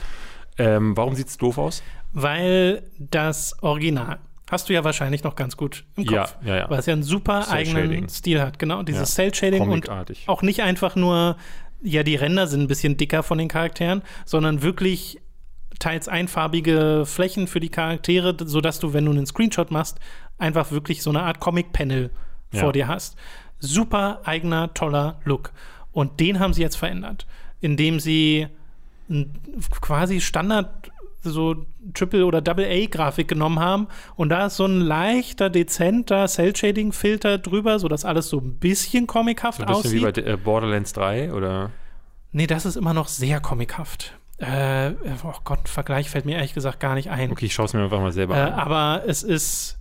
[0.56, 1.82] Ähm, warum sieht es doof aus?
[2.12, 4.18] Weil das Original
[4.50, 6.36] hast du ja wahrscheinlich noch ganz gut im Kopf.
[6.42, 6.70] Ja, ja, ja.
[6.70, 8.58] Weil es ja einen super eigenen Stil hat.
[8.58, 9.88] Genau, dieses Ja, Cell-Shading und
[10.26, 11.36] auch nicht einfach nur,
[11.82, 15.20] ja, die Ränder sind ein bisschen dicker von den Charakteren, sondern wirklich
[15.78, 19.98] teils einfarbige Flächen für die Charaktere, sodass du, wenn du einen Screenshot machst,
[20.38, 22.10] einfach wirklich so eine Art Comic-Panel
[22.52, 22.60] Ja.
[22.60, 23.16] vor dir hast.
[23.60, 25.52] Super eigener, toller Look.
[25.92, 27.26] Und den haben sie jetzt verändert,
[27.60, 28.46] indem sie
[29.80, 30.90] quasi Standard
[31.22, 37.78] so Triple- oder Double-A-Grafik genommen haben und da ist so ein leichter, dezenter Cell-Shading-Filter drüber,
[37.78, 40.16] sodass alles so ein bisschen comichaft So ein bisschen aussieht.
[40.16, 41.70] wie bei äh, Borderlands 3 oder?
[42.32, 44.14] Nee, das ist immer noch sehr comichaft.
[44.38, 44.92] Äh,
[45.24, 47.32] oh Gott, Vergleich fällt mir ehrlich gesagt gar nicht ein.
[47.32, 48.52] Okay, ich schaue es mir einfach mal selber Äh, an.
[48.52, 49.78] aber es ist,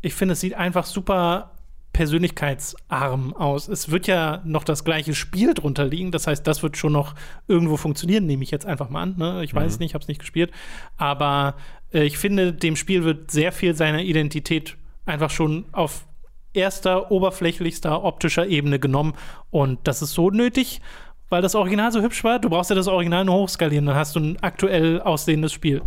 [0.00, 1.50] ich finde, es sieht einfach super
[1.96, 3.68] persönlichkeitsarm aus.
[3.68, 6.12] Es wird ja noch das gleiche Spiel drunter liegen.
[6.12, 7.14] Das heißt, das wird schon noch
[7.48, 9.14] irgendwo funktionieren, nehme ich jetzt einfach mal an.
[9.16, 9.42] Ne?
[9.44, 10.50] Ich weiß es nicht, ich habe es nicht gespielt.
[10.98, 11.54] Aber
[11.94, 14.76] äh, ich finde, dem Spiel wird sehr viel seiner Identität
[15.06, 16.04] einfach schon auf
[16.52, 19.14] erster, oberflächlichster, optischer Ebene genommen.
[19.50, 20.82] Und das ist so nötig,
[21.30, 22.38] weil das Original so hübsch war.
[22.38, 25.80] Du brauchst ja das Original nur hochskalieren, dann hast du ein aktuell aussehendes Spiel.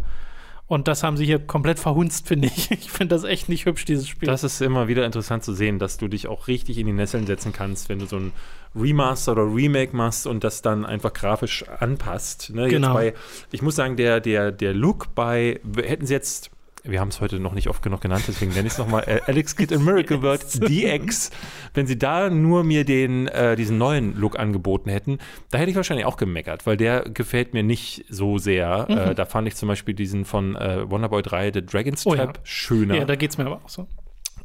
[0.70, 2.70] Und das haben sie hier komplett verhunzt, finde ich.
[2.80, 4.28] Ich finde das echt nicht hübsch, dieses Spiel.
[4.28, 7.26] Das ist immer wieder interessant zu sehen, dass du dich auch richtig in die Nesseln
[7.26, 8.32] setzen kannst, wenn du so ein
[8.76, 12.52] Remaster oder Remake machst und das dann einfach grafisch anpasst.
[12.54, 12.68] Ne?
[12.70, 13.00] Genau.
[13.00, 13.20] Jetzt bei,
[13.52, 16.52] ich muss sagen, der, der, der Look bei, hätten sie jetzt,
[16.84, 19.20] wir haben es heute noch nicht oft genug genannt, deswegen nenne ich es nochmal, äh,
[19.28, 21.32] Alex Kidd in Miracle World DX,
[21.74, 25.20] wenn sie da nur mir den, äh, diesen neuen Look angeboten hätten,
[25.52, 28.88] da hätte ich wahrscheinlich auch gemeckert, weil der gefällt mir nicht so sehr.
[28.90, 28.98] Mhm.
[28.98, 32.26] Äh, da fand ich zum Beispiel diesen von äh, Wonderboy 3, The Dragon's Oh ja.
[32.26, 32.96] Trap, schöner.
[32.96, 33.88] ja, da geht es mir aber auch so.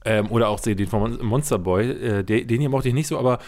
[0.04, 3.18] Ähm, oder auch den von Mon- Monster Boy, äh, den hier mochte ich nicht so,
[3.18, 3.38] aber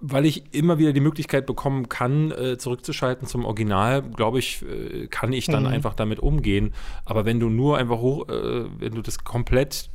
[0.00, 5.06] weil ich immer wieder die Möglichkeit bekommen kann, äh, zurückzuschalten zum Original, glaube ich, äh,
[5.06, 5.68] kann ich dann Mhm.
[5.70, 6.74] einfach damit umgehen.
[7.04, 9.90] Aber wenn du nur einfach hoch, äh, wenn du das komplett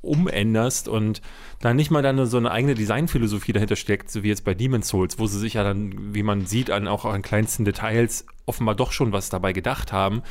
[0.00, 1.22] umänderst und
[1.60, 4.88] dann nicht mal dann so eine eigene Designphilosophie dahinter steckt, so wie jetzt bei Demon's
[4.88, 8.74] Souls, wo sie sich ja dann, wie man sieht, an auch an kleinsten Details offenbar
[8.74, 10.22] doch schon was dabei gedacht haben,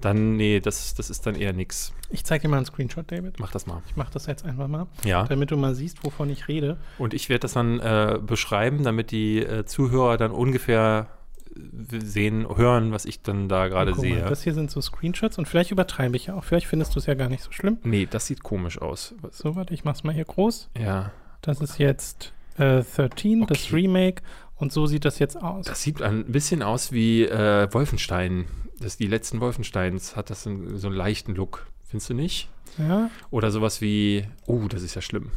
[0.00, 1.92] dann, nee, das, das ist dann eher nix.
[2.10, 3.40] Ich zeige dir mal einen Screenshot, David.
[3.40, 3.82] Mach das mal.
[3.88, 5.24] Ich mache das jetzt einfach mal, Ja.
[5.24, 6.76] damit du mal siehst, wovon ich rede.
[6.98, 11.08] Und ich werde das dann äh, beschreiben, damit die äh, Zuhörer dann ungefähr
[11.56, 14.22] äh, sehen, hören, was ich dann da gerade Guck mal, sehe.
[14.24, 16.44] Das hier sind so Screenshots und vielleicht übertreibe ich ja auch.
[16.44, 17.78] Vielleicht findest du es ja gar nicht so schlimm.
[17.82, 19.14] nee, das sieht komisch aus.
[19.30, 20.68] So, warte, ich mach's mal hier groß.
[20.78, 23.74] Ja, Das ist jetzt äh, 13, das Okay.
[23.76, 24.22] Remake.
[24.58, 25.66] Und so sieht das jetzt aus.
[25.66, 28.46] das sieht ein bisschen aus wie äh, Wolfenstein.
[28.78, 31.66] Das die letzten Wolfensteins hat das einen, so einen leichten Look.
[31.84, 32.48] Findest du nicht?
[32.78, 35.30] ja, Oder sowas wie, oh, das ist ja schlimm.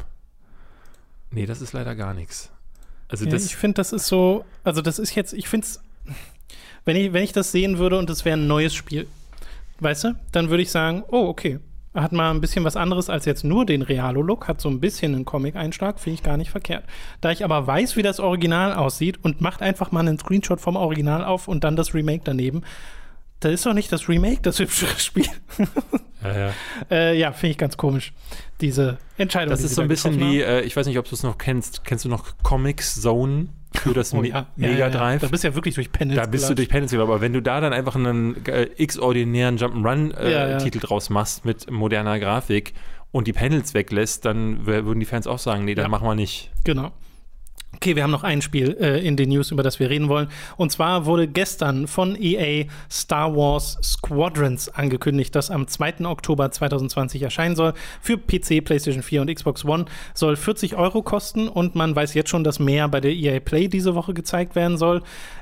[1.30, 2.50] Nee, das ist leider gar nichts.
[3.08, 5.80] Also ja das, ich finde, das ist so, also das ist jetzt, ich finde es,
[6.84, 9.06] wenn ich, wenn ich das sehen würde und es wäre ein neues Spiel,
[9.78, 11.60] weißt du, dann würde ich sagen, oh, okay,
[11.92, 15.12] Hat mal ein bisschen was anderes als jetzt nur den Realo-Look, hat so ein bisschen
[15.12, 16.84] einen Comic-Einschlag, finde ich gar nicht verkehrt.
[17.20, 20.76] Da ich aber weiß, wie das Original aussieht und macht einfach mal einen Screenshot vom
[20.76, 22.62] Original auf und dann das Remake daneben,
[23.40, 25.26] da ist doch nicht das Remake das hübschere Spiel.
[26.22, 26.52] Ja, ja.
[26.90, 28.12] äh, ja finde ich ganz komisch,
[28.60, 29.50] diese Entscheidung.
[29.50, 31.38] Das die ist so ein bisschen wie, äh, ich weiß nicht, ob du es noch
[31.38, 31.84] kennst.
[31.84, 34.90] Kennst du noch Comics Zone für das Oh ja, Mega.
[34.90, 35.22] Drive?
[35.22, 36.58] Da bist du ja wirklich durch Panels Da bist du gelatscht.
[36.58, 41.44] durch Penance aber wenn du da dann einfach einen äh, x-ordinären Jump'n'Run-Titel äh, draus machst
[41.44, 42.74] mit moderner Grafik
[43.12, 45.88] und die Panels weglässt, dann würden die Fans auch sagen, nee, das Ja.
[45.88, 46.50] machen wir nicht.
[46.64, 46.92] Genau.
[47.82, 50.28] Okay, wir haben noch ein Spiel äh, in den News, über das wir reden wollen.
[50.58, 56.04] Und zwar wurde gestern von EA Star Wars Squadrons angekündigt, das am 2.
[56.04, 57.72] Oktober 2020 erscheinen soll.
[58.02, 62.28] Für PC, PlayStation 4 und Xbox One soll 40 Euro kosten und man weiß jetzt
[62.28, 65.00] schon, dass mehr bei der EA Play diese Woche gezeigt werden soll.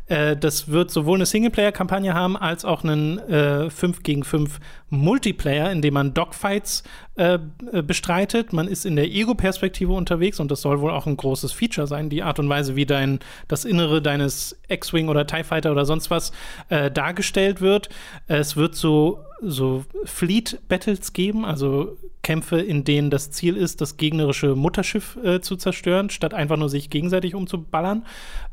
[0.09, 4.59] Äh, das wird sowohl eine Singleplayer-Kampagne haben, als auch einen äh, 5 gegen 5
[4.91, 6.83] Multiplayer, in dem man Dogfights
[7.17, 7.39] äh,
[7.73, 8.53] äh, bestreitet.
[8.53, 12.09] Man ist in der Ego-Perspektive unterwegs und das soll wohl auch ein großes Feature sein,
[12.09, 16.11] die Art und Weise, wie dein, das Innere deines X-Wing oder TIE Fighter oder sonst
[16.11, 16.33] was
[16.71, 17.89] äh, dargestellt wird.
[18.29, 24.55] Es wird so, so Fleet-Battles geben, also Kämpfe, in denen das Ziel ist, das gegnerische
[24.55, 28.05] Mutterschiff äh, zu zerstören, statt einfach nur sich gegenseitig umzuballern.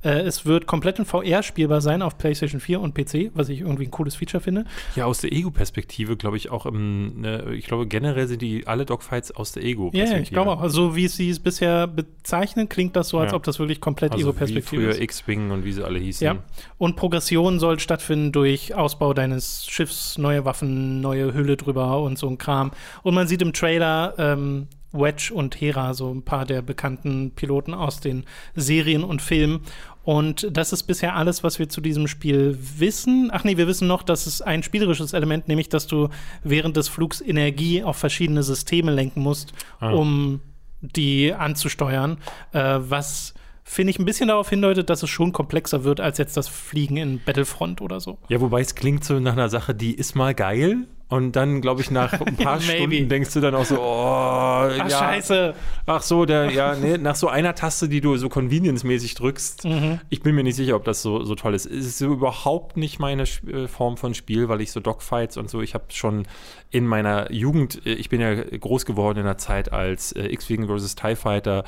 [0.05, 3.61] Äh, es wird komplett in VR spielbar sein auf PlayStation 4 und PC, was ich
[3.61, 4.65] irgendwie ein cooles Feature finde.
[4.95, 8.85] Ja, aus der Ego-Perspektive, glaube ich, auch im, ne, ich glaube, generell sind die alle
[8.85, 10.13] Dogfights aus der Ja, Ego-Perspektive.
[10.15, 10.61] yeah, ich glaube auch.
[10.61, 13.35] Also, wie sie es bisher bezeichnen, klingt das so, als Ja.
[13.37, 15.01] ob das wirklich komplett Also Ego-Perspektive früher ist.
[15.01, 16.23] X-Wing und wie sie alle hießen.
[16.23, 16.35] Ja.
[16.77, 22.27] Und Progression soll stattfinden durch Ausbau deines Schiffs, neue Waffen, neue Hülle drüber und so
[22.29, 22.71] ein Kram.
[23.01, 27.73] Und man sieht im Trailer ähm, Wedge und Hera, so ein paar der bekannten Piloten
[27.73, 28.25] aus den
[28.55, 29.61] Serien und Filmen.
[30.03, 33.29] Und das ist bisher alles, was wir zu diesem Spiel wissen.
[33.33, 36.09] Ach nee, wir wissen noch, dass es ein spielerisches Element, nämlich dass du
[36.43, 39.91] während des Flugs Energie auf verschiedene Systeme lenken musst, Ah.
[39.91, 40.41] um
[40.81, 42.17] die anzusteuern,
[42.53, 43.33] äh, was
[43.63, 46.97] finde ich ein bisschen darauf hindeutet, dass es schon komplexer wird als jetzt das Fliegen
[46.97, 48.19] in Battlefront oder so.
[48.29, 50.85] Ja, wobei es klingt so nach einer Sache, die ist mal geil.
[51.07, 52.59] Und dann, glaube ich, nach ein paar.
[52.59, 54.89] Stunden denkst du dann auch so, oh, Ach, ja.
[54.89, 55.53] scheiße.
[55.85, 59.99] Ach so, der, ja, nee, nach so einer Taste, die du so convenience-mäßig drückst, Mhm.
[60.09, 61.67] ich bin mir nicht sicher, ob das so, so toll ist.
[61.67, 65.49] Es ist so überhaupt nicht meine äh, Form von Spiel, weil ich so Dogfights und
[65.49, 66.25] so, ich habe schon
[66.71, 70.67] in meiner Jugend, äh, ich bin ja groß geworden in der Zeit als äh, X-Wing
[70.67, 70.95] vs.
[70.95, 71.65] TIE Fighter,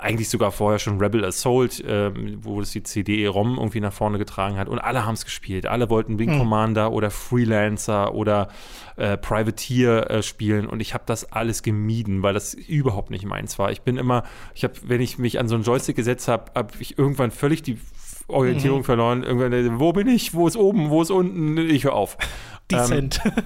[0.00, 4.56] eigentlich sogar vorher schon Rebel Assault, ähm, wo es die CD-ROM irgendwie nach vorne getragen
[4.56, 5.66] hat und alle haben es gespielt.
[5.66, 6.38] Alle wollten Wing Mhm.
[6.38, 8.46] Commander oder Freelancer oder
[8.96, 13.58] äh, Privateer äh, spielen und ich habe das alles gemieden, weil das überhaupt nicht meins
[13.58, 13.72] war.
[13.72, 14.22] Ich bin immer,
[14.54, 17.62] ich habe, wenn ich mich an so einen Joystick gesetzt habe, habe ich irgendwann völlig
[17.62, 17.78] die
[18.28, 18.84] Orientierung Mhm.
[18.84, 19.22] verloren.
[19.24, 20.32] Irgendwann, äh, wo bin ich?
[20.32, 20.90] Wo ist oben?
[20.90, 21.58] Wo ist unten?
[21.58, 22.16] Ich höre auf.
[22.70, 23.20] Decent.
[23.24, 23.44] das ist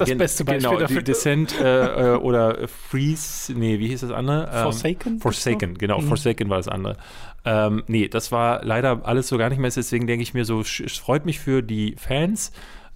[0.00, 0.98] das Gen- beste Beispiel genau, dafür.
[0.98, 4.48] Die Descent äh, äh, oder Freeze, nee, wie hieß das andere?
[4.52, 5.18] Ähm, Forsaken?
[5.20, 6.08] Forsaken, genau, Mhm.
[6.08, 6.96] Forsaken war das andere.
[7.44, 10.60] Ähm, nee, das war leider alles so gar nicht mehr, deswegen denke ich mir so,
[10.60, 12.52] es freut mich für die Fans.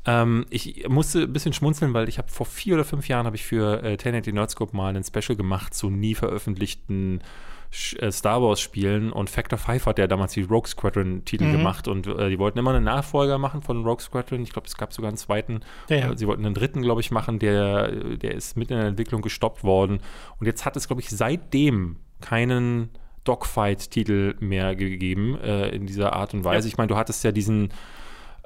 [0.06, 3.36] Ähm, ich musste ein bisschen schmunzeln, weil ich habe vor vier oder fünf Jahren habe
[3.36, 7.20] ich für äh, 1080 Nerdscope mal ein Special gemacht zu nie veröffentlichten
[7.70, 11.52] Star Wars Spielen und Factor 5 hat ja damals die Rogue Squadron Titel Mhm.
[11.52, 14.40] gemacht und äh, die wollten immer einen Nachfolger machen von Rogue Squadron.
[14.42, 15.60] Ich glaube, es gab sogar einen zweiten.
[15.88, 16.12] Ja, ja.
[16.12, 19.20] Äh, Sie wollten einen dritten, glaube ich, machen, der, der ist mitten in der Entwicklung
[19.20, 20.00] gestoppt worden.
[20.40, 22.88] Und jetzt hat es, glaube ich, seitdem keinen
[23.24, 26.66] Dogfight-Titel mehr gegeben äh, in dieser Art und Weise.
[26.66, 26.72] Ja.
[26.72, 27.68] Ich meine, du hattest ja diesen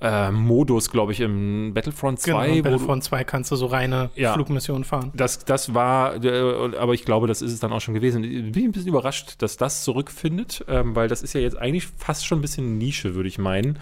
[0.02, 4.32] äh, Modus, glaube ich, im Battlefront 2, Genau, Battlefront 2 kannst du so reine Ja.
[4.34, 5.12] Flugmissionen fahren.
[5.14, 8.24] das, das war, äh, aber ich glaube, das ist es dann auch schon gewesen.
[8.24, 11.86] Ich bin ein bisschen überrascht, dass das zurückfindet, ähm, weil das ist ja jetzt eigentlich
[11.86, 13.78] fast schon ein bisschen Nische, würde ich meinen.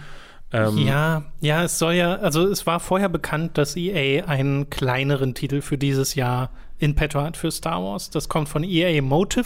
[0.53, 5.33] Ähm, Ja, ja, es soll ja, also es war vorher bekannt, dass EA einen kleineren
[5.33, 8.09] Titel für dieses Jahr in petto hat für Star Wars.
[8.09, 9.45] Das kommt von EA Motive,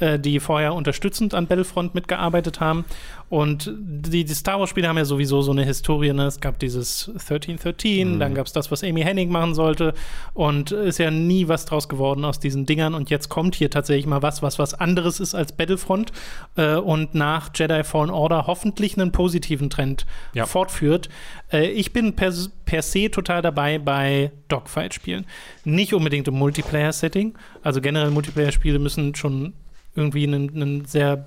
[0.00, 2.84] äh, die vorher unterstützend an Battlefront mitgearbeitet haben.
[3.30, 6.12] Und die, die Star Wars-Spiele haben ja sowieso so eine Historie.
[6.14, 6.24] Ne?
[6.26, 8.20] Es gab dieses 1313, Mhm.
[8.20, 9.92] dann gab es das, was Amy Hennig machen sollte.
[10.32, 12.94] Und ist ja nie was draus geworden aus diesen Dingern.
[12.94, 16.12] Und jetzt kommt hier tatsächlich mal was, was was anderes ist als Battlefront.
[16.56, 20.46] Äh, und nach Jedi Fallen Order hoffentlich einen positiven Trend Ja.
[20.46, 21.10] fortführt.
[21.52, 22.32] Äh, ich bin per,
[22.64, 25.26] per se total dabei bei Dogfight-Spielen.
[25.64, 27.34] Nicht unbedingt im Multiplayer-Setting.
[27.62, 29.52] Also generell Multiplayer-Spiele müssen schon
[29.98, 31.26] irgendwie einen, einen sehr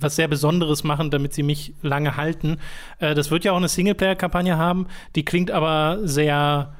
[0.00, 2.58] was sehr Besonderes machen, damit sie mich lange halten.
[2.98, 4.86] Äh, das wird ja auch eine Singleplayer-Kampagne haben,
[5.16, 6.74] die klingt aber sehr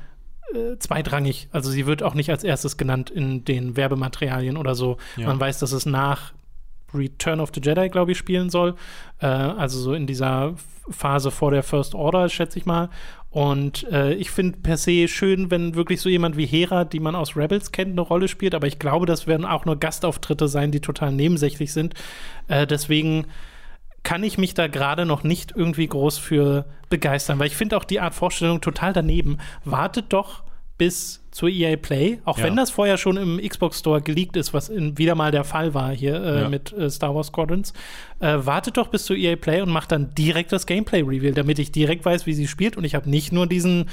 [0.54, 1.48] äh, zweitrangig.
[1.52, 4.96] Also sie wird auch nicht als erstes genannt in den Werbematerialien oder so.
[5.16, 5.26] Ja.
[5.26, 6.32] Man weiß, dass es nach
[6.94, 8.74] Return of the Jedi, glaube ich, spielen soll.
[9.20, 10.54] Äh, also so in dieser
[10.90, 12.88] Phase vor der First Order, schätze ich mal.
[13.33, 17.14] Und äh, ich finde per se schön, wenn wirklich so jemand wie Hera, die man
[17.14, 18.55] aus Rebels kennt, eine Rolle spielt.
[18.55, 21.94] Aber ich glaube, das werden auch nur Gastauftritte sein, die total nebensächlich sind.
[22.48, 23.27] Äh, deswegen
[24.02, 27.85] kann ich mich da gerade noch nicht irgendwie groß für begeistern, weil ich finde auch
[27.85, 29.39] die Art Vorstellung total daneben.
[29.65, 30.43] Wartet doch
[30.77, 32.44] bis zur EA Play, auch Ja.
[32.44, 35.72] wenn das vorher schon im Xbox Store geleakt ist, was in, wieder mal der Fall
[35.74, 36.48] war hier äh, Ja.
[36.48, 37.72] mit äh, Star Wars Squadrons.
[38.20, 41.59] Äh, wartet doch bis zur EA Play und macht dann direkt das Gameplay Reveal, damit
[41.59, 43.88] ich direkt weiß, wie sie spielt und ich habe nicht nur diesen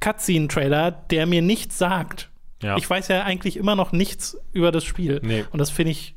[0.00, 2.28] Cutscene-Trailer, der mir nichts sagt.
[2.62, 2.76] Ja.
[2.76, 5.20] Ich weiß ja eigentlich immer noch nichts über das Spiel.
[5.22, 5.44] Nee.
[5.52, 6.14] Und das finde ich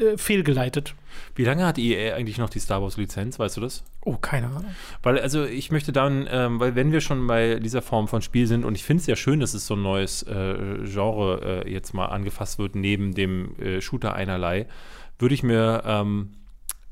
[0.00, 0.94] äh, fehlgeleitet.
[1.34, 3.84] Wie lange hat EA eigentlich noch die Star Wars-Lizenz, weißt du das?
[4.02, 4.74] Oh, keine Ahnung.
[5.02, 8.46] Weil, also ich möchte dann, ähm, weil wenn wir schon bei dieser Form von Spiel
[8.46, 11.70] sind, und ich finde es ja schön, dass es so ein neues äh, Genre äh,
[11.70, 14.66] jetzt mal angefasst wird, neben dem äh, Shooter einerlei,
[15.18, 16.30] würde ich mir, ähm,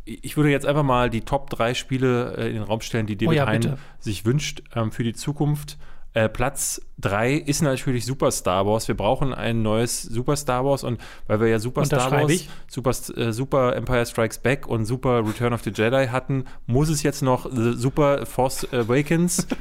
[0.05, 3.17] ich würde jetzt einfach mal die Top 3 Spiele äh, in den Raum stellen, die
[3.17, 5.79] David Oh ja, Hein sich wünscht ähm, für die Zukunft.
[6.17, 8.89] Äh, Platz 3 ist natürlich Super Star Wars.
[8.89, 12.49] Wir brauchen ein neues Super Star Wars und weil wir ja Super Star Wars, ich.
[12.69, 17.03] Super, äh, Super Empire Strikes Back und Super Return of the Jedi hatten, muss es
[17.03, 19.47] jetzt noch The Super Force Awakens.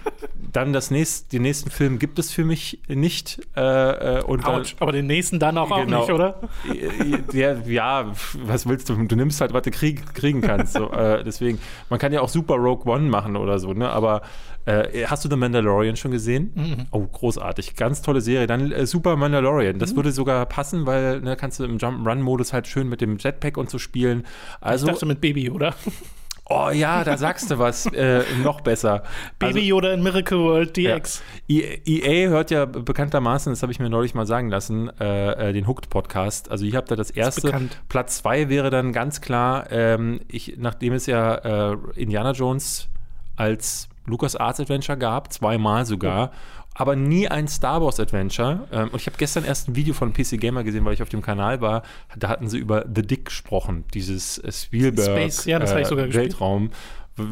[0.55, 3.41] dann das nächste, den nächsten Film gibt es für mich nicht.
[3.57, 6.03] Äh, äh, und dann, Autsch, aber den nächsten dann auch, Genau.
[6.03, 6.39] auch nicht, oder?
[7.33, 8.13] ja, ja,
[8.45, 8.95] was willst du?
[8.95, 10.73] Du nimmst halt, was du krieg, kriegen kannst.
[10.73, 11.59] So, äh, deswegen,
[11.89, 13.89] man kann ja auch Super Rogue One machen oder so, ne?
[13.89, 14.21] Aber
[14.65, 16.51] äh, hast du The Mandalorian schon gesehen?
[16.55, 16.85] Mhm.
[16.91, 17.75] Oh, großartig.
[17.75, 18.47] Ganz tolle Serie.
[18.47, 19.75] Dann äh, Super Mandalorian.
[19.75, 19.79] Mhm.
[19.79, 23.57] Das würde sogar passen, weil ne, kannst du im Jump-Run-Modus halt schön mit dem Jetpack
[23.57, 24.25] und so spielen.
[24.61, 25.75] Also, ich dachte mit Baby Yoda.
[26.49, 27.85] oh ja, da sagst du was.
[27.87, 29.03] äh, noch besser.
[29.39, 30.97] Baby Yoda in Miracle World Ja.
[30.99, 31.21] DX.
[31.47, 35.53] E- EA hört ja bekanntermaßen, das habe ich mir neulich mal sagen lassen, äh, äh,
[35.53, 36.49] den Hooked-Podcast.
[36.51, 37.41] Also ihr habt da das erste.
[37.41, 37.77] bekannt.
[37.89, 42.89] Platz zwei wäre dann ganz klar, ähm, ich, nachdem es ja äh, Indiana Jones
[43.35, 46.31] als Lucas Arts Adventure gab, zweimal sogar,
[46.73, 48.67] aber nie ein Star Wars Adventure.
[48.71, 51.09] Ähm, und ich habe gestern erst ein Video von PC Gamer gesehen, weil ich auf
[51.09, 51.83] dem Kanal war.
[52.17, 56.05] Da hatten sie über The Dick gesprochen, dieses äh, Spielberg Space, ja, das ich sogar
[56.05, 56.33] gespielt.
[56.33, 56.71] Weltraum.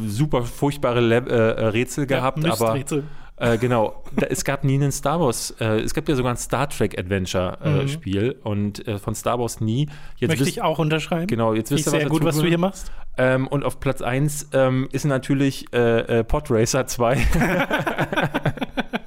[0.06, 3.04] Super furchtbare Le äh, Rätsel gehabt, ja, aber Misträtsel.
[3.36, 6.36] Äh, genau, da, es gab nie einen Star Wars, äh, es gab ja sogar ein
[6.36, 7.88] Star Trek Adventure äh, Mhm.
[7.88, 9.88] Spiel und äh, von Star Wars nie.
[10.18, 11.26] Jetzt Möchte wisst- ich auch unterschreiben.
[11.26, 12.90] Genau, jetzt wisst ihr, sehr was gut, was du hier machst.
[13.16, 17.16] Ähm, und auf Platz 1 ähm, ist natürlich äh, Podracer 2.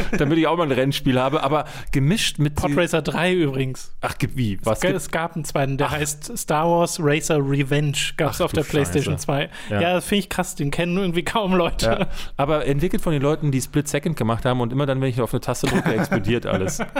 [0.18, 2.54] Damit ich auch mal ein Rennspiel habe, aber gemischt mit.
[2.54, 3.94] Podracer 3 übrigens.
[4.00, 4.58] Ach, wie?
[4.62, 7.96] Was Es, es gab einen zweiten, der heißt Star Wars Racer Revenge.
[8.16, 9.26] Gab es Ach auf der PlayStation Scheiße.
[9.26, 9.50] 2.
[9.70, 9.80] Ja.
[9.80, 10.54] Ja, das finde ich krass.
[10.54, 11.86] Den kennen irgendwie kaum Leute.
[11.86, 12.06] Ja,
[12.36, 15.20] aber entwickelt von den Leuten, die Split Second gemacht haben und immer dann, wenn ich
[15.20, 16.80] auf eine Taste drücke, explodiert alles.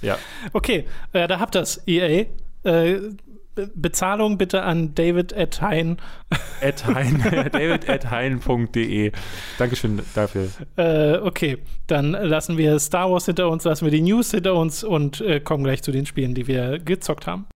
[0.00, 0.18] Ja.
[0.52, 2.26] Okay, äh, da habt ihr's, EA.
[2.64, 3.00] Äh,
[3.54, 5.98] Be- Bezahlung bitte an David at Hein.
[6.62, 7.22] At hein,
[7.52, 9.12] david at hein.de.
[9.58, 10.48] Dankeschön dafür.
[10.76, 11.58] Äh, okay,
[11.88, 15.40] dann lassen wir Star Wars hinter uns, lassen wir die News hinter uns und äh,
[15.40, 17.46] kommen gleich zu den Spielen, die wir gezockt haben.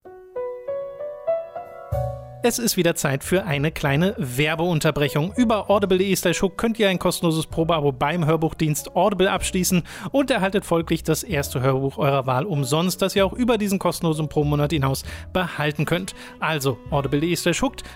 [2.48, 5.32] Es ist wieder Zeit für eine kleine Werbeunterbrechung.
[5.34, 6.14] Über audible.de
[6.56, 9.82] könnt ihr ein kostenloses Probeabo beim Hörbuchdienst Audible abschließen
[10.12, 14.28] und erhaltet folglich das erste Hörbuch eurer Wahl umsonst, das ihr auch über diesen kostenlosen
[14.28, 15.02] Pro-Monat hinaus
[15.32, 16.14] behalten könnt.
[16.38, 17.36] Also audible.de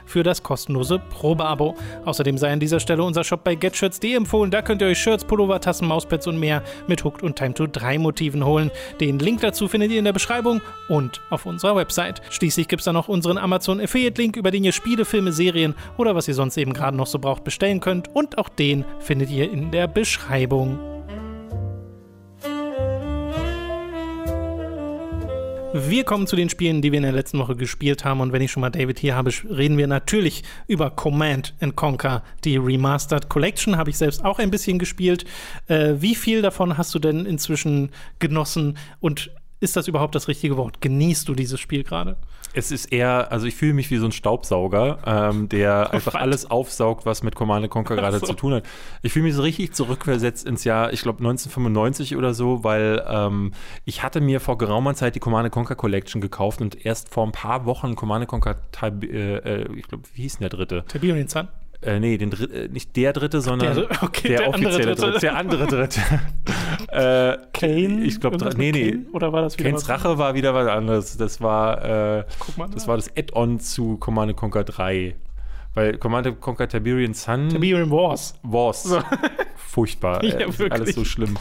[0.05, 1.77] für das kostenlose Probeabo.
[2.05, 4.51] Außerdem sei an dieser Stelle unser Shop bei getshirts.de empfohlen.
[4.51, 7.69] Da könnt ihr euch Shirts, Pullover, Tassen, Mauspads und mehr mit Hooked und Time to
[7.69, 8.73] 3 Motiven holen.
[9.01, 12.21] Den Link dazu findet ihr in der Beschreibung und auf unserer Website.
[12.31, 16.15] Schließlich gibt es da noch unseren Amazon Affiliate-Link, über den ihr Spiele, Filme, Serien oder
[16.15, 18.09] was ihr sonst eben gerade noch so braucht bestellen könnt.
[18.09, 20.79] Und auch den findet ihr in der Beschreibung.
[25.73, 28.21] Wir kommen zu den Spielen, die wir in der letzten Woche gespielt haben.
[28.21, 32.25] Und wenn ich schon mal David hier habe, reden wir natürlich über Command and Conquer,
[32.43, 33.77] die Remastered Collection.
[33.77, 35.27] Habe ich selbst auch ein bisschen gespielt.
[35.69, 38.79] Äh, wie viel davon hast du denn inzwischen genossen?
[39.01, 39.31] Und
[39.61, 40.81] ist das überhaupt das richtige Wort?
[40.81, 42.17] Genießt du dieses Spiel gerade?
[42.53, 46.21] Es ist eher, also ich fühle mich wie so ein Staubsauger, ähm, der einfach Was?
[46.23, 48.27] alles aufsaugt, was mit Command Conquer gerade so.
[48.27, 48.65] zu tun hat.
[49.03, 53.53] Ich fühle mich so richtig zurückversetzt ins Jahr, ich glaube 1995 oder so, weil ähm,
[53.85, 57.33] ich hatte mir vor geraumer Zeit die Command Conquer Collection gekauft und erst vor ein
[57.33, 58.87] paar Wochen Command Conquer, äh,
[59.37, 60.85] äh, ich glaube, wie hieß denn der dritte?
[60.89, 61.49] Tiberian Sun?
[61.83, 65.01] Äh, nee, den Dritt, äh, nicht der dritte, sondern Der- okay, der, der offizielle Dritte.
[65.03, 65.21] dritte.
[65.21, 66.01] Der andere dritte.
[66.89, 68.05] äh, Kane?
[68.05, 68.91] Ich glaube, nee, nee.
[68.91, 69.07] Kane?
[69.13, 70.05] Oder war das wieder Kanes was?
[70.05, 71.17] Rache war wieder was anderes.
[71.17, 72.25] Das war, äh,
[72.57, 72.87] das nach.
[72.89, 75.17] war das Add-on zu Command Conquer 3.
[75.75, 78.35] Weil Command Conquer Tiberian Sun Tiberian Wars.
[78.43, 78.93] Wars.
[79.57, 80.23] Furchtbar.
[80.25, 80.73] Ja, äh, wirklich.
[80.73, 81.37] alles so schlimm.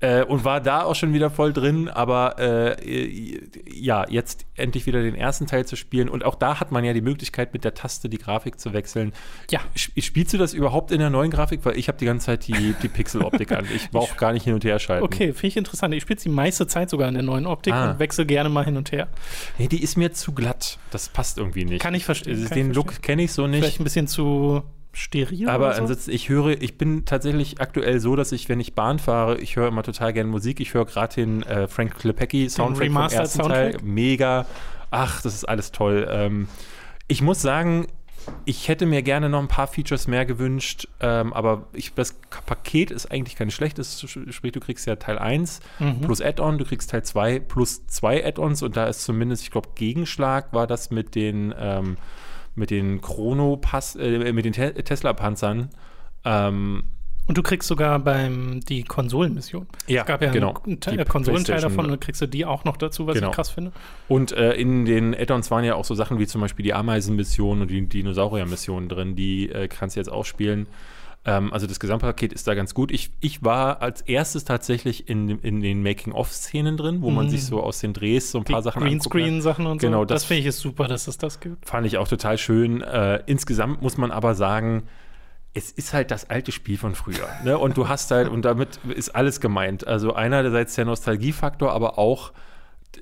[0.00, 5.02] Äh, und war da auch schon wieder voll drin, aber äh, ja, jetzt endlich wieder
[5.02, 6.08] den ersten Teil zu spielen.
[6.08, 9.12] Und auch da hat man ja die Möglichkeit, mit der Taste die Grafik zu wechseln.
[9.50, 9.60] Ja.
[9.74, 11.64] Spielst du das überhaupt in der neuen Grafik?
[11.64, 13.66] Weil ich habe die ganze Zeit die, die Pixel-Optik an.
[13.74, 15.04] Ich brauche gar nicht hin und her schalten.
[15.04, 15.92] Okay, finde ich interessant.
[15.94, 17.90] Ich spiele die meiste Zeit sogar in der neuen Optik ah.
[17.90, 19.08] und wechsle gerne mal hin und her.
[19.58, 20.78] Nee, die ist mir zu glatt.
[20.90, 21.82] Das passt irgendwie nicht.
[21.82, 22.44] Kann ich verstehen.
[22.44, 23.60] Kann den Look kenne ich so nicht.
[23.60, 24.62] Vielleicht ein bisschen zu
[24.92, 25.48] steril.
[25.48, 25.82] Aber so?
[25.82, 29.56] ansonsten, ich höre, ich bin tatsächlich aktuell so, dass ich, wenn ich Bahn fahre, ich
[29.56, 30.60] höre immer total gerne Musik.
[30.60, 33.72] Ich höre gerade den äh, Frank Klepecki Soundtrack vom ersten Soundtrack?
[33.72, 33.82] Teil.
[33.82, 34.46] Mega.
[34.90, 36.08] Ach, das ist alles toll.
[36.10, 36.48] Ähm,
[37.06, 37.86] ich muss sagen,
[38.44, 42.14] ich hätte mir gerne noch ein paar Features mehr gewünscht, ähm, aber ich, das
[42.46, 44.00] Paket ist eigentlich kein schlechtes.
[44.30, 46.00] Sprich, du kriegst ja Teil 1 mhm.
[46.02, 49.70] plus Add-on, du kriegst Teil 2 plus zwei Add-ons und da ist zumindest, ich glaube,
[49.74, 51.96] Gegenschlag war das mit den ähm,
[52.58, 55.70] mit den Chrono-Pass, äh, mit den Te Tesla-Panzern.
[56.24, 56.84] Ähm,
[57.26, 59.66] und du kriegst sogar beim die Konsolenmission.
[59.86, 60.54] Ja, es gab ja genau.
[60.64, 63.28] einen, einen Konsolenteil davon und kriegst du die auch noch dazu, was genau.
[63.28, 63.72] ich krass finde.
[64.08, 67.60] Und äh, in den Add-ons waren ja auch so Sachen wie zum Beispiel die Ameisenmission
[67.60, 70.68] und die Dinosaurier-Mission drin, die äh, kannst du jetzt auch spielen.
[71.28, 72.90] Ähm, also das Gesamtpaket ist da ganz gut.
[72.90, 77.16] Ich, ich war als erstes tatsächlich in, in den Making-of-Szenen drin, wo mhm.
[77.16, 80.04] man sich so aus den Drehs so ein paar Sachen Greenscreen-Sachen und genau, so.
[80.06, 81.68] Das, das finde ich ist super, dass es das gibt.
[81.68, 82.80] Fand ich auch total schön.
[82.80, 84.84] Äh, insgesamt muss man aber sagen,
[85.52, 87.28] es ist halt das alte Spiel von früher.
[87.44, 87.58] Ne?
[87.58, 89.86] Und du hast halt, und damit ist alles gemeint.
[89.86, 92.32] Also einerseits der Nostalgiefaktor, aber auch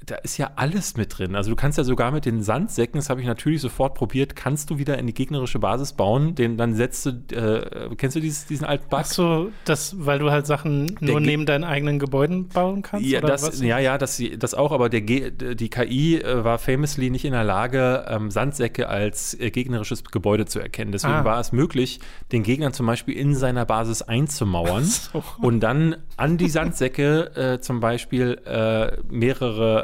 [0.04, 1.34] da ist ja alles mit drin.
[1.34, 4.70] Also du kannst ja sogar mit den Sandsäcken, das habe ich natürlich sofort probiert, kannst
[4.70, 6.34] du wieder in die gegnerische Basis bauen.
[6.34, 9.00] Den, dann setzt du, äh, kennst du dieses, diesen alten Bug?
[9.00, 13.06] Ach so, das, weil du halt Sachen der nur neben deinen eigenen Gebäuden bauen kannst?
[13.06, 17.24] Ja, das, ja, ja, das, das auch, aber der die KI äh, war famously nicht
[17.24, 20.92] in der Lage, ähm, Sandsäcke als äh, gegnerisches Gebäude zu erkennen.
[20.92, 21.24] Deswegen ah.
[21.24, 22.00] war es möglich,
[22.32, 25.22] den Gegner zum Beispiel in seiner Basis einzumauern so.
[25.40, 28.96] und dann an die Sandsäcke äh, zum Beispiel äh,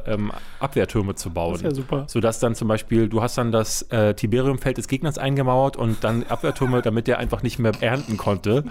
[0.06, 1.52] ähm, Abwehrtürme zu bauen.
[1.52, 2.04] Das ist ja super.
[2.08, 6.24] Sodass dann zum Beispiel, du hast dann das äh, Tiberiumfeld des Gegners eingemauert und dann
[6.28, 8.64] Abwehrtürme, damit der einfach nicht mehr ernten konnte.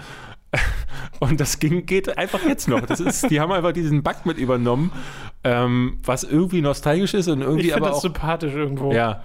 [1.20, 2.80] Und das ging, geht einfach jetzt noch.
[2.82, 4.92] Das ist, die haben einfach diesen Bug mit übernommen,
[5.44, 8.92] ähm, was irgendwie nostalgisch ist und irgendwie ich aber das auch sympathisch irgendwo.
[8.92, 9.22] Ja.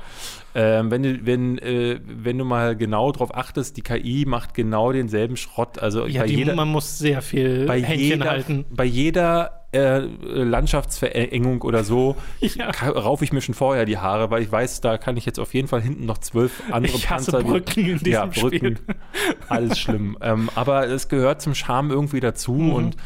[0.55, 4.91] Ähm, wenn, du, wenn, äh, wenn du mal genau drauf achtest, die KI macht genau
[4.91, 5.79] denselben Schrott.
[5.79, 8.65] Also ja, bei die, jeder, man muss sehr viel bei Händchen jeder, halten.
[8.69, 12.69] Bei jeder äh, Landschaftsverengung oder so, ja.
[12.69, 15.53] raufe ich mir schon vorher die Haare, weil ich weiß, da kann ich jetzt auf
[15.53, 17.43] jeden Fall hinten noch zwölf andere ich Panzer.
[17.43, 18.79] Brücken in diesem ja, Brücken, Spiel.
[19.49, 20.17] alles schlimm.
[20.21, 22.73] ähm, aber es gehört zum Charme irgendwie dazu mhm.
[22.73, 22.97] und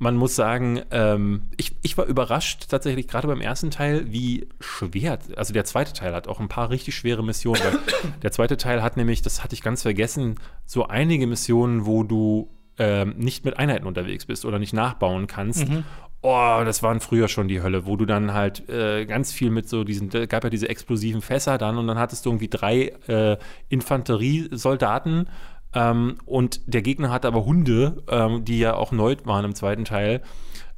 [0.00, 5.18] man muss sagen, ähm, ich, ich war überrascht tatsächlich gerade beim ersten Teil, wie schwer,
[5.36, 7.60] also der zweite Teil hat auch ein paar richtig schwere Missionen.
[8.22, 12.48] der zweite Teil hat nämlich, das hatte ich ganz vergessen, so einige Missionen, wo du
[12.78, 15.68] ähm, nicht mit Einheiten unterwegs bist oder nicht nachbauen kannst.
[15.68, 15.84] Mhm.
[16.22, 19.68] Oh, das waren früher schon die Hölle, wo du dann halt äh, ganz viel mit
[19.68, 23.38] so diesen, gab ja diese explosiven Fässer dann und dann hattest du irgendwie drei äh,
[23.70, 25.28] Infanteriesoldaten
[25.74, 29.84] ähm, und der Gegner hatte aber Hunde, ähm, die ja auch neu waren im zweiten
[29.84, 30.22] Teil.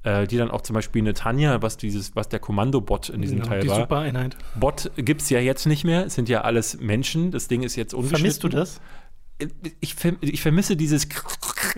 [0.05, 3.39] Äh, die dann auch zum Beispiel eine Tanja, was dieses, was der Kommando-Bot in diesem
[3.39, 3.83] ja, Teil die war.
[3.83, 4.37] Super Einheit.
[4.57, 7.31] Bot gibt es ja jetzt nicht mehr, es sind ja alles Menschen.
[7.31, 8.19] Das Ding ist jetzt ungeschnitten.
[8.19, 8.81] Vermisst du das?
[9.81, 11.09] Ich, ich, vermisse dieses,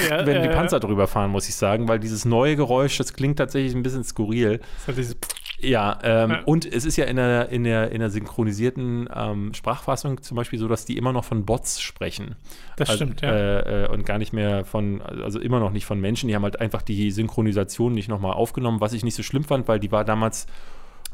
[0.09, 3.39] ja, wenn die Panzer drüber fahren, muss ich sagen, weil dieses neue Geräusch, das klingt
[3.39, 4.61] tatsächlich ein bisschen skurril.
[4.87, 5.17] Das ist
[5.65, 9.55] ja, ähm, ja, und es ist ja in der, in der, in der synchronisierten ähm,
[9.55, 12.37] Sprachfassung zum Beispiel so, dass die immer noch von Bots sprechen.
[12.77, 13.31] Das also, stimmt, ja.
[13.31, 16.29] Äh, äh, und gar nicht mehr von, also immer noch nicht von Menschen.
[16.29, 19.69] Die haben halt einfach die Synchronisation nicht nochmal aufgenommen, was ich nicht so schlimm fand,
[19.69, 20.47] weil die war damals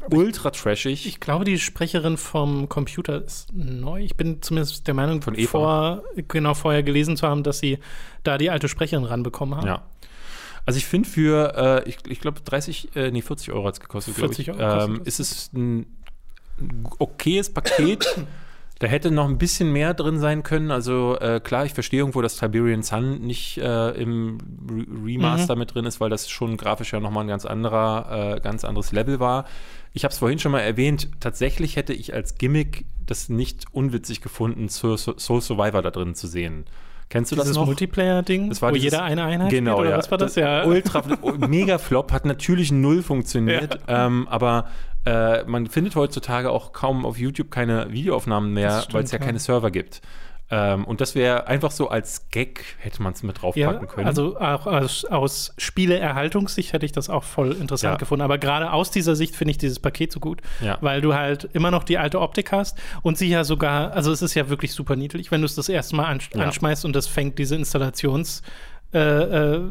[0.09, 1.05] ultra trashig.
[1.05, 4.01] Ich glaube, die Sprecherin vom Computer ist neu.
[4.01, 5.49] Ich bin zumindest der Meinung, von Eva.
[5.49, 7.79] Vor, genau vorher gelesen zu haben, dass sie
[8.23, 9.67] da die alte Sprecherin ranbekommen haben.
[9.67, 9.83] Ja.
[10.65, 13.79] Also ich finde für, äh, ich, ich glaube 30, äh, nee 40 Euro hat es
[13.79, 14.49] gekostet, glaube ich.
[14.49, 15.85] Euro ähm, ist es ein
[16.99, 18.05] okayes Paket.
[18.81, 20.71] Da hätte noch ein bisschen mehr drin sein können.
[20.71, 25.59] Also äh, klar, ich verstehe irgendwo, dass Tiberian Sun nicht äh, im Re Remaster mhm.
[25.59, 28.91] mit drin ist, weil das schon grafisch ja nochmal ein ganz anderer, äh, ganz anderes
[28.91, 29.45] Level war.
[29.93, 34.21] Ich habe es vorhin schon mal erwähnt, tatsächlich hätte ich als Gimmick das nicht unwitzig
[34.21, 36.65] gefunden, Soul Survivor da drin zu sehen.
[37.09, 37.65] Kennst du dieses das noch?
[37.65, 39.97] Multiplayer-Ding, wo dieses, jeder eine Einheit genau, spielt, ja.
[39.97, 40.35] was war das?
[40.35, 40.63] Ja.
[40.63, 41.03] Ultra,
[41.45, 44.05] mega Flop, hat natürlich null funktioniert, ja.
[44.05, 44.69] ähm, aber
[45.05, 49.25] äh, man findet heutzutage auch kaum auf YouTube keine Videoaufnahmen mehr, weil es ja, ja
[49.25, 50.01] keine Server gibt.
[50.53, 54.05] Ähm, und das wäre einfach so als Gag, hätte man es mit draufpacken ja, können.
[54.05, 57.97] Also auch aus, aus Spieleerhaltungssicht hätte ich das auch voll interessant ja.
[57.97, 58.21] gefunden.
[58.21, 60.77] Aber gerade aus dieser Sicht finde ich dieses Paket so gut, ja.
[60.81, 64.21] weil du halt immer noch die alte Optik hast und sie ja sogar, also es
[64.21, 67.07] ist ja wirklich super niedlich, wenn du es das erste Mal ansch anschmeißt und das
[67.07, 68.41] fängt diese Installations-
[68.93, 69.61] äh, äh,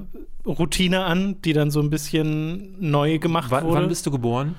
[0.47, 3.83] Routine an, die dann so ein bisschen neu gemacht Wann, wurde.
[3.83, 4.55] wann bist du geboren?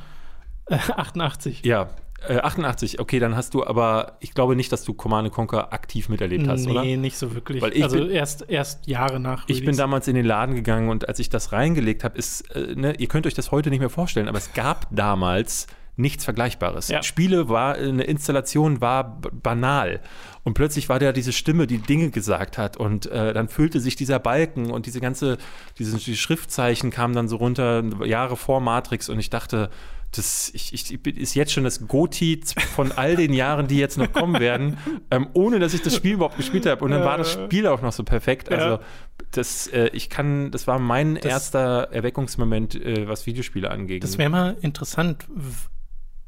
[0.68, 1.66] Äh, 88.
[1.66, 1.90] Ja,
[2.28, 3.00] äh, 88.
[3.00, 6.66] Okay, dann hast du aber, ich glaube nicht, dass du Command Conquer aktiv miterlebt hast,
[6.66, 6.84] nee, oder?
[6.84, 7.64] nicht so wirklich.
[7.64, 9.44] Also bin- erst, erst Jahre nach.
[9.48, 9.78] Ich bin Release.
[9.78, 13.08] damals in den Laden gegangen und als ich das reingelegt habe, ist, äh, ne, ihr
[13.08, 15.68] könnt euch das heute nicht mehr vorstellen, aber es gab damals
[15.98, 16.88] nichts Vergleichbares.
[16.88, 17.04] Ja.
[17.04, 20.00] Spiele war, eine Installation war banal.
[20.44, 22.78] Und plötzlich war da diese Stimme, die Dinge gesagt hat.
[22.78, 25.38] Und äh, dann füllte sich dieser Balken und diese ganze,
[25.78, 29.10] diese die Schriftzeichen kamen dann so runter, Jahre vor Matrix.
[29.10, 29.70] Und ich dachte,
[30.12, 32.42] das ich, ich, ist jetzt schon das Goti
[32.76, 34.78] von all den Jahren, die jetzt noch kommen werden,
[35.12, 36.84] ähm, ohne dass ich das Spiel überhaupt gespielt habe.
[36.84, 38.52] Und dann war das Spiel auch noch so perfekt.
[38.52, 38.58] Ja.
[38.58, 38.84] Also
[39.32, 44.04] das, äh, ich kann, das war mein erster Erweckungsmoment, äh, was Videospiele angeht.
[44.04, 45.26] Das wäre mal interessant.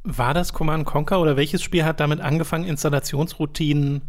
[0.03, 4.01] War das Command Conquer oder welches Spiel hat damit angefangen, Installationsroutinen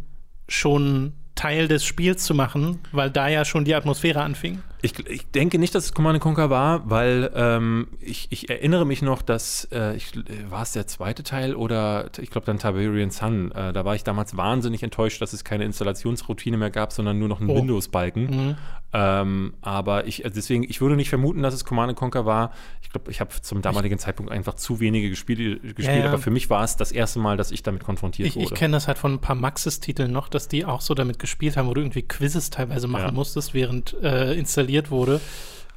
[0.47, 4.61] schon Teil des Spiels zu machen, weil da ja schon die Atmosphäre anfing?
[4.85, 9.01] Ich, ich denke nicht, dass es Command Conquer war, weil ähm, ich, ich erinnere mich
[9.01, 10.21] noch, dass äh, ich, äh,
[10.51, 13.51] war es der zweite Teil oder ich glaube dann Tiberian Sun.
[13.51, 17.27] Äh, da war ich damals wahnsinnig enttäuscht, dass es keine Installationsroutine mehr gab, sondern nur
[17.27, 17.55] noch einen Oh.
[17.55, 18.57] Windows-Balken.
[18.97, 22.51] Ähm, aber ich, also deswegen, ich würde nicht vermuten, dass es Command Conquer war.
[22.81, 26.05] Ich glaube, ich habe zum damaligen Zeitpunkt einfach zu wenige gespielt, gespielt Ja, ja.
[26.07, 28.55] aber für mich war es das erste Mal, dass ich damit konfrontiert Ich, ich wurde.
[28.55, 31.67] kenne das halt von ein paar Maxis-Titeln noch, dass die auch so damit gespielt haben,
[31.67, 33.11] wo du irgendwie Quizzes teilweise machen Ja.
[33.11, 35.19] musstest, während äh, installiert wurde.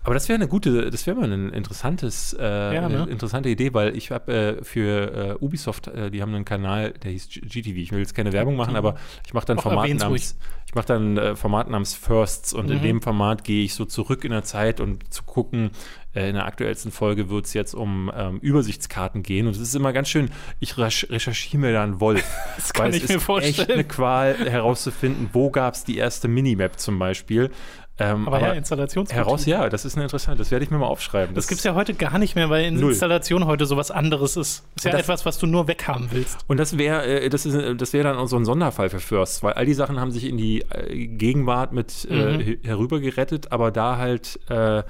[0.08, 3.02] Aber das wäre eine gute, das wäre mal ein interessantes, äh, Ja, ne?
[3.02, 6.92] eine interessante Idee, weil ich habe äh, für äh, Ubisoft, äh, die haben einen Kanal,
[6.92, 7.76] der hieß GTV.
[7.76, 8.94] Ich will jetzt keine Werbung machen, aber
[9.26, 12.82] ich mache dann Format namens, ich mache dann äh, Format namens Firsts und in Mhm.
[12.82, 15.72] dem Format gehe ich so zurück in der Zeit und zu gucken.
[16.14, 19.74] Äh, in der aktuellsten Folge wird es jetzt um ähm, Übersichtskarten gehen und es ist
[19.74, 20.30] immer ganz schön.
[20.58, 22.24] Ich recherch- recherchiere mir da einen Wolf.
[22.56, 23.54] Das kann weil ich es mir ist vorstellen.
[23.58, 27.50] echt eine Qual herauszufinden, wo gab es die erste Minimap zum Beispiel.
[28.00, 29.24] Ähm, Aber, ja, Installationsroutinen.
[29.24, 30.38] Heraus, ja, das ist eine interessante.
[30.38, 31.34] Das werde ich mir mal aufschreiben.
[31.34, 32.92] Das gibt es ja heute gar nicht mehr, weil in Null.
[32.92, 34.64] Installation heute sowas anderes ist.
[34.76, 36.38] Ist ja Das- etwas, was du nur weghaben willst.
[36.46, 39.00] Und das wäre, äh, das ist, äh, das wäre dann auch so ein Sonderfall für
[39.00, 42.38] First, weil all die Sachen haben sich in die äh, Gegenwart mit Mhm.
[42.40, 44.82] he- herübergerettet, aber da halt äh,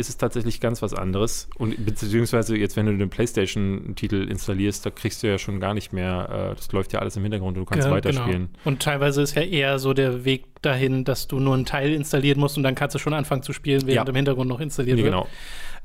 [0.00, 1.48] ist es tatsächlich ganz was anderes.
[1.58, 5.92] Und beziehungsweise jetzt, wenn du den PlayStation-Titel installierst, da kriegst du ja schon gar nicht
[5.92, 8.48] mehr, äh, das läuft ja alles im Hintergrund und du kannst Ja, weiterspielen.
[8.52, 8.58] Genau.
[8.64, 12.40] Und teilweise ist ja eher so der Weg dahin, dass du nur einen Teil installieren
[12.40, 14.10] musst und dann kannst du schon anfangen zu spielen, während Ja.
[14.10, 15.12] im Hintergrund noch installiert Nee, wird.
[15.12, 15.28] genau.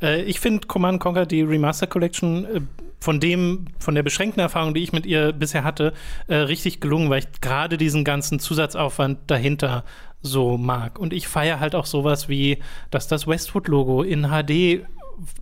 [0.02, 2.62] Äh, ich finde Command Conquer, die Remaster Collection, äh,
[3.00, 5.94] von dem, von der beschränkten Erfahrung, die ich mit ihr bisher hatte,
[6.28, 9.84] äh, richtig gelungen, weil ich gerade diesen ganzen Zusatzaufwand dahinter
[10.26, 10.98] so mag.
[11.00, 12.58] Und ich feiere halt auch sowas wie,
[12.92, 14.86] dass das Westwood-Logo in HD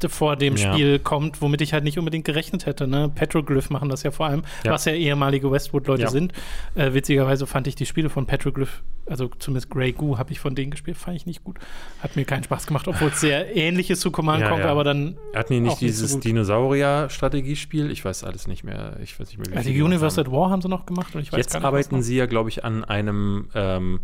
[0.07, 0.72] vor dem Ja.
[0.72, 2.85] Spiel kommt, womit ich halt nicht unbedingt gerechnet hätte.
[2.88, 3.10] Ne?
[3.10, 4.72] Petroglyph machen das ja vor allem, Ja.
[4.72, 6.10] was ja ehemalige Westwood-Leute Ja.
[6.10, 6.31] sind.
[6.76, 10.53] Äh, witzigerweise fand ich die Spiele von Petroglyph, also zumindest Grey Goo habe ich von
[10.53, 11.57] denen gespielt, fand ich nicht gut.
[12.01, 15.18] Hat mir keinen Spaß gemacht, obwohl es sehr ähnlich ist zu Command Conquer, aber dann
[15.34, 16.23] Hatten die nicht so dieses gut.
[16.23, 17.89] Dinosaurier-Strategiespiel?
[17.91, 18.97] Ich weiß alles nicht mehr.
[19.01, 21.31] Ich weiß nicht mehr, wie also Universe at War haben sie noch gemacht und ich
[21.31, 23.99] weiß Jetzt gar nicht, was arbeiten sie ja, glaube ich, an einem ähm,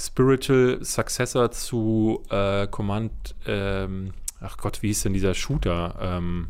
[0.00, 3.12] Spiritual Successor zu äh, Command.
[3.46, 5.94] Ähm, ach Gott, wie hieß denn dieser Shooter?
[6.00, 6.48] Ähm,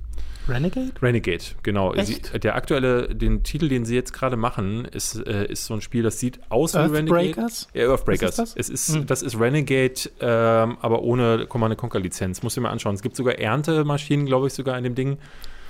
[0.48, 0.92] Renegade?
[1.02, 1.94] Renegade, genau.
[2.02, 5.80] Sie, der aktuelle, den Titel, den sie jetzt gerade machen, ist, äh, ist so ein
[5.80, 7.12] Spiel, das sieht aus wie Renegade.
[7.12, 7.68] Earthbreakers?
[7.74, 8.38] Ja, Earthbreakers.
[8.38, 8.70] Was ist das?
[8.70, 9.06] Es ist, Hm.
[9.06, 12.40] Das ist Renegade, ähm, aber ohne Command Conquer Lizenz.
[12.40, 12.94] Du dir mal anschauen.
[12.94, 15.18] Es gibt sogar Erntemaschinen, glaube ich, sogar in dem Ding.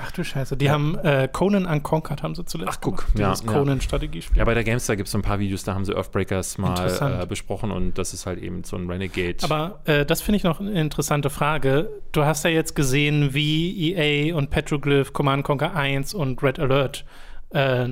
[0.03, 3.45] Ach du Scheiße, die haben äh, Conan Unconquered haben sie zuletzt Ach, guck, gemacht.
[3.45, 3.53] ja.
[3.53, 4.39] Conan-Strategiespiel.
[4.39, 7.21] Ja, bei der Gamestar gibt es so ein paar Videos, da haben sie Earthbreakers mal
[7.23, 9.37] äh, besprochen und das ist halt eben so ein Renegade.
[9.43, 11.91] Aber äh, das finde ich noch eine interessante Frage.
[12.13, 17.05] Du hast ja jetzt gesehen, wie EA und Petroglyph, Command Conquer 1 und Red Alert
[17.51, 17.89] äh,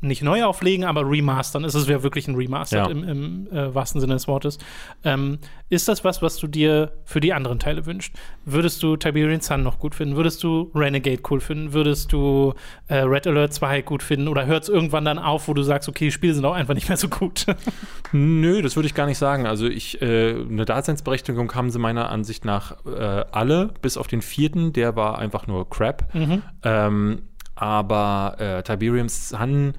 [0.00, 1.64] nicht neu auflegen, aber remastern.
[1.64, 2.86] Es ist ja wirklich ein Remaster Ja.
[2.86, 4.58] im, im äh, wahrsten Sinne des Wortes.
[5.04, 5.38] Ähm,
[5.70, 8.14] ist das was, was du dir für die anderen Teile wünschst?
[8.44, 10.16] Würdest du Tiberian Sun noch gut finden?
[10.16, 11.72] Würdest du Renegade cool finden?
[11.72, 12.54] Würdest du
[12.86, 14.28] äh, Red Alert 2 gut finden?
[14.28, 16.74] Oder hört es irgendwann dann auf, wo du sagst, okay, die Spiele sind auch einfach
[16.74, 17.46] nicht mehr so gut?
[18.12, 19.46] Nö, das würde ich gar nicht sagen.
[19.46, 24.22] Also ich, äh, eine Daseinsberechtigung haben sie meiner Ansicht nach äh, alle, bis auf den
[24.22, 26.14] vierten, der war einfach nur Crap.
[26.14, 26.42] Mhm.
[26.62, 27.22] Ähm,
[27.58, 29.74] aber äh, Tiberium Sun,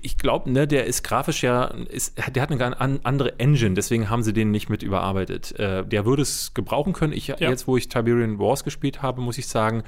[0.00, 3.74] ich glaube, ne, der ist grafisch ja, ist, der hat eine ganz an, andere Engine,
[3.74, 5.58] deswegen haben sie den nicht mit überarbeitet.
[5.58, 7.12] Äh, der würde es gebrauchen können.
[7.12, 9.82] Ich, Jetzt, wo ich Tiberian Wars gespielt habe, muss ich sagen,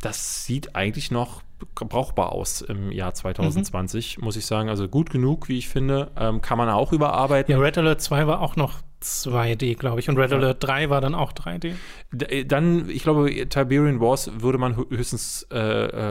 [0.00, 1.42] das sieht eigentlich noch
[1.74, 4.68] brauchbar aus im Jahr 2020, muss ich sagen.
[4.68, 6.10] Also gut genug, wie ich finde.
[6.16, 7.52] Ähm, kann man auch überarbeiten.
[7.52, 10.08] Ja, Red Alert 2 war auch noch 2D, glaube ich.
[10.08, 11.74] Und Red Alert 3 war dann auch 3D.
[12.12, 15.58] D dann, ich glaube, Tiberian Wars würde man höchstens äh,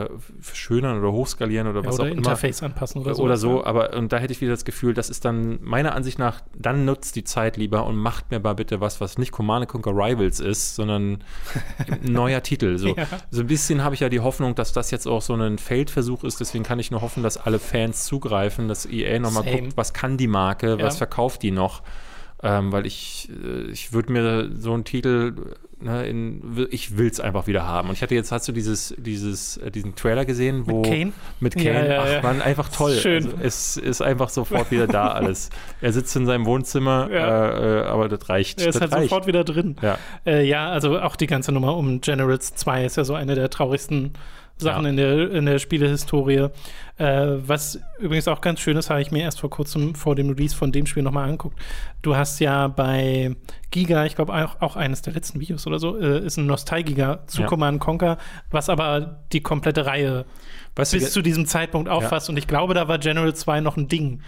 [0.04, 0.08] äh,
[0.40, 2.18] verschönern oder hochskalieren oder Ja, was oder auch immer.
[2.18, 3.22] Interface anpassen oder so.
[3.22, 6.18] oder so, aber und da hätte ich wieder das Gefühl, das ist dann meiner Ansicht
[6.18, 9.66] nach, dann nutzt die Zeit lieber und macht mir mal bitte was, was nicht Command
[9.68, 11.18] Conquer Rivals ist, sondern
[11.78, 12.78] ein neuer Titel.
[12.78, 13.06] So, Ja.
[13.30, 16.24] so ein bisschen habe ich ja die Hoffnung, dass das jetzt auch so ein Feldversuch
[16.24, 19.92] ist, deswegen kann ich nur hoffen, dass alle Fans zugreifen, dass EA nochmal guckt, was
[19.92, 20.82] kann die Marke, Ja.
[20.82, 21.82] was verkauft die noch.
[22.46, 25.34] Ähm, weil ich, äh, ich würde mir so einen Titel,
[25.80, 27.88] ne, in, ich will es einfach wieder haben.
[27.88, 31.12] Und ich hatte jetzt, hast du dieses, dieses, äh, diesen Trailer gesehen, wo Kane?
[31.40, 32.22] mit Ja, Kane, ja, ach ja.
[32.22, 32.92] man, einfach toll.
[32.92, 33.24] Schön.
[33.24, 35.50] Also, es ist einfach sofort wieder da alles.
[35.80, 37.48] Er sitzt in seinem Wohnzimmer, Ja.
[37.50, 38.60] äh, äh, aber das reicht.
[38.60, 39.10] Er ist das halt reicht.
[39.10, 39.76] sofort wieder drin.
[39.82, 39.98] Ja.
[40.24, 43.50] Äh, ja, also auch die ganze Nummer um Generals 2 ist ja so eine der
[43.50, 44.12] traurigsten
[44.58, 44.90] Sachen Ja.
[44.90, 46.48] in, der, in der Spielehistorie.
[46.98, 50.30] Äh, was übrigens auch ganz schön ist, habe ich mir erst vor kurzem vor dem
[50.30, 51.58] Release von dem Spiel nochmal angeguckt.
[52.00, 53.36] Du hast ja bei
[53.70, 57.26] Giga, ich glaube auch, auch eines der letzten Videos oder so, äh, ist ein Nostalgiga
[57.26, 57.46] zu Ja.
[57.48, 58.16] Command Conquer,
[58.50, 60.24] was aber die komplette Reihe
[60.76, 62.28] Weißt du, bis zu diesem Zeitpunkt auffasst.
[62.28, 64.20] Und ich glaube, da war General 2 noch ein Ding.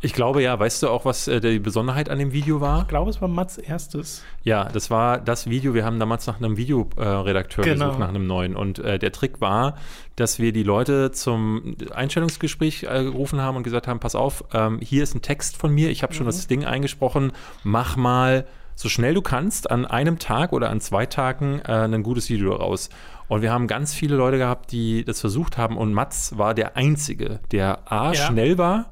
[0.00, 2.80] ich glaube ja, weißt du auch, was äh, die Besonderheit an dem Video war?
[2.82, 4.24] Ich glaube, es war Mats erstes.
[4.42, 5.74] Ja, das war das Video.
[5.74, 7.84] Wir haben damals nach einem Videoredakteur Genau.
[7.86, 8.56] gesucht, nach einem neuen.
[8.56, 9.76] Und äh, der Trick war,
[10.16, 14.80] dass wir die Leute zum Einstellungsgespräch äh, gerufen haben und gesagt haben: Pass auf, ähm,
[14.82, 15.90] hier ist ein Text von mir.
[15.90, 17.32] Ich habe schon das Ding eingesprochen.
[17.62, 22.02] Mach mal so schnell du kannst an einem Tag oder an zwei Tagen äh, ein
[22.02, 22.88] gutes Video raus.
[23.30, 25.76] Und wir haben ganz viele Leute gehabt, die das versucht haben.
[25.76, 28.14] Und Mats war der Einzige, der A, Ja.
[28.26, 28.86] schnell war,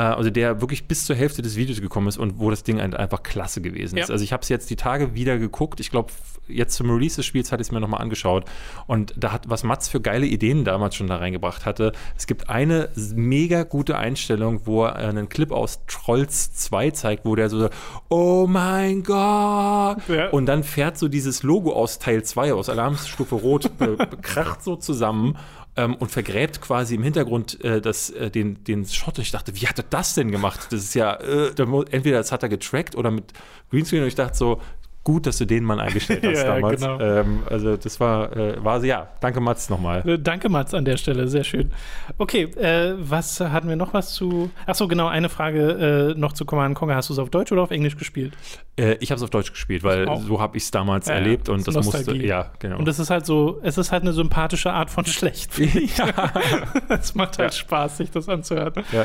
[0.00, 2.94] also der wirklich bis zur Hälfte des Videos gekommen ist und wo das Ding ein-
[2.94, 4.08] einfach klasse gewesen ist.
[4.08, 4.12] Ja.
[4.12, 5.78] Also ich habe es jetzt die Tage wieder geguckt.
[5.80, 6.12] Ich glaube,
[6.48, 8.44] jetzt zum Release des Spiels hatte ich es mir nochmal angeschaut.
[8.86, 11.92] Und da hat, was Mats für geile Ideen damals schon da reingebracht hatte.
[12.16, 17.34] Es gibt eine mega gute Einstellung, wo er einen Clip aus Trolls 2 zeigt, wo
[17.36, 17.70] der so,
[18.08, 19.98] oh mein Gott.
[20.08, 20.28] Ja.
[20.30, 23.70] Und dann fährt so dieses Logo aus Teil 2, aus Alarmstufe Rot,
[24.22, 25.36] kracht so zusammen
[25.76, 29.18] ähm, und vergräbt quasi im Hintergrund äh, das, äh, den, den Shot.
[29.18, 30.68] Ich dachte, wie hat er das denn gemacht?
[30.70, 33.32] Das ist ja, äh, entweder das hat er getrackt oder mit
[33.70, 34.02] Greenscreen.
[34.02, 34.60] Und ich dachte so,
[35.04, 36.80] gut, dass du den Mann eingestellt hast Ja, damals.
[36.80, 36.98] genau.
[37.00, 40.02] Ähm, also das war, äh, war ja, danke Mats nochmal.
[40.08, 41.28] Äh, Danke, Mats, an der Stelle.
[41.28, 41.70] Sehr schön.
[42.18, 44.50] Okay, äh, was hatten wir noch was zu.
[44.66, 46.96] Achso, genau, eine Frage äh, noch zu Command Conquer.
[46.96, 48.32] Hast du es auf Deutsch oder auf Englisch gespielt?
[48.76, 50.20] Äh, ich habe es auf Deutsch gespielt, weil auch.
[50.22, 52.26] so habe ich es damals Ja, erlebt und Das das ist musste, Nostalgie.
[52.26, 52.78] ja, genau.
[52.78, 55.50] Und es ist halt so, es ist halt eine sympathische Art von schlecht.
[55.98, 56.32] ja,
[56.88, 57.58] Es macht halt Ja.
[57.58, 58.72] Spaß, sich das anzuhören.
[58.92, 59.04] ja,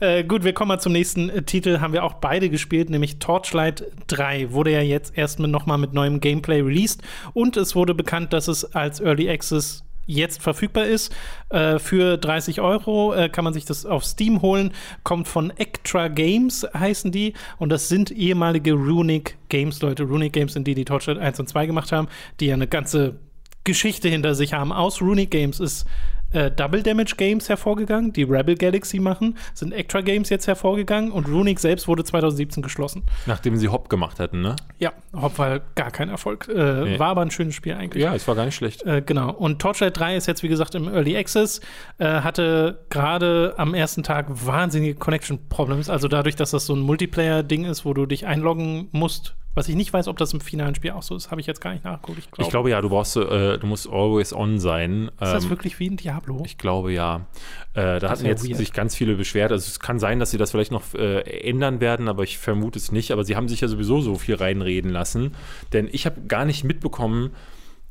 [0.00, 0.06] ja.
[0.06, 1.80] Äh, gut, wir kommen mal zum nächsten Titel.
[1.80, 4.52] Haben wir auch beide gespielt, nämlich Torchlight 3.
[4.52, 7.02] Wurde ja jetzt erst mit, nochmal mit neuem Gameplay released.
[7.34, 11.14] Und es wurde bekannt, dass es als Early Access jetzt verfügbar ist.
[11.50, 14.72] Äh, für 30 Euro äh, kann man sich das auf Steam holen.
[15.04, 17.34] Kommt von Extra Games, heißen die.
[17.58, 20.04] Und das sind ehemalige Runic Games, Leute.
[20.04, 22.08] Runic Games sind die, die Torchlight 1 und 2 gemacht haben,
[22.40, 23.20] die ja eine ganze
[23.64, 24.72] Geschichte hinter sich haben.
[24.72, 25.84] Aus Runic Games ist
[26.32, 31.26] äh, Double Damage Games hervorgegangen, die Rebel Galaxy machen, sind Extra Games jetzt hervorgegangen und
[31.28, 33.02] Runic selbst wurde 2017 geschlossen.
[33.26, 34.56] Nachdem sie Hopp gemacht hatten, ne?
[34.78, 36.48] Ja, Hopfall gar kein Erfolg.
[36.48, 36.98] Äh, Nee.
[36.98, 38.02] War aber ein schönes Spiel eigentlich.
[38.02, 38.82] Ja, es war gar nicht schlecht.
[38.84, 39.30] Äh, genau.
[39.32, 41.60] Und Torchlight 3 ist jetzt, wie gesagt, im Early Access.
[41.98, 45.88] Äh, hatte gerade am ersten Tag wahnsinnige Connection Problems.
[45.90, 49.34] Also dadurch, dass das so ein Multiplayer-Ding ist, wo du dich einloggen musst.
[49.54, 51.60] Was ich nicht weiß, ob das im finalen Spiel auch so ist, habe ich jetzt
[51.60, 52.18] gar nicht nachgeguckt.
[52.18, 55.10] Ich, glaub, Ich glaube ja, du brauchst, äh, du musst always on sein.
[55.14, 56.42] ist das Ähm, wirklich wie ein Diablo?
[56.44, 57.26] Ich glaube ja.
[57.74, 58.56] Äh, da hatten wär jetzt weird.
[58.56, 59.50] sich ganz viele beschwert.
[59.50, 62.78] Also es kann sein, dass sie das vielleicht noch äh, ändern werden, aber ich vermute
[62.78, 63.10] es nicht.
[63.10, 65.34] Aber sie haben sich ja sowieso so viel reinreden lassen.
[65.72, 67.30] Denn ich habe gar nicht mitbekommen,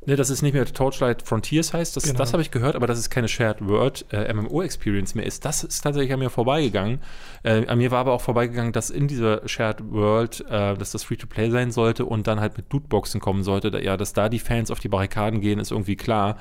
[0.07, 1.95] ne, dass es nicht mehr Torchlight Frontiers heißt.
[1.95, 2.17] Das, Genau.
[2.17, 5.45] das habe ich gehört, aber dass es keine Shared World äh, MMO-Experience mehr ist.
[5.45, 6.99] Das ist tatsächlich an mir vorbeigegangen.
[7.43, 11.03] Äh, an mir war aber auch vorbeigegangen, dass in dieser Shared World, äh, dass das
[11.03, 13.69] Free-to-Play sein sollte und dann halt mit Lootboxen kommen sollte.
[13.69, 16.37] Da, ja, dass da die Fans auf die Barrikaden gehen, ist irgendwie klar.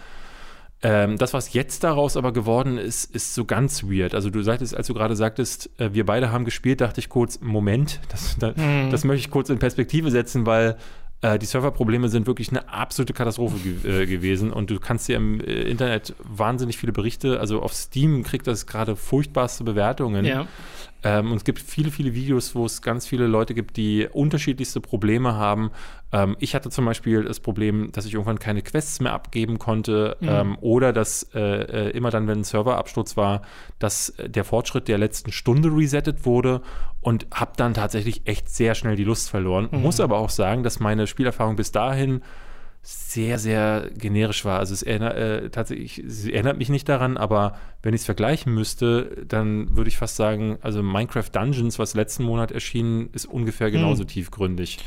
[0.82, 4.14] Ähm, das, was jetzt daraus aber geworden ist, ist so ganz weird.
[4.14, 7.40] Also du sagtest, als du gerade sagtest, äh, wir beide haben gespielt, dachte ich kurz,
[7.40, 8.90] Moment, das, da, Mhm.
[8.90, 10.76] das möchte ich kurz in Perspektive setzen, weil
[11.22, 15.16] äh, die Serverprobleme sind wirklich eine absolute Katastrophe ge äh, gewesen und du kannst dir
[15.16, 20.24] im äh, Internet wahnsinnig viele Berichte, also auf Steam kriegt das gerade furchtbarste Bewertungen.
[20.24, 20.46] Ja.
[21.06, 24.80] Ähm, und es gibt viele, viele Videos, wo es ganz viele Leute gibt, die unterschiedlichste
[24.80, 25.70] Probleme haben.
[26.12, 30.16] Ähm, ich hatte zum Beispiel das Problem, dass ich irgendwann keine Quests mehr abgeben konnte
[30.20, 30.28] Mhm.
[30.28, 33.42] ähm, oder dass äh, äh, immer dann, wenn ein Serverabsturz war,
[33.78, 36.60] dass äh, der Fortschritt der letzten Stunde resettet wurde
[37.00, 39.68] und habe dann tatsächlich echt sehr schnell die Lust verloren.
[39.70, 39.82] Mhm.
[39.82, 42.22] Muss aber auch sagen, dass meine Spielerfahrung bis dahin
[42.88, 44.60] sehr, sehr generisch war.
[44.60, 48.54] Also es erinnert, äh, tatsächlich, es erinnert mich nicht daran, aber wenn ich es vergleichen
[48.54, 53.72] müsste, dann würde ich fast sagen, also Minecraft Dungeons, was letzten Monat erschienen, ist ungefähr
[53.72, 54.08] genauso hm.
[54.08, 54.78] tiefgründig.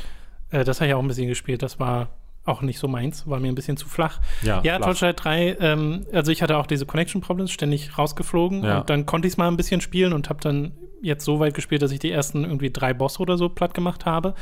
[0.50, 1.62] Äh, das habe ich auch ein bisschen gespielt.
[1.62, 2.08] Das war
[2.46, 4.18] auch nicht so meins, war mir ein bisschen zu flach.
[4.40, 8.78] Ja, ja Torchlight 3, ähm, also ich hatte auch diese Connection Problems, ständig rausgeflogen ja.
[8.78, 10.72] und dann konnte ich es mal ein bisschen spielen und habe dann
[11.02, 14.06] jetzt so weit gespielt, dass ich die ersten irgendwie drei Bosse oder so platt gemacht
[14.06, 14.34] habe.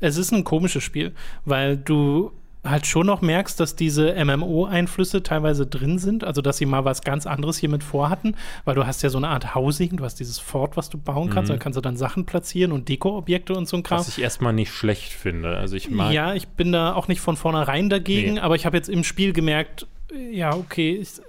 [0.00, 1.14] Es ist ein komisches Spiel,
[1.46, 2.32] weil du
[2.68, 7.02] halt schon noch merkst, dass diese MMO-Einflüsse teilweise drin sind, also dass sie mal was
[7.02, 10.38] ganz anderes hiermit vorhatten, weil du hast ja so eine Art Housing, du hast dieses
[10.38, 11.54] Fort, was du bauen kannst, mhm.
[11.54, 13.98] da kannst du dann Sachen platzieren und Deko-Objekte und so ein Kram.
[13.98, 15.56] Was ich erstmal nicht schlecht finde.
[15.56, 18.40] Also ich mag ja, ich bin da auch nicht von vornherein dagegen, nee.
[18.40, 19.86] aber ich habe jetzt im Spiel gemerkt,
[20.30, 21.20] ja, okay, ich,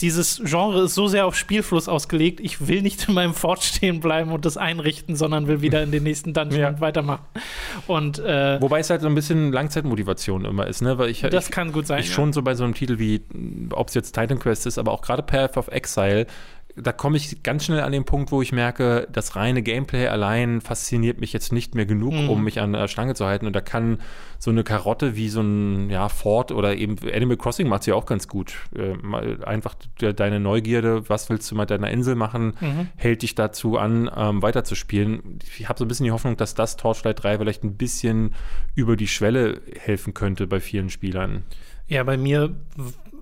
[0.00, 4.00] dieses Genre ist so sehr auf Spielfluss ausgelegt, ich will nicht in meinem Fort stehen
[4.00, 6.80] bleiben und das einrichten, sondern will wieder in den nächsten Dungeon ja.
[6.80, 7.24] weitermachen.
[7.86, 10.98] Und, äh, Wobei es halt so ein bisschen Langzeitmotivation immer ist, ne?
[10.98, 12.00] Weil ich, das ich, kann gut sein.
[12.00, 12.14] Ich ja.
[12.14, 13.22] schon so bei so einem Titel wie,
[13.72, 16.26] ob es jetzt Titan Quest ist, aber auch gerade Path of Exile,
[16.76, 20.60] da komme ich ganz schnell an den Punkt, wo ich merke, das reine Gameplay allein
[20.60, 22.28] fasziniert mich jetzt nicht mehr genug, mhm.
[22.28, 23.46] um mich an der Stange zu halten.
[23.46, 23.98] Und da kann
[24.38, 28.06] so eine Karotte wie so ein ja, Ford oder eben Animal Crossing macht sie auch
[28.06, 28.54] ganz gut.
[28.74, 28.94] Äh,
[29.44, 32.88] einfach deine Neugierde, was willst du mit deiner Insel machen, mhm.
[32.96, 35.38] hält dich dazu an, ähm, weiterzuspielen.
[35.56, 38.34] Ich habe so ein bisschen die Hoffnung, dass das Torchlight 3 vielleicht ein bisschen
[38.74, 41.44] über die Schwelle helfen könnte bei vielen Spielern.
[41.86, 42.56] Ja, bei mir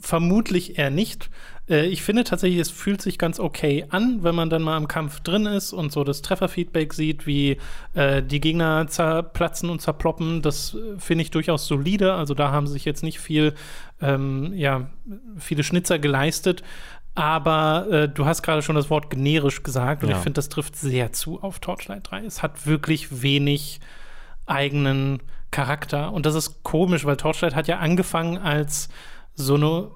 [0.02, 1.30] vermutlich eher nicht.
[1.68, 4.88] Äh, ich finde tatsächlich, es fühlt sich ganz okay an, wenn man dann mal im
[4.88, 7.58] Kampf drin ist und so das Trefferfeedback sieht, wie
[7.94, 10.42] äh, die Gegner zerplatzen und zerploppen.
[10.42, 12.14] Das äh, finde ich durchaus solide.
[12.14, 13.54] Also da haben sie sich jetzt nicht viel,
[14.00, 14.90] ähm, ja,
[15.38, 16.62] viele Schnitzer geleistet.
[17.14, 20.16] Aber äh, du hast gerade schon das Wort generisch gesagt und ja.
[20.16, 22.24] ich finde, das trifft sehr zu auf Torchlight 3.
[22.24, 23.80] Es hat wirklich wenig
[24.46, 28.88] eigenen Charakter und das ist komisch, weil Torchlight hat ja angefangen als
[29.34, 29.90] so eine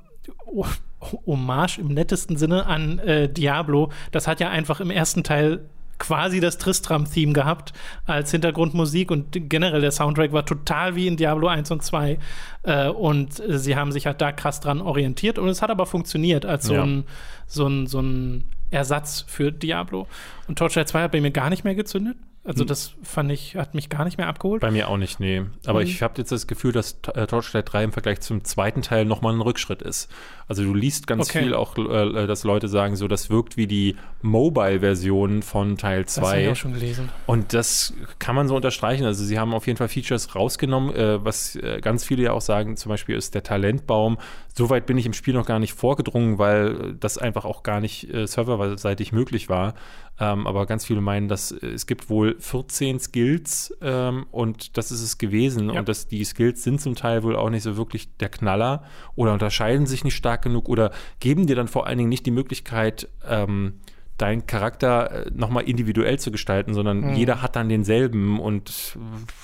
[1.01, 3.91] Hommage im nettesten Sinne an äh, Diablo.
[4.13, 5.61] Das hat ja einfach im ersten Teil
[5.99, 7.73] quasi das Tristram-Theme gehabt
[8.05, 12.19] als Hintergrundmusik und generell der Soundtrack war total wie in Diablo 1 und 2
[12.65, 15.87] äh, und äh, sie haben sich halt da krass dran orientiert und es hat aber
[15.87, 16.83] funktioniert als so, ja.
[16.83, 17.05] ein,
[17.47, 20.07] so, ein, so ein Ersatz für Diablo.
[20.49, 22.17] Und Torchlight 2 hat bei mir gar nicht mehr gezündet.
[22.47, 22.69] Also hm.
[22.69, 24.61] das fand ich, hat mich gar nicht mehr abgeholt.
[24.61, 25.43] Bei mir auch nicht, nee.
[25.67, 25.87] Aber mhm.
[25.87, 29.35] ich habe jetzt das Gefühl, dass äh, Torchlight 3 im Vergleich zum zweiten Teil nochmal
[29.35, 30.09] ein Rückschritt ist.
[30.47, 31.43] Also du liest ganz okay.
[31.43, 36.07] viel auch, äh, äh, dass Leute sagen, so das wirkt wie die Mobile-Version von Teil
[36.07, 36.21] 2.
[36.21, 37.09] Das habe ich auch schon gelesen.
[37.27, 39.05] Und das kann man so unterstreichen.
[39.05, 42.41] Also sie haben auf jeden Fall Features rausgenommen, äh, was äh, ganz viele ja auch
[42.41, 44.19] sagen, zum Beispiel ist der Talentbaum.
[44.55, 48.13] Soweit bin ich im Spiel noch gar nicht vorgedrungen, weil das einfach auch gar nicht
[48.15, 49.75] äh, serverseitig möglich war.
[50.19, 55.03] Ähm, aber ganz viele meinen, dass es gibt wohl 14 Skills ähm, und das ist
[55.03, 55.71] es gewesen.
[55.71, 55.81] Ja.
[55.81, 58.85] Und dass die Skills sind zum Teil wohl auch nicht so wirklich der Knaller
[59.15, 62.31] oder unterscheiden sich nicht stark genug oder geben dir dann vor allen Dingen nicht die
[62.31, 63.81] Möglichkeit, ähm,
[64.19, 67.15] deinen Charakter äh, nochmal individuell zu gestalten, sondern mhm.
[67.15, 68.97] jeder hat dann denselben und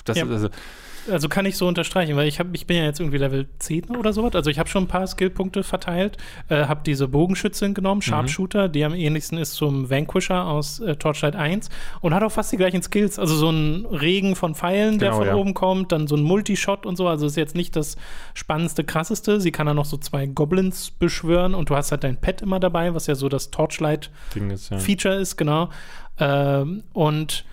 [0.05, 0.25] das ja.
[0.25, 0.49] ist also
[1.11, 3.97] also kann ich so unterstreichen, weil ich, hab, ich bin ja jetzt irgendwie Level 10
[3.97, 4.35] oder sowas.
[4.35, 6.17] Also ich habe schon ein paar Skillpunkte verteilt,
[6.49, 8.03] äh, habe diese Bogenschützin genommen, mhm.
[8.03, 8.73] Sharpshooter, mhm.
[8.73, 11.69] die am ähnlichsten ist zum Vanquisher aus äh, Torchlight 1
[12.01, 13.19] und hat auch fast die gleichen Skills.
[13.19, 15.35] Also so ein Regen von Pfeilen, der genau, von ja.
[15.35, 17.09] oben kommt, dann so ein Multishot und so.
[17.09, 17.97] Also ist jetzt nicht das
[18.35, 19.41] spannendste, krasseste.
[19.41, 22.61] Sie kann dann noch so zwei Goblins beschwören und du hast halt dein Pet immer
[22.61, 25.15] dabei, was ja so das Torchlight-Feature ist, ja.
[25.15, 25.71] ist, genau.
[26.19, 27.45] Ähm, und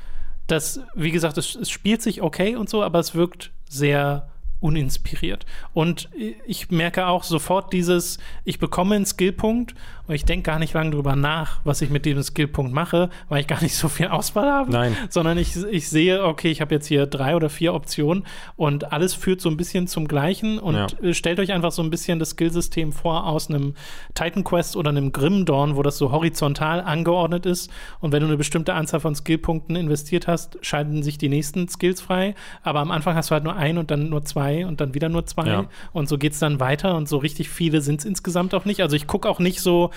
[0.51, 4.29] das, wie gesagt, es, es spielt sich okay und so, aber es wirkt sehr
[4.61, 5.45] uninspiriert.
[5.73, 6.09] Und
[6.45, 9.73] ich merke auch sofort dieses, ich bekomme einen Skillpunkt
[10.07, 13.41] und ich denke gar nicht lange drüber nach, was ich mit diesem Skillpunkt mache, weil
[13.41, 14.71] ich gar nicht so viel Auswahl habe.
[14.71, 14.97] Nein.
[15.09, 18.25] Sondern ich, ich sehe, okay, ich habe jetzt hier drei oder vier Optionen
[18.57, 20.59] und alles führt so ein bisschen zum Gleichen.
[20.59, 20.87] Und ja.
[21.01, 23.75] Äh, stellt euch einfach so ein bisschen das Skillsystem vor aus einem
[24.15, 27.71] Titan Quest oder einem Grim Dawn, wo das so horizontal angeordnet ist.
[27.99, 32.01] Und wenn du eine bestimmte Anzahl von Skillpunkten investiert hast, schalten sich die nächsten Skills
[32.01, 32.35] frei.
[32.63, 35.09] Aber am Anfang hast du halt nur ein und dann nur zwei und dann wieder
[35.09, 35.47] nur zwei.
[35.47, 35.65] Ja.
[35.93, 36.95] Und so geht es dann weiter.
[36.95, 38.81] Und so richtig viele sind es insgesamt auch nicht.
[38.81, 39.91] Also ich gucke auch nicht so,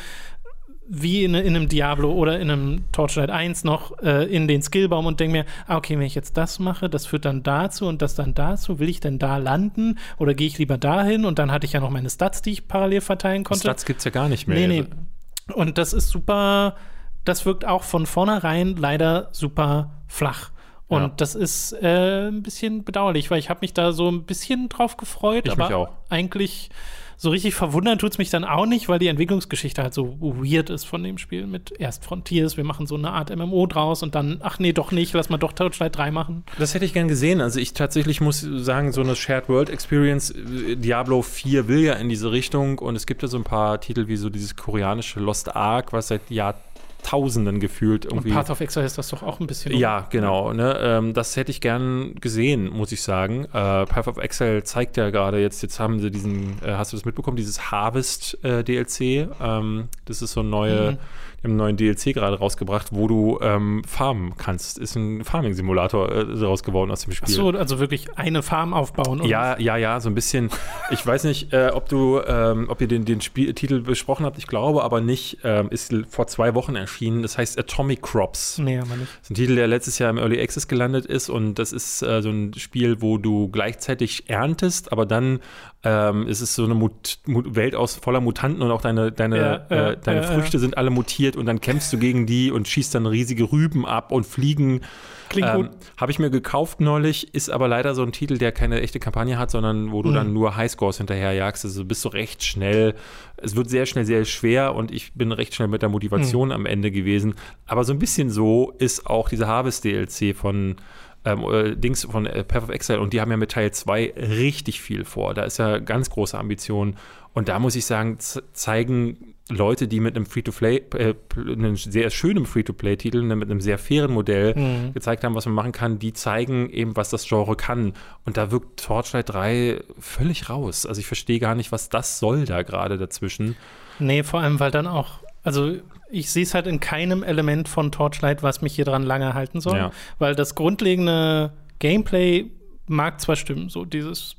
[0.94, 5.06] wie in, in, einem Diablo oder in einem Torchlight 1 noch äh, in den Skillbaum
[5.06, 8.02] und denke mir, ah, okay, wenn ich jetzt das mache, das führt dann dazu und
[8.02, 11.50] das dann dazu, will ich denn da landen oder gehe ich lieber dahin und dann
[11.50, 13.62] hatte ich ja noch meine Stats, die ich parallel verteilen konnte.
[13.62, 14.68] Stats gibt es ja gar nicht mehr.
[14.68, 15.54] Nee, nee.
[15.54, 16.76] Und das ist super,
[17.24, 20.50] das wirkt auch von vornherein leider super flach.
[20.92, 21.12] Und ja.
[21.16, 24.98] das ist äh, ein bisschen bedauerlich, weil ich habe mich da so ein bisschen drauf
[24.98, 26.68] gefreut, ich aber eigentlich
[27.16, 30.70] so richtig verwundern tut es mich dann auch nicht, weil die Entwicklungsgeschichte halt so weird
[30.70, 31.46] ist von dem Spiel.
[31.46, 34.90] Mit erst Frontiers, wir machen so eine Art MMO draus und dann, ach nee, doch
[34.90, 36.44] nicht, lass mal doch Torchlight 3 machen.
[36.58, 37.40] Das hätte ich gern gesehen.
[37.40, 41.94] Also ich tatsächlich muss sagen, so eine Shared World Experience, äh, Diablo 4 will ja
[41.94, 45.20] in diese Richtung und es gibt ja so ein paar Titel wie so dieses koreanische
[45.20, 46.56] Lost Ark, was seit Jahr
[47.02, 48.30] Tausenden gefühlt irgendwie.
[48.30, 49.76] Und Path of Exile ist das doch auch ein bisschen.
[49.76, 50.52] Ja, genau.
[50.52, 50.78] Ne?
[50.80, 53.44] Ähm, das hätte ich gern gesehen, muss ich sagen.
[53.46, 56.96] Äh, Path of Exile zeigt ja gerade jetzt, jetzt haben sie diesen, äh, hast du
[56.96, 59.28] das mitbekommen, dieses Harvest äh, DLC.
[59.40, 60.92] Ähm, das ist so ein neue.
[60.92, 60.98] Mhm
[61.42, 64.78] im neuen DLC gerade rausgebracht, wo du ähm, farmen kannst.
[64.78, 67.28] Ist ein Farming-Simulator äh, raus geworden aus dem Spiel.
[67.28, 69.20] Ach so, also wirklich eine Farm aufbauen.
[69.20, 69.28] Oder?
[69.28, 70.50] Ja, ja, ja, so ein bisschen.
[70.90, 74.38] Ich weiß nicht, äh, ob du, ähm, ob ihr den, den Titel besprochen habt.
[74.38, 75.38] Ich glaube aber nicht.
[75.42, 77.22] Ähm, ist vor zwei Wochen erschienen.
[77.22, 78.58] Das heißt Atomic Crops.
[78.58, 79.10] Nee, aber nicht.
[79.20, 82.02] Das ist ein Titel, der letztes Jahr im Early Access gelandet ist und das ist
[82.02, 85.40] äh, so ein Spiel, wo du gleichzeitig erntest, aber dann
[85.84, 89.64] ähm, es ist so eine Mut Mut Welt aus voller Mutanten und auch deine, deine,
[89.68, 90.60] ja, äh, deine ja, Früchte ja.
[90.60, 94.12] sind alle mutiert und dann kämpfst du gegen die und schießt dann riesige Rüben ab
[94.12, 94.82] und Fliegen.
[95.28, 95.70] Klingt ähm, gut.
[95.96, 99.38] Habe ich mir gekauft neulich, ist aber leider so ein Titel, der keine echte Kampagne
[99.38, 100.14] hat, sondern wo du mhm.
[100.14, 101.64] dann nur Highscores hinterherjagst.
[101.64, 102.94] Also bist du recht schnell.
[103.38, 106.54] Es wird sehr schnell sehr schwer und ich bin recht schnell mit der Motivation mhm.
[106.54, 107.34] am Ende gewesen.
[107.66, 110.76] Aber so ein bisschen so ist auch dieser Harvest DLC von
[111.24, 114.14] ähm, äh, Dings von äh, Path of Exile und die haben ja mit Teil 2
[114.16, 115.34] richtig viel vor.
[115.34, 116.96] Da ist ja ganz große Ambition.
[117.34, 118.18] Und da muss ich sagen,
[118.52, 123.78] zeigen Leute, die mit einem Free-to-Play, äh, einem sehr schönen Free-to-Play-Titel, ne, mit einem sehr
[123.78, 124.92] fairen Modell mhm.
[124.92, 127.94] gezeigt haben, was man machen kann, die zeigen eben, was das Genre kann.
[128.24, 130.86] Und da wirkt Torchlight 3 völlig raus.
[130.86, 133.56] Also ich verstehe gar nicht, was das soll da gerade dazwischen.
[133.98, 135.76] Nee, vor allem, weil dann auch, also
[136.12, 139.60] ich sehe es halt in keinem Element von Torchlight, was mich hier dran lange halten
[139.60, 139.78] soll.
[139.78, 139.90] Ja.
[140.18, 142.50] Weil das grundlegende Gameplay
[142.86, 144.36] mag zwar stimmen, so dieses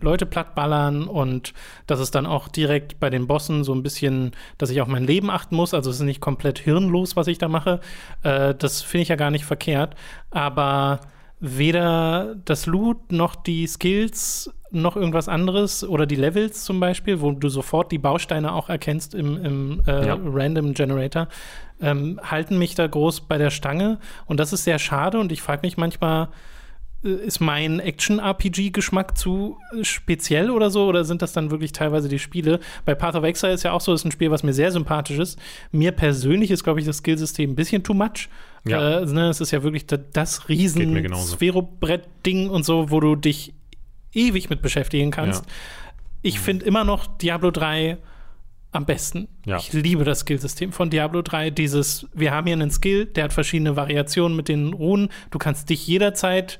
[0.00, 1.52] Leute plattballern und
[1.86, 5.04] das ist dann auch direkt bei den Bossen so ein bisschen, dass ich auf mein
[5.04, 5.74] Leben achten muss.
[5.74, 7.80] Also es ist nicht komplett hirnlos, was ich da mache.
[8.22, 9.94] Äh, das finde ich ja gar nicht verkehrt.
[10.30, 11.00] Aber
[11.40, 17.30] weder das Loot noch die Skills noch irgendwas anderes oder die Levels zum Beispiel, wo
[17.30, 20.18] du sofort die Bausteine auch erkennst im, im äh, ja.
[20.22, 21.28] Random Generator,
[21.80, 23.98] ähm, halten mich da groß bei der Stange.
[24.26, 26.28] Und das ist sehr schade und ich frage mich manchmal,
[27.04, 30.86] äh, ist mein Action-RPG-Geschmack zu speziell oder so?
[30.86, 32.60] Oder sind das dann wirklich teilweise die Spiele?
[32.84, 35.18] Bei Path of Exile ist ja auch so, ist ein Spiel, was mir sehr sympathisch
[35.18, 35.38] ist.
[35.70, 38.28] Mir persönlich ist, glaube ich, das Skillsystem ein bisschen too much.
[38.66, 39.00] Ja.
[39.00, 43.54] Äh, ne, es ist ja wirklich das, das riesen Sphärobrett-Ding und so, wo du dich
[44.12, 45.44] ewig mit beschäftigen kannst.
[45.44, 45.52] Ja.
[46.22, 47.98] Ich finde immer noch Diablo 3
[48.72, 49.28] am besten.
[49.44, 49.58] Ja.
[49.58, 51.50] Ich liebe das Skillsystem von Diablo 3.
[51.50, 55.08] Dieses, wir haben hier einen Skill, der hat verschiedene Variationen mit den Runen.
[55.30, 56.58] Du kannst dich jederzeit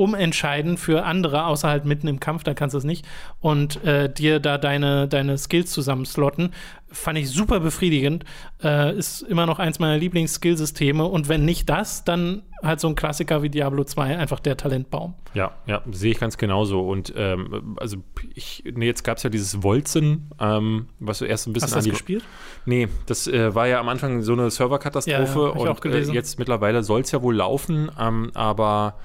[0.00, 3.06] umentscheiden für andere, außer halt mitten im Kampf, da kannst du es nicht,
[3.40, 6.54] und äh, dir da deine, deine Skills zusammenslotten.
[6.90, 8.24] Fand ich super befriedigend.
[8.64, 11.04] Äh, ist immer noch eins meiner Lieblings-Skillsysteme.
[11.04, 15.14] Und wenn nicht das, dann halt so ein Klassiker wie Diablo 2, einfach der Talentbaum.
[15.34, 16.80] Ja, ja, sehe ich ganz genauso.
[16.80, 17.98] Und ähm, also
[18.34, 21.86] ich, nee, jetzt gab es ja dieses Wolzen, ähm, was du erst ein bisschen Hast
[21.86, 22.24] du das gespielt?
[22.64, 26.40] Nee, das äh, war ja am Anfang so eine Serverkatastrophe ja, ja, und äh, jetzt
[26.40, 28.96] mittlerweile soll es ja wohl laufen, ähm, aber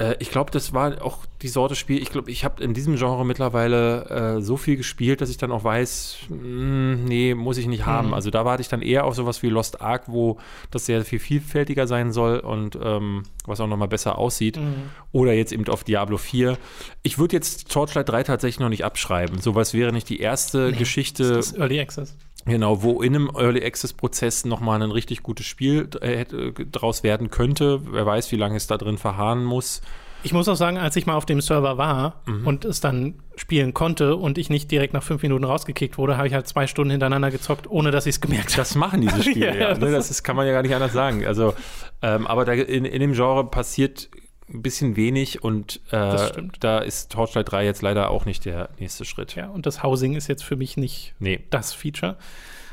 [0.00, 2.00] äh, ich glaube, das war auch die Sorte Spiel.
[2.02, 5.52] Ich glaube, ich habe in diesem Genre mittlerweile äh, so viel gespielt, dass ich dann
[5.52, 8.08] auch weiß, mh, hm, nee, muss ich nicht haben.
[8.08, 8.14] Mhm.
[8.14, 10.38] Also da warte ich dann eher auf sowas wie Lost Ark, wo
[10.70, 14.56] das sehr viel vielfältiger sein soll und ähm, was auch nochmal besser aussieht.
[14.56, 14.90] Mhm.
[15.12, 16.56] Oder jetzt eben auf Diablo 4.
[17.02, 19.38] Ich würde jetzt Torchlight 3 tatsächlich noch nicht abschreiben.
[19.38, 21.34] Sowas wäre nicht die erste nee, Geschichte.
[21.34, 22.16] Das ist Early Access.
[22.46, 27.30] Genau, wo in einem Early Access Prozess nochmal ein richtig gutes Spiel äh, draus werden
[27.30, 27.80] könnte.
[27.92, 29.82] Wer weiß, wie lange es da drin verharren muss.
[30.22, 32.46] Ich muss auch sagen, als ich mal auf dem Server war mhm.
[32.46, 36.28] und es dann spielen konnte und ich nicht direkt nach fünf Minuten rausgekickt wurde, habe
[36.28, 38.58] ich halt zwei Stunden hintereinander gezockt, ohne dass ich es gemerkt habe.
[38.58, 39.70] Das machen diese Spiele, ja.
[39.70, 39.90] ja ne?
[39.90, 41.26] Das ist, kann man ja gar nicht anders sagen.
[41.26, 41.54] Also,
[42.02, 44.10] ähm, aber da in, in dem Genre passiert
[44.52, 49.04] ein bisschen wenig und äh, da ist Torchlight 3 jetzt leider auch nicht der nächste
[49.04, 49.34] Schritt.
[49.34, 51.40] Ja, und das Housing ist jetzt für mich nicht nee.
[51.50, 52.16] das Feature.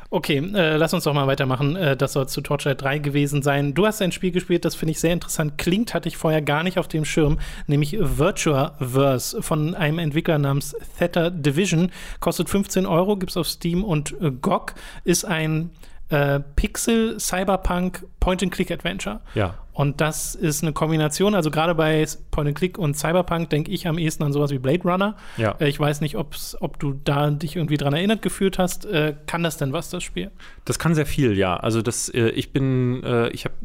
[0.10, 1.76] Okay, äh, lass uns doch mal weitermachen.
[1.76, 3.74] Äh, das soll zu Torchlight 3 gewesen sein.
[3.74, 5.58] Du hast ein Spiel gespielt, das finde ich sehr interessant.
[5.58, 10.78] Klingt, hatte ich vorher gar nicht auf dem Schirm, nämlich Virtuaverse von einem Entwickler namens
[10.98, 11.92] Theta Division.
[12.22, 14.76] Kostet 15 Euro, gibt es auf Steam und äh, GOG.
[15.04, 15.72] Ist ein
[16.10, 19.22] äh, Pixel Cyberpunk Point-and-Click-Adventure.
[19.36, 19.56] Ja.
[19.74, 24.24] Und das ist eine Kombination, also gerade bei Point-and-Click und Cyberpunk denke ich am ehesten
[24.24, 25.16] an sowas wie Blade Runner.
[25.38, 25.56] Ja.
[25.60, 28.86] Äh, ich weiß nicht, ob's, ob du da dich irgendwie dran erinnert gefühlt hast.
[28.86, 30.32] Äh, kann das denn was, das Spiel?
[30.66, 31.58] Das kann sehr viel, ja.
[31.58, 33.56] Also das, äh, ich bin, äh, ich habe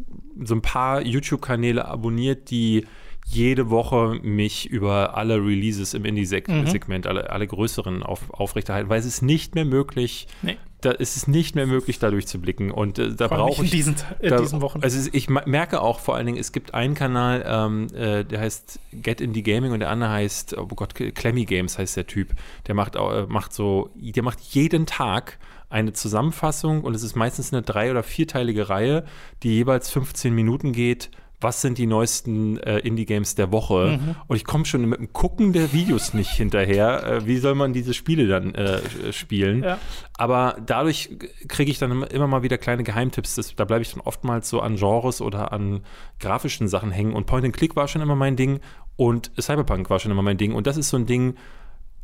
[0.44, 2.86] so ein paar YouTube-Kanäle abonniert, die
[3.24, 7.08] jede Woche mich über alle Releases im Indie-Segment, mhm.
[7.08, 10.58] alle, alle größeren auf, aufrechterhalten, weil es ist nicht mehr möglich, nee.
[10.82, 12.70] da ist es nicht mehr möglich, da durchzublicken.
[12.70, 13.72] Und äh, da brauche ich.
[13.72, 14.82] In diesen, in da, diesen Wochen.
[14.82, 18.80] Also ich merke auch vor allen Dingen, es gibt einen Kanal, ähm, äh, der heißt
[18.92, 22.30] Get Indie Gaming und der andere heißt, oh Gott, Clemmy Games heißt der Typ.
[22.66, 25.38] Der macht, äh, macht so, der macht jeden Tag
[25.70, 29.06] eine Zusammenfassung und es ist meistens eine drei- oder vierteilige Reihe,
[29.42, 31.10] die jeweils 15 Minuten geht
[31.42, 33.98] was sind die neuesten äh, Indie-Games der Woche.
[34.00, 34.16] Mhm.
[34.26, 37.04] Und ich komme schon mit dem Gucken der Videos nicht hinterher.
[37.04, 39.62] Äh, wie soll man diese Spiele dann äh, spielen?
[39.62, 39.78] Ja.
[40.16, 41.10] Aber dadurch
[41.48, 43.34] kriege ich dann immer mal wieder kleine Geheimtipps.
[43.34, 45.80] Das, da bleibe ich dann oftmals so an Genres oder an
[46.20, 47.14] grafischen Sachen hängen.
[47.14, 48.60] Und Point and Click war schon immer mein Ding
[48.96, 50.54] und Cyberpunk war schon immer mein Ding.
[50.54, 51.34] Und das ist so ein Ding,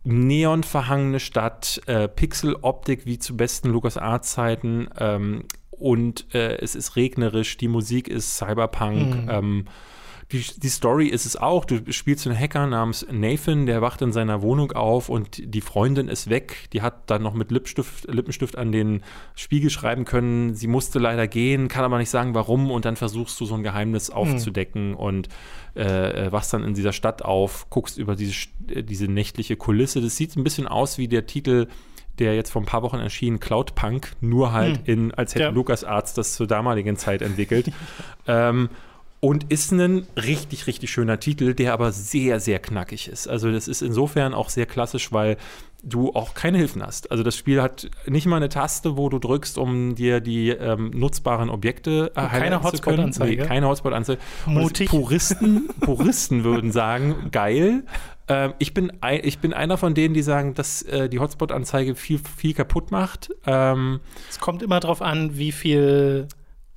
[0.05, 5.45] neonverhangene Stadt, äh, Pixel-Optik wie zu besten LucasArts-Zeiten, ähm,
[5.79, 9.25] und äh, es ist regnerisch, die Musik ist Cyberpunk.
[9.25, 9.29] Mhm.
[9.31, 9.65] Ähm,
[10.31, 11.65] die, die Story ist es auch.
[11.65, 16.09] Du spielst einen Hacker namens Nathan, der wacht in seiner Wohnung auf und die Freundin
[16.09, 16.69] ist weg.
[16.75, 19.03] Die hat dann noch mit Lipstift, Lippenstift an den
[19.35, 20.55] Spiegel schreiben können.
[20.55, 22.71] Sie musste leider gehen, kann aber nicht sagen, warum.
[22.71, 24.17] Und dann versuchst du so ein Geheimnis mhm.
[24.17, 24.97] aufzudecken mhm.
[24.97, 25.29] und
[25.75, 30.03] äh, äh, wachst dann in dieser Stadt auf, guckst über diese, diese nächtliche Kulisse.
[30.03, 31.69] Das sieht ein bisschen aus wie der Titel
[32.21, 34.85] der jetzt vor ein paar Wochen erschien, Cloudpunk, nur halt hm.
[34.85, 35.51] in, als hätte ja.
[35.51, 37.73] Lukas Arzt das zur damaligen Zeit entwickelt.
[38.27, 38.69] ähm,
[39.21, 43.27] und ist ein richtig, richtig schöner Titel, der aber sehr, sehr knackig ist.
[43.27, 45.37] Also das ist insofern auch sehr klassisch, weil
[45.83, 47.11] du auch keine Hilfen hast.
[47.11, 50.91] Also das Spiel hat nicht mal eine Taste, wo du drückst, um dir die ähm,
[50.91, 53.43] nutzbaren Objekte äh, Keine Hotspot-Anzeige.
[53.43, 54.21] Nee, keine Hotspot-Anzeige.
[54.87, 57.85] Puristen, Puristen würden sagen, geil.
[58.29, 61.95] Ähm, ich, bin ein, ich bin einer von denen, die sagen, dass äh, die Hotspot-Anzeige
[61.95, 63.31] viel, viel kaputt macht.
[63.47, 66.29] Ähm, es kommt immer darauf an, wie viel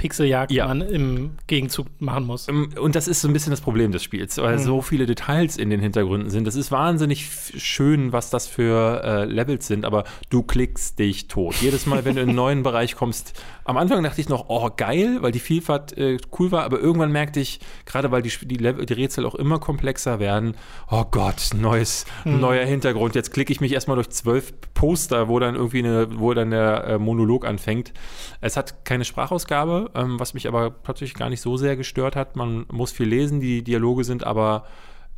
[0.02, 0.68] Pixeljagd ja.
[0.68, 2.48] man im Gegenzug machen muss.
[2.48, 4.64] Ähm, und das ist so ein bisschen das Problem des Spiels, weil mhm.
[4.64, 6.48] so viele Details in den Hintergründen sind.
[6.48, 11.54] Das ist wahnsinnig schön, was das für äh, Levels sind, aber du klickst dich tot.
[11.62, 14.72] Jedes Mal, wenn du in einen neuen Bereich kommst, am Anfang dachte ich noch, oh
[14.76, 18.58] geil, weil die Vielfalt äh, cool war, aber irgendwann merkte ich, gerade weil die, die,
[18.58, 20.56] die, Rätsel auch immer komplexer werden,
[20.90, 22.40] oh Gott, neues, mhm.
[22.40, 23.14] neuer Hintergrund.
[23.14, 26.86] Jetzt klicke ich mich erstmal durch zwölf Poster, wo dann irgendwie eine, wo dann der
[26.86, 27.94] äh, Monolog anfängt.
[28.42, 32.36] Es hat keine Sprachausgabe, ähm, was mich aber tatsächlich gar nicht so sehr gestört hat.
[32.36, 34.66] Man muss viel lesen, die Dialoge sind aber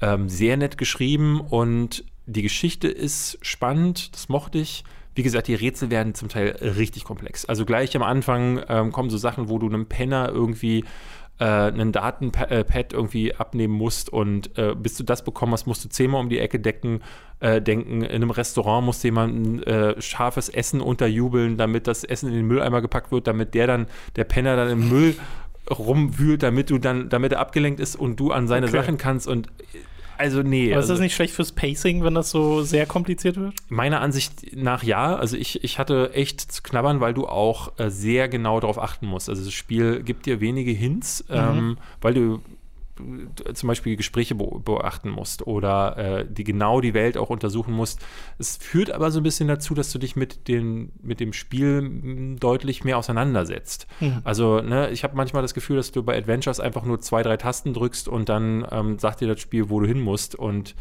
[0.02, 4.84] ähm, sehr nett geschrieben und die Geschichte ist spannend, das mochte ich.
[5.16, 7.46] Wie gesagt, die Rätsel werden zum Teil richtig komplex.
[7.46, 10.86] Also gleich am Anfang ähm, kommen so Sachen, wo du einem Penner irgendwie
[11.40, 15.84] äh, einen Datenpad äh, irgendwie abnehmen musst und äh, bis du das bekommen hast, musst
[15.84, 17.02] du zehnmal um die Ecke decken,
[17.40, 18.02] äh, denken.
[18.04, 22.82] In einem Restaurant muss jemand äh, scharfes Essen unterjubeln, damit das Essen in den Mülleimer
[22.82, 25.16] gepackt wird, damit der dann, der Penner dann im Müll
[25.70, 28.78] rumwühlt, damit du dann, damit er abgelenkt ist und du an seine okay.
[28.78, 29.48] Sachen kannst und
[30.24, 30.72] also nee.
[30.72, 33.54] Aber ist das nicht schlecht fürs Pacing, wenn das so sehr kompliziert wird?
[33.68, 35.18] Meiner Ansicht nach ja.
[35.18, 39.06] Also ich, ich hatte echt zu knabbern, weil du auch äh, sehr genau darauf achten
[39.06, 39.28] musst.
[39.28, 41.36] Also das Spiel gibt dir wenige Hints, mhm.
[41.36, 42.42] ähm, weil du
[43.54, 48.00] zum Beispiel Gespräche beobachten musst oder äh, die genau die Welt auch untersuchen musst.
[48.38, 52.36] Es führt aber so ein bisschen dazu, dass du dich mit, den, mit dem Spiel
[52.40, 53.88] deutlich mehr auseinandersetzt.
[54.00, 54.22] Mhm.
[54.24, 57.38] Also ne, ich habe manchmal das Gefühl, dass du bei Adventures einfach nur zwei, drei
[57.38, 60.76] Tasten drückst und dann ähm, sagt dir das Spiel, wo du hin musst und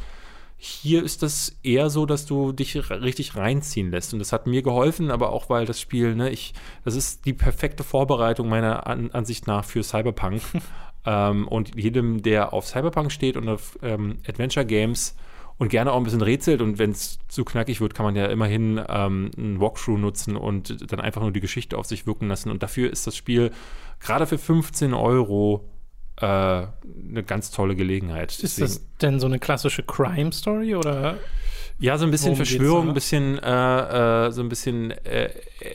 [0.64, 4.12] hier ist das eher so, dass du dich richtig reinziehen lässt.
[4.12, 6.54] Und das hat mir geholfen, aber auch weil das Spiel, ne, ich,
[6.84, 10.40] das ist die perfekte Vorbereitung meiner An Ansicht nach für Cyberpunk.
[11.04, 15.16] Ähm, und jedem, der auf Cyberpunk steht und auf ähm, Adventure Games
[15.58, 18.26] und gerne auch ein bisschen rätselt und wenn es zu knackig wird, kann man ja
[18.26, 22.50] immerhin ähm, einen Walkthrough nutzen und dann einfach nur die Geschichte auf sich wirken lassen.
[22.50, 23.50] Und dafür ist das Spiel
[24.00, 25.68] gerade für 15 Euro
[26.22, 28.32] äh, eine ganz tolle Gelegenheit.
[28.32, 31.18] Ist Deswegen, das denn so eine klassische Crime-Story oder?
[31.78, 35.30] Ja, so ein bisschen Verschwörung, ein bisschen, äh, äh, so ein bisschen äh,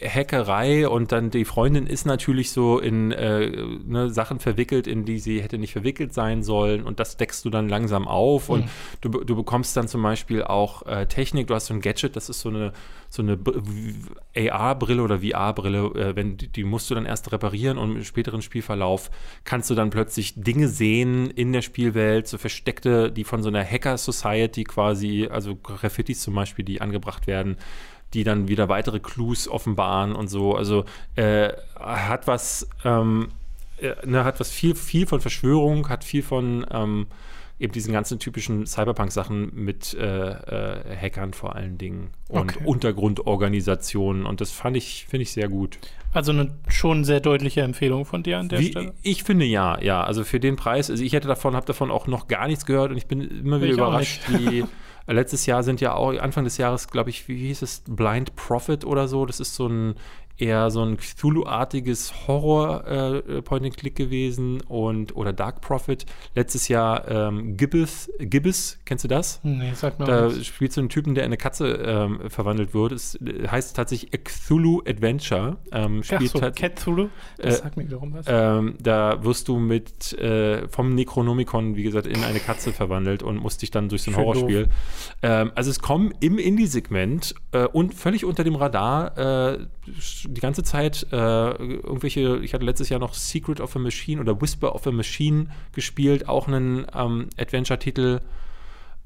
[0.07, 3.49] Hackerei und dann die Freundin ist natürlich so in äh,
[3.85, 7.49] ne, Sachen verwickelt, in die sie hätte nicht verwickelt sein sollen und das deckst du
[7.49, 8.53] dann langsam auf mhm.
[8.53, 8.69] und
[9.01, 12.29] du, du bekommst dann zum Beispiel auch äh, Technik, du hast so ein Gadget, das
[12.29, 12.71] ist so eine
[13.09, 13.37] so eine
[14.35, 18.41] AR-Brille oder VR-Brille, äh, wenn die, die, musst du dann erst reparieren und im späteren
[18.41, 19.09] Spielverlauf
[19.43, 23.63] kannst du dann plötzlich Dinge sehen in der Spielwelt, so versteckte, die von so einer
[23.63, 27.57] Hacker-Society quasi, also Graffitis zum Beispiel, die angebracht werden,
[28.13, 30.55] die dann wieder weitere Clues offenbaren und so.
[30.55, 30.85] Also
[31.15, 33.29] äh, hat was, ähm,
[33.77, 37.07] äh, ne, hat was viel, viel von Verschwörung, hat viel von ähm,
[37.59, 42.63] eben diesen ganzen typischen Cyberpunk-Sachen mit äh, äh, Hackern vor allen Dingen und Okay.
[42.65, 45.79] Untergrundorganisationen und das fand ich, finde ich sehr gut.
[46.13, 48.93] Also eine schon sehr deutliche Empfehlung von dir an der Wie, Stelle.
[49.01, 50.03] ich finde ja, ja.
[50.03, 52.91] Also für den Preis, also ich hätte davon, habe davon auch noch gar nichts gehört
[52.91, 54.59] und ich bin immer wieder Ich überrascht, wie
[55.07, 58.35] äh, letztes Jahr sind ja auch, Anfang des Jahres, glaube ich, wie hieß es, Blind
[58.35, 59.25] Prophet oder so.
[59.25, 59.95] Das ist so ein
[60.37, 66.05] eher so ein Cthulhu-artiges Horror-Point-and-Click gewesen und oder Dark Prophet.
[66.35, 69.39] Letztes Jahr ähm, Gibbous, Gibbous, kennst du das?
[69.43, 70.05] Nee, sag mal.
[70.05, 70.45] Da was.
[70.45, 72.91] spielst du einen Typen, der in eine Katze ähm, verwandelt wird.
[72.91, 75.57] Es äh, heißt tatsächlich Cthulhu Adventure.
[75.71, 77.09] Ähm, Ach spielt so, tat- Cthulhu?
[77.37, 78.25] Das äh, sagt mir wiederum was.
[78.29, 83.37] ähm, da wirst du mit äh, vom Necronomicon, wie gesagt, in eine Katze verwandelt und
[83.37, 84.69] musst dich dann durch so ein Schön Horrorspiel.
[85.21, 89.59] Ähm, also es kommen im Indie-Segment äh, und völlig unter dem Radar äh,
[90.27, 94.41] die ganze Zeit äh, irgendwelche, ich hatte letztes Jahr noch Secret of a Machine oder
[94.41, 98.21] Whisper of a Machine gespielt, auch einen ähm, Adventure-Titel.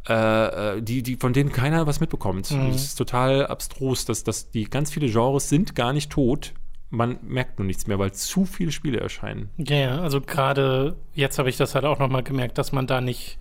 [0.07, 2.49] Äh, äh, die, die, von denen keiner was mitbekommt.
[2.49, 2.71] Mhm.
[2.71, 6.53] Das ist total abstrus, dass, dass die ganz viele Genres sind gar nicht tot.
[6.89, 9.49] Man merkt nur nichts mehr, weil zu viele Spiele erscheinen.
[9.57, 12.99] Ja, ja, also gerade jetzt habe ich das halt auch nochmal gemerkt, dass man da
[12.99, 13.37] nicht,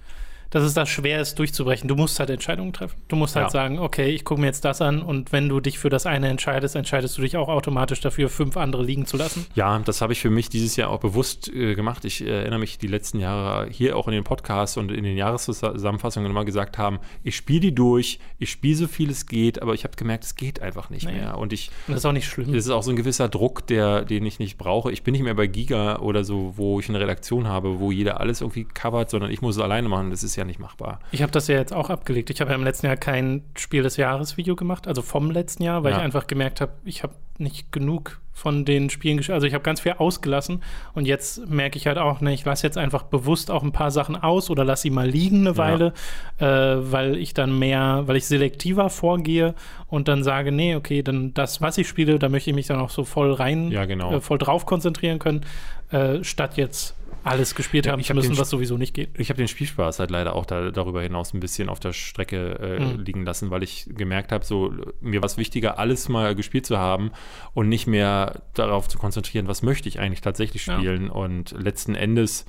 [0.50, 1.88] dass es da schwer ist, durchzubrechen.
[1.88, 2.96] Du musst halt Entscheidungen treffen.
[3.08, 3.50] Du musst halt Ja.
[3.50, 6.28] sagen, okay, ich gucke mir jetzt das an und wenn du dich für das eine
[6.28, 9.46] entscheidest, entscheidest du dich auch automatisch dafür, fünf andere liegen zu lassen.
[9.54, 12.04] Ja, das habe ich für mich dieses Jahr auch bewusst äh, gemacht.
[12.04, 15.16] Ich äh, erinnere mich, die letzten Jahre hier auch in den Podcasts und in den
[15.16, 19.74] Jahreszusammenfassungen immer gesagt haben, ich spiele die durch, ich spiele so viel es geht, aber
[19.74, 21.12] ich habe gemerkt, es geht einfach nicht Nee.
[21.12, 21.38] mehr.
[21.38, 22.52] Und ich, Und das ist auch nicht schlimm.
[22.52, 24.90] das ist auch so ein gewisser Druck, der, den ich nicht brauche.
[24.92, 28.20] Ich bin nicht mehr bei Giga oder so, wo ich eine Redaktion habe, wo jeder
[28.20, 30.10] alles irgendwie covert, sondern ich muss es alleine machen.
[30.10, 31.00] Das ist ja nicht machbar.
[31.12, 32.30] Ich habe das ja jetzt auch abgelegt.
[32.30, 35.62] Ich habe ja im letzten Jahr kein Spiel des Jahres Video gemacht, also vom letzten
[35.62, 35.98] Jahr, weil Ja.
[35.98, 39.34] ich einfach gemerkt habe, ich habe nicht genug von den Spielen gespielt.
[39.34, 40.62] Also ich habe ganz viel ausgelassen
[40.94, 43.90] und jetzt merke ich halt auch, ne, ich lasse jetzt einfach bewusst auch ein paar
[43.90, 45.56] Sachen aus oder lasse sie mal liegen eine Ja.
[45.56, 45.92] Weile,
[46.38, 49.54] äh, weil ich dann mehr, weil ich selektiver vorgehe
[49.88, 52.78] und dann sage, nee, okay, dann das, was ich spiele, da möchte ich mich dann
[52.80, 54.12] auch so voll rein, Ja, genau.
[54.12, 55.44] äh, voll drauf konzentrieren können,
[55.90, 56.94] äh, statt jetzt
[57.24, 59.10] alles gespielt Ja, haben ich hab müssen, was sowieso nicht geht.
[59.18, 62.58] Ich habe den Spielspaß halt leider auch da, darüber hinaus ein bisschen auf der Strecke
[62.58, 63.00] äh, Mhm.
[63.00, 66.78] liegen lassen, weil ich gemerkt habe, so mir war es wichtiger, alles mal gespielt zu
[66.78, 67.10] haben
[67.52, 70.76] und nicht mehr darauf zu konzentrieren, was möchte ich eigentlich tatsächlich Ja.
[70.78, 71.10] spielen.
[71.10, 72.46] Und letzten Endes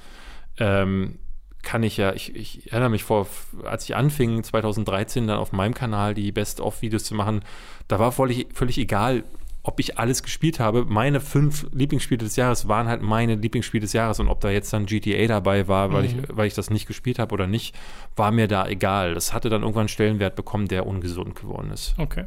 [0.57, 1.19] ähm,
[1.64, 3.27] kann ich ja, ich, ich erinnere mich vor,
[3.65, 7.41] als ich anfing, 2013 dann auf meinem Kanal die Best-of-Videos zu machen,
[7.88, 9.23] da war völlig, völlig egal,
[9.63, 10.85] ob ich alles gespielt habe.
[10.85, 14.73] Meine fünf Lieblingsspiele des Jahres waren halt meine Lieblingsspiele des Jahres und ob da jetzt
[14.73, 16.07] dann GTA dabei war, weil, Mhm.
[16.07, 17.75] ich, weil ich das nicht gespielt habe oder nicht,
[18.15, 19.13] war mir da egal.
[19.13, 21.93] Das hatte dann irgendwann einen Stellenwert bekommen, der ungesund geworden ist.
[21.99, 22.25] Okay.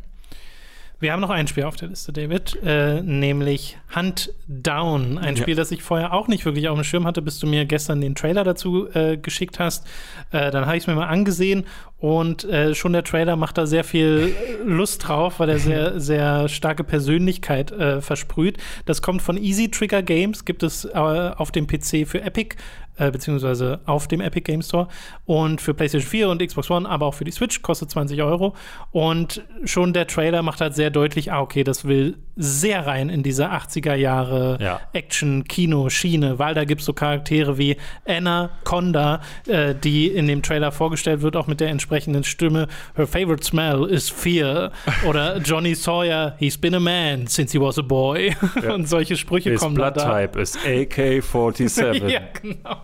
[1.01, 5.19] Wir haben noch ein Spiel auf der Liste, David, äh, nämlich Hunt Down.
[5.19, 5.43] Ein Ja.
[5.43, 8.01] Spiel, das ich vorher auch nicht wirklich auf dem Schirm hatte, bis du mir gestern
[8.01, 9.87] den Trailer dazu äh, geschickt hast.
[10.31, 11.65] Äh, dann habe ich es mir mal angesehen
[11.99, 15.99] und äh, schon der Trailer macht da sehr viel äh, Lust drauf, weil er sehr,
[16.01, 18.59] sehr starke Persönlichkeit äh, versprüht.
[18.87, 22.57] Das kommt von Easy Trigger Games, gibt es auf dem PC für Epic
[22.97, 24.89] äh, beziehungsweise auf dem Epic Game Store
[25.25, 28.55] und für PlayStation 4 und Xbox One, aber auch für die Switch, kostet 20 Euro.
[28.91, 33.23] Und schon der Trailer macht halt sehr deutlich, ah, okay, das will sehr rein in
[33.23, 34.81] diese 80er Jahre Ja.
[34.93, 37.77] Action, Kino, Schiene, weil da gibt es so Charaktere wie
[38.07, 42.66] Anna Conda, äh, die in dem Trailer vorgestellt wird, auch mit der entsprechenden Stimme.
[42.97, 44.73] Her favorite smell is fear.
[45.07, 48.35] Oder Johnny Sawyer, he's been a man since he was a boy.
[48.75, 50.27] und solche Sprüche His kommen blood da.
[50.27, 52.09] type is AK-47.
[52.15, 52.84] Ja, genau.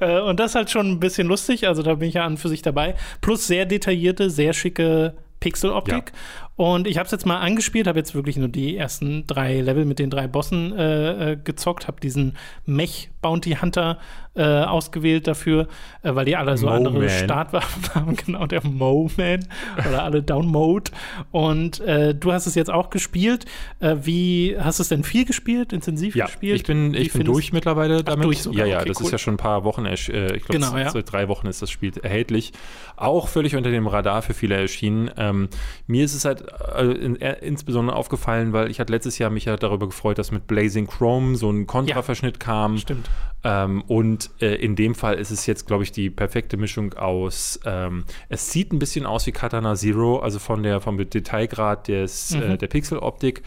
[0.00, 2.32] Äh, und das ist halt schon ein bisschen lustig, also da bin ich ja an
[2.32, 2.94] und für sich dabei.
[3.20, 6.12] Plus sehr detaillierte, sehr schicke Pixeloptik.
[6.56, 9.84] Und ich habe es jetzt mal angespielt, habe jetzt wirklich nur die ersten drei Level
[9.84, 13.98] mit den drei Bossen äh, äh, gezockt, habe diesen Mech Bounty Hunter
[14.36, 15.68] äh, ausgewählt dafür,
[16.02, 17.08] äh, weil die alle so andere.
[17.08, 19.46] Startwaffen haben, genau, der Mo-Man
[19.88, 20.90] oder alle Down Mode.
[21.30, 23.44] Und äh, du hast es jetzt auch gespielt.
[23.80, 26.56] Äh, wie hast du es denn viel gespielt, intensiv Ja, gespielt?
[26.56, 28.24] ich bin, Wie ich bin durch mittlerweile damit.
[28.24, 29.06] durch sogar, ja, ja, okay, das cool.
[29.06, 30.90] ist ja schon ein paar Wochen, äh, ich glaube, Genau, ja.
[30.90, 32.52] seit drei Wochen ist das Spiel erhältlich.
[32.96, 35.10] Auch völlig unter dem Radar für viele erschienen.
[35.16, 35.48] Ähm,
[35.86, 36.44] mir ist es halt
[36.76, 40.32] äh, in, äh, insbesondere aufgefallen, weil ich hatte letztes Jahr mich ja darüber gefreut, dass
[40.32, 42.78] mit Blazing Chrome so ein Kontraverschnitt kam.
[42.78, 43.08] Stimmt.
[43.46, 47.60] Ähm, und äh, in dem Fall ist es jetzt, glaube ich, die perfekte Mischung aus.
[47.66, 52.32] Ähm, es sieht ein bisschen aus wie Katana Zero, also von der, vom Detailgrad des,
[52.34, 52.58] äh, Mhm.
[52.58, 53.42] der Pixeloptik.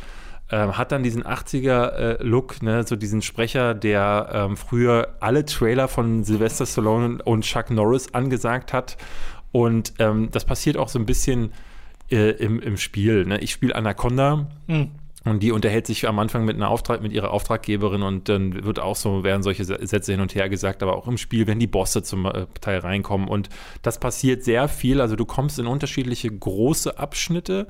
[0.49, 6.23] Ähm, hat dann diesen 80er-Look, ne, so diesen Sprecher, der ähm, früher alle Trailer von
[6.23, 8.97] Sylvester Stallone und Chuck Norris angesagt hat.
[9.51, 11.51] Und ähm, das passiert auch so ein bisschen
[12.11, 13.25] äh, im, im Spiel.
[13.25, 13.39] Ne?
[13.39, 14.91] Ich spiele Anaconda, Hm.
[15.29, 18.79] Und die unterhält sich am Anfang mit einer Auftrag, mit ihrer Auftraggeberin und dann wird
[18.79, 21.67] auch so, werden solche Sätze hin und her gesagt, aber auch im Spiel, wenn die
[21.67, 23.27] Bosse zum äh, Teil reinkommen.
[23.27, 23.49] Und
[23.81, 25.01] das passiert sehr viel.
[25.01, 27.67] Also du kommst in unterschiedliche große Abschnitte.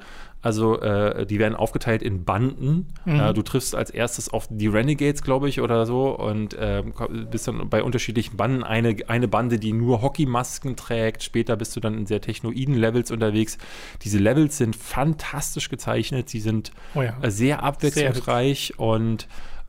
[0.48, 2.88] Also äh, die werden aufgeteilt in Banden.
[3.04, 3.20] Mhm.
[3.20, 6.84] Äh, du triffst als erstes auf die Renegades, glaube ich, oder so, und äh,
[7.30, 8.64] bist dann bei unterschiedlichen Banden.
[8.64, 11.22] Eine, eine Bande, die nur Hockeymasken trägt.
[11.22, 13.58] Später bist du dann in sehr technoiden Levels unterwegs.
[14.04, 16.30] Diese Levels sind fantastisch gezeichnet.
[16.30, 17.18] Sie sind oh ja.
[17.30, 19.28] Sehr abwechslungsreich sehr und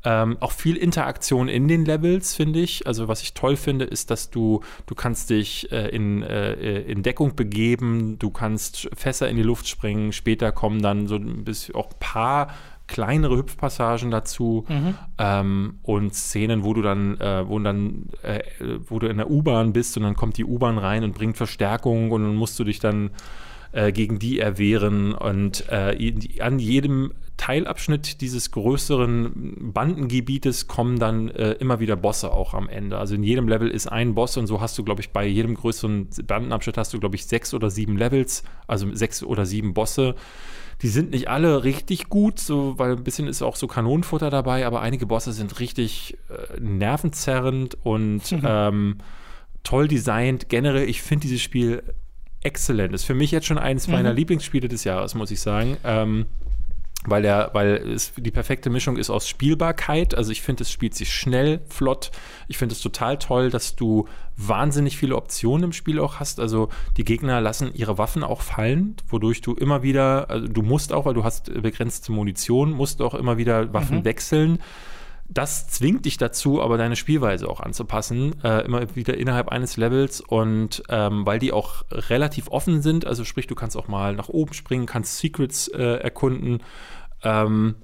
[0.09, 2.87] ähm, auch viel Interaktion in den Levels, finde ich.
[2.87, 7.03] Also was ich toll finde, ist, dass du, du kannst dich äh, in, äh, in
[7.03, 11.75] Deckung begeben, du kannst Fässer in die Luft springen, später kommen dann so ein bisschen
[11.75, 12.49] auch ein paar
[12.87, 14.95] kleinere Hüpfpassagen dazu mhm.
[15.19, 18.41] ähm, und Szenen, wo du dann, äh, wo dann, äh,
[18.87, 22.13] wo du in der U-Bahn bist und dann kommt die U-Bahn rein und bringt Verstärkung
[22.13, 23.11] und dann musst du dich dann
[23.73, 31.53] äh, gegen die erwehren und äh, an jedem Teilabschnitt dieses größeren Bandengebietes kommen dann äh,
[31.53, 32.99] immer wieder Bosse auch am Ende.
[32.99, 35.55] Also in jedem Level ist ein Boss und so hast du, glaube ich, bei jedem
[35.55, 40.17] größeren Bandenabschnitt hast du, glaube ich, sechs oder sieben Levels, also sechs oder sieben Bosse.
[40.83, 44.67] Die sind nicht alle richtig gut, so, weil ein bisschen ist auch so Kanonenfutter dabei,
[44.67, 48.43] aber einige Bosse sind richtig äh, nervenzerrend und mhm.
[48.45, 48.99] ähm,
[49.63, 50.49] toll designt.
[50.49, 51.83] Generell, ich finde dieses Spiel
[52.43, 52.95] exzellent.
[52.95, 53.95] Ist für mich jetzt schon eines mhm.
[53.95, 55.77] meiner Lieblingsspiele des Jahres, muss ich sagen.
[55.85, 56.27] Ähm,
[57.07, 60.15] weil der, weil es die perfekte Mischung ist aus Spielbarkeit.
[60.15, 62.11] Also ich finde, es spielt sich schnell, flott.
[62.49, 66.41] Ich finde es total toll, dass du wahnsinnig viele Optionen im Spiel auch hast.
[66.41, 70.93] Also die Gegner lassen ihre Waffen auch fallen, wodurch du immer wieder, also du musst
[70.93, 74.05] auch, weil du hast begrenzte Munition, musst auch immer wieder Waffen mhm.
[74.05, 74.59] wechseln.
[75.31, 80.23] Das zwingt dich dazu, aber deine Spielweise auch anzupassen, äh, immer wieder innerhalb eines Levels
[80.23, 84.31] und ähm, weil die auch relativ offen sind, also sprich, du kannst auch mal nach
[84.31, 86.63] oben springen, kannst Secrets äh, erkunden.
[87.23, 87.77] Ähm,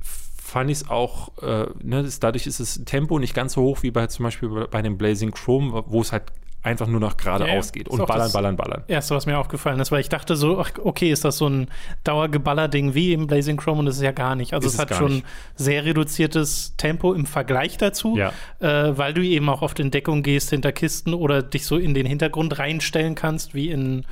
[0.00, 3.92] fand ich es auch, äh, ne, dadurch ist das Tempo nicht ganz so hoch wie
[3.92, 6.24] bei zum Beispiel bei, bei dem Blazing Chrome, wo es halt
[6.62, 8.82] einfach nur noch geradeaus ja, geht und ballern, ballern, ballern.
[8.88, 11.68] Erste, was mir aufgefallen ist, weil ich dachte so, ach, okay, ist das so ein
[12.04, 14.54] Dauergeballer-Ding wie im Blazing Chrome und das ist ja gar nicht.
[14.54, 15.26] Also ist es hat schon nicht.
[15.54, 18.32] sehr reduziertes Tempo im Vergleich dazu, ja.
[18.60, 21.94] äh, weil du eben auch oft in Deckung gehst hinter Kisten oder dich so in
[21.94, 24.04] den Hintergrund reinstellen kannst, wie in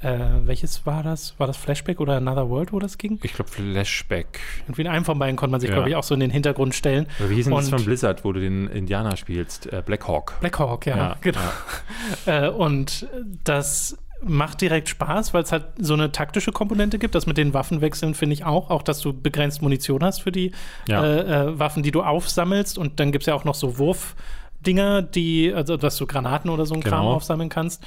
[0.00, 1.34] äh, welches war das?
[1.38, 3.18] War das Flashback oder Another World, wo das ging?
[3.22, 4.40] Ich glaube Flashback.
[4.64, 5.74] Irgendwie in einem von beiden konnte man sich, ja.
[5.74, 7.06] glaube ich, auch so in den Hintergrund stellen.
[7.18, 9.72] Oder wie hieß denn das von Blizzard, wo du den Indianer spielst?
[9.72, 10.36] Äh, Black Hawk.
[10.40, 11.40] Black Hawk, ja, ja genau.
[12.26, 12.46] Ja.
[12.46, 13.08] äh, und
[13.42, 17.14] das macht direkt Spaß, weil es halt so eine taktische Komponente gibt.
[17.14, 18.70] Das mit den Waffenwechseln finde ich auch.
[18.70, 20.52] Auch, dass du begrenzt Munition hast für die
[20.86, 21.04] ja.
[21.04, 22.78] äh, äh, Waffen, die du aufsammelst.
[22.78, 26.66] Und dann gibt es ja auch noch so Wurfdinger, die, also dass du Granaten oder
[26.66, 26.96] so ein genau.
[26.96, 27.84] Kram aufsammeln kannst.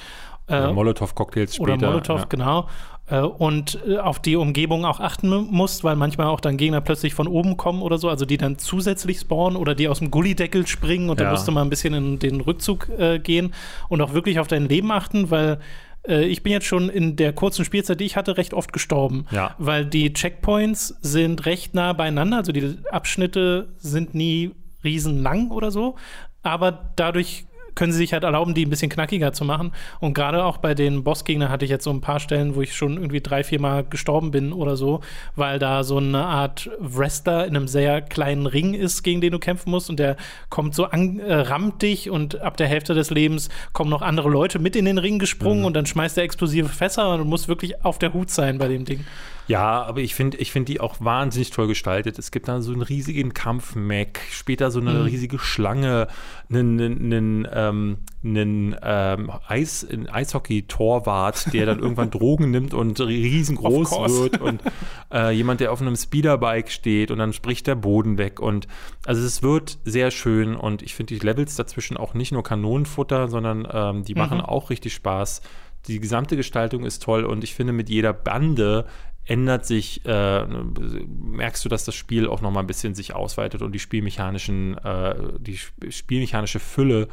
[0.51, 1.73] Äh, Molotow-Cocktails später.
[1.73, 2.25] Oder Molotow, ja.
[2.29, 2.67] genau.
[3.11, 7.13] Äh, und äh, auf die Umgebung auch achten musst, weil manchmal auch dann Gegner plötzlich
[7.13, 10.65] von oben kommen oder so, also die dann zusätzlich spawnen oder die aus dem Gullideckel
[10.67, 11.25] springen und ja.
[11.25, 13.53] da musst du mal ein bisschen in den Rückzug äh, gehen
[13.89, 15.59] und auch wirklich auf dein Leben achten, weil
[16.07, 19.25] äh, ich bin jetzt schon in der kurzen Spielzeit, die ich hatte, recht oft gestorben.
[19.31, 19.55] Ja.
[19.57, 22.37] Weil die Checkpoints sind recht nah beieinander.
[22.37, 24.51] Also die Abschnitte sind nie
[24.83, 25.95] riesenlang oder so.
[26.43, 27.45] Aber dadurch
[27.75, 29.71] können sie sich halt erlauben, die ein bisschen knackiger zu machen.
[29.99, 32.75] Und gerade auch bei den Bossgegnern hatte ich jetzt so ein paar Stellen, wo ich
[32.75, 35.01] schon irgendwie drei, vier Mal gestorben bin oder so,
[35.35, 39.39] weil da so eine Art Wrestler in einem sehr kleinen Ring ist, gegen den du
[39.39, 39.89] kämpfen musst.
[39.89, 40.17] Und der
[40.49, 44.29] kommt so an, äh, rammt dich und ab der Hälfte des Lebens kommen noch andere
[44.29, 45.65] Leute mit in den Ring gesprungen mhm.
[45.65, 48.67] und dann schmeißt er explosive Fässer und du musst wirklich auf der Hut sein bei
[48.67, 49.05] dem Ding.
[49.51, 52.17] Ja, aber ich finde ich find die auch wahnsinnig toll gestaltet.
[52.17, 55.01] Es gibt da so einen riesigen Kampf-Mac, später so eine mhm.
[55.01, 56.07] riesige Schlange,
[56.49, 64.39] einen, einen, ähm, einen ähm, Eis, Eishockey-Torwart, der dann irgendwann Drogen nimmt und riesengroß wird
[64.39, 64.61] und
[65.13, 68.69] äh, jemand, der auf einem Speederbike steht und dann spricht der Boden weg und
[69.05, 73.27] also es wird sehr schön und ich finde die Levels dazwischen auch nicht nur Kanonenfutter,
[73.27, 74.45] sondern ähm, die machen mhm.
[74.45, 75.41] auch richtig Spaß.
[75.87, 78.85] Die gesamte Gestaltung ist toll und ich finde, mit jeder Bande
[79.31, 83.61] ändert sich, äh, merkst du, dass das Spiel auch noch mal ein bisschen sich ausweitet
[83.61, 85.57] und die spielmechanischen, äh, die
[85.89, 87.07] spielmechanische Fülle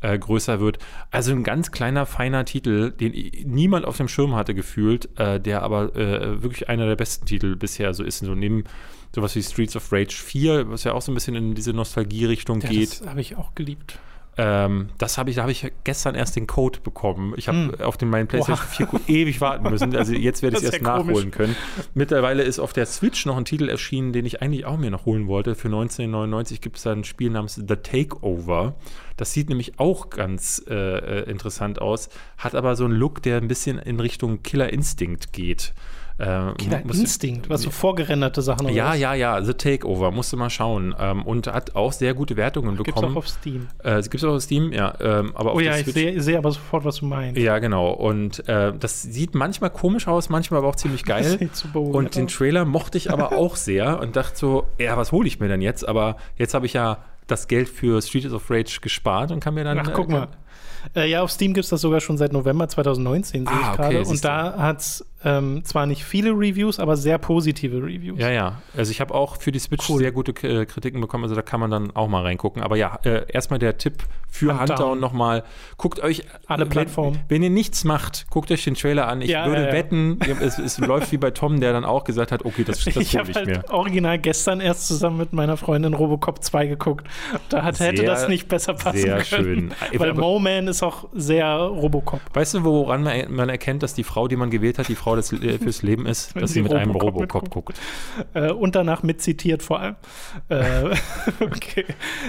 [0.00, 0.78] äh, größer wird.
[1.10, 3.12] Also ein ganz kleiner, feiner Titel, den
[3.44, 7.56] niemand auf dem Schirm hatte gefühlt, äh, der aber äh, wirklich einer der besten Titel
[7.56, 8.20] bisher so ist.
[8.20, 8.62] So neben
[9.12, 12.60] sowas wie Streets of Rage 4, was ja auch so ein bisschen in diese Nostalgie-Richtung
[12.60, 13.00] ja, geht.
[13.00, 13.98] Das habe ich auch geliebt.
[14.40, 17.34] Ähm, das habe ich, da habe ich gestern erst den Code bekommen.
[17.36, 17.80] Ich habe hm.
[17.80, 18.76] auf den meinen PlayStation Oha.
[18.76, 19.96] 4 Code ewig warten müssen.
[19.96, 21.56] Also jetzt werde ich es erst ja nachholen können.
[21.92, 25.06] Mittlerweile ist auf der Switch noch ein Titel erschienen, den ich eigentlich auch mir noch
[25.06, 25.56] holen wollte.
[25.56, 28.76] Für 1999 gibt es da ein Spiel namens The Takeover.
[29.16, 33.38] Das sieht nämlich auch ganz äh, äh, interessant aus, hat aber so einen Look, der
[33.38, 35.74] ein bisschen in Richtung Killer Instinct geht.
[36.18, 36.50] Äh,
[36.92, 40.94] Instinct, was so vorgerenderte Sachen Ja, ja, ja, The Takeover, musste mal schauen.
[40.98, 43.12] Ähm, und hat auch sehr gute Wertungen Gibt's bekommen.
[43.12, 43.68] auch auf Steam.
[43.84, 44.94] Äh, Gibt es auch auf Steam, ja.
[45.00, 47.40] Ähm, aber Oh ja, ich sehe sehe aber sofort, was du meinst.
[47.40, 47.90] Ja, genau.
[47.90, 51.50] Und äh, das sieht manchmal komisch aus, manchmal aber auch ziemlich Das geil.
[51.52, 52.32] so beruhigend Und den aus.
[52.34, 55.60] Trailer mochte ich aber auch sehr und dachte so, ja, was hole ich mir denn
[55.62, 55.86] jetzt?
[55.88, 59.62] Aber jetzt habe ich ja das Geld für Streets of Rage gespart und kann mir
[59.64, 59.78] dann.
[59.78, 60.28] Ach, guck äh, mal.
[60.94, 63.78] Äh, ja, auf Steam gibt es das sogar schon seit November 2019, sehe Ah, ich
[63.80, 64.08] okay, gerade.
[64.08, 68.18] Und da hat es ähm, zwar nicht viele Reviews, aber sehr positive Reviews.
[68.20, 68.62] Ja, ja.
[68.76, 69.98] Also ich habe auch für die Switch Cool.
[69.98, 72.62] sehr gute äh, Kritiken bekommen, also da kann man dann auch mal reingucken.
[72.62, 73.94] Aber ja, äh, erstmal der Tipp
[74.30, 74.78] für Huntdown.
[74.90, 75.42] Hunter nochmal,
[75.76, 77.18] guckt euch Alle wenn- Plattformen.
[77.28, 79.20] Wenn, ihr nichts macht, guckt euch den Trailer an.
[79.22, 79.72] Ich Ja, würde ja, ja.
[79.72, 82.94] wetten, es, es läuft wie bei Tom, der dann auch gesagt hat, okay, das, das
[82.96, 83.64] ich habe ich halt mir.
[83.70, 87.06] original gestern erst zusammen mit meiner Freundin Robocop 2 geguckt.
[87.48, 89.24] Da hat, hätte Sehr, das nicht besser passen sehr können.
[89.44, 89.74] schön.
[89.98, 90.20] Weil Aber-
[90.68, 92.20] Ist auch sehr Robocop.
[92.34, 95.16] Weißt du, woran man, man erkennt, dass die Frau, die man gewählt hat, die Frau
[95.16, 96.34] des, äh, fürs Leben ist?
[96.40, 97.78] Dass sie mit einem Robocop Robocop mitguckt.
[97.78, 98.34] guckt.
[98.34, 99.96] Äh, und danach mitzitiert vor allem.
[100.48, 100.94] Äh,
[101.40, 101.84] okay.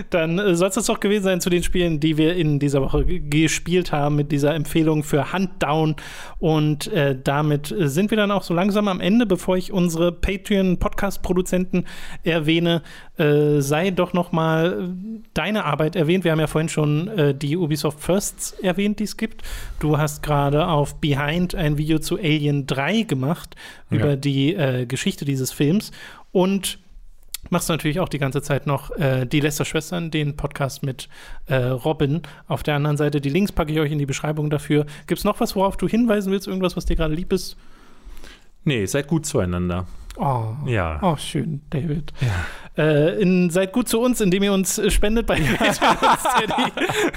[0.09, 2.81] Dann äh, soll es das doch gewesen sein zu den Spielen, die wir in dieser
[2.81, 5.95] Woche gespielt haben, mit dieser Empfehlung für Handdown.
[6.39, 10.11] Und äh, damit äh, sind wir dann auch so langsam am Ende, bevor ich unsere
[10.11, 11.85] Patreon-Podcast-Produzenten
[12.23, 12.81] erwähne.
[13.19, 16.23] Äh, sei doch noch mal äh, deine Arbeit erwähnt.
[16.23, 19.41] Wir haben ja vorhin schon äh, die Ubisoft Firsts erwähnt, die es gibt.
[19.79, 23.55] Du hast gerade auf Behind ein Video zu Alien 3 gemacht
[23.91, 23.97] Ja.
[23.97, 25.91] über die äh, Geschichte dieses Films
[26.31, 26.79] und
[27.49, 31.09] machst natürlich auch die ganze Zeit noch äh, die Lester-Schwestern, den Podcast mit
[31.47, 32.21] äh, Robin.
[32.47, 34.85] Auf der anderen Seite, die Links packe ich euch in die Beschreibung dafür.
[35.07, 36.47] Gibt es noch was, worauf du hinweisen willst?
[36.47, 37.55] Irgendwas, was dir gerade lieb ist?
[38.65, 39.87] Nee, seid gut zueinander.
[40.21, 40.99] Oh, Ja.
[41.01, 42.11] oh schön, David.
[42.77, 46.71] Äh, in, seid gut zu uns, indem ihr uns äh, spendet bei Patreon.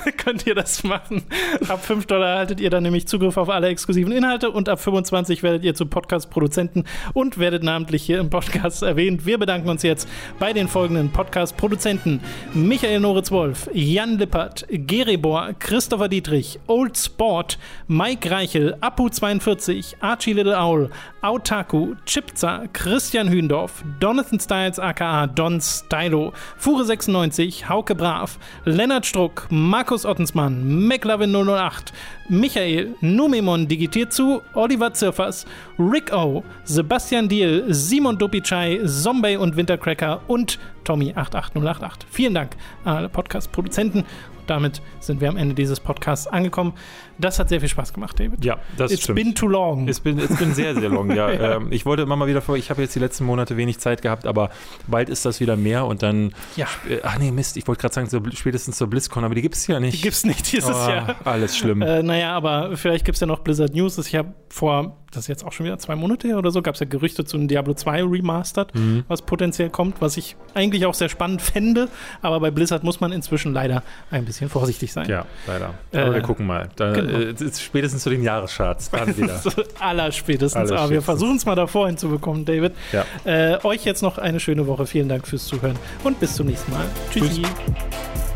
[0.16, 1.22] Könnt ihr das machen.
[1.68, 5.42] Ab 5 Dollar erhaltet ihr dann nämlich Zugriff auf alle exklusiven Inhalte und ab 25
[5.42, 9.26] werdet ihr zu Podcast-Produzenten und werdet namentlich hier im Podcast erwähnt.
[9.26, 10.08] Wir bedanken uns jetzt
[10.38, 12.20] bei den folgenden Podcast-Produzenten:
[12.54, 17.58] Michael Noritz-Wolf, Jan Lippert, Geribor, Christopher Dietrich, Old Sport,
[17.88, 26.34] Mike Reichel, Apu42, Archie Little Owl, Autaku, Chipza, Christian Hündorf, Donathan Styles aka Don Stylo,
[26.60, 31.90] Fure96, Hauke Brav, Lennart Struck, Markus Ottensmann, McLovin 008,
[32.28, 35.46] Michael, Numemon digitiert zu, Oliver Zirfers,
[35.78, 41.92] Rick O, Sebastian Diel, Simon Dopicai, Zombie und Wintercracker und Tommy88088.
[42.10, 44.04] Vielen Dank an alle Podcast-Produzenten.
[44.46, 46.72] Damit sind wir am Ende dieses Podcasts angekommen.
[47.18, 48.44] Das hat sehr viel Spaß gemacht, David.
[48.44, 49.16] Ja, das It's stimmt.
[49.16, 49.88] been too long.
[49.88, 51.30] Es bin, es bin sehr, sehr long, ja.
[51.30, 51.56] Ja.
[51.56, 54.02] Ähm, ich wollte immer mal wieder vor, ich habe jetzt die letzten Monate wenig Zeit
[54.02, 54.50] gehabt, aber
[54.86, 56.32] bald ist das wieder mehr und dann.
[56.56, 56.66] Ja.
[56.88, 59.54] Äh, ach nee, Mist, ich wollte gerade sagen, so, spätestens zur BlizzCon, aber die gibt
[59.54, 59.98] es ja nicht.
[59.98, 61.16] Die gibt's nicht dieses Oh, Jahr.
[61.24, 61.82] Alles schlimm.
[61.82, 63.98] Äh, naja, aber vielleicht gibt es ja noch Blizzard News.
[63.98, 66.74] Ich habe vor, das ist jetzt auch schon wieder zwei Monate her oder so, gab
[66.74, 69.04] es ja Gerüchte zu einem Diablo 2 Remastered, Mhm.
[69.08, 71.88] was potenziell kommt, was ich eigentlich auch sehr spannend fände.
[72.22, 75.08] Aber bei Blizzard muss man inzwischen leider ein bisschen vorsichtig sein.
[75.08, 75.74] ja, leider.
[75.92, 76.68] Äh, Aber wir gucken mal.
[76.76, 77.18] Da, genau.
[77.18, 78.90] äh, spätestens zu den Jahrescharts.
[78.90, 79.40] Dann wieder.
[79.78, 79.80] Allerspätestens.
[79.80, 80.72] Allerspätestens.
[80.72, 82.72] Aber wir versuchen es mal davor hinzubekommen, David.
[82.92, 83.04] ja.
[83.24, 84.86] Äh, euch jetzt noch eine schöne Woche.
[84.86, 86.86] Vielen Dank fürs Zuhören und bis zum nächsten Mal.
[87.12, 87.42] Tschüssi.
[87.42, 88.31] Tschüss.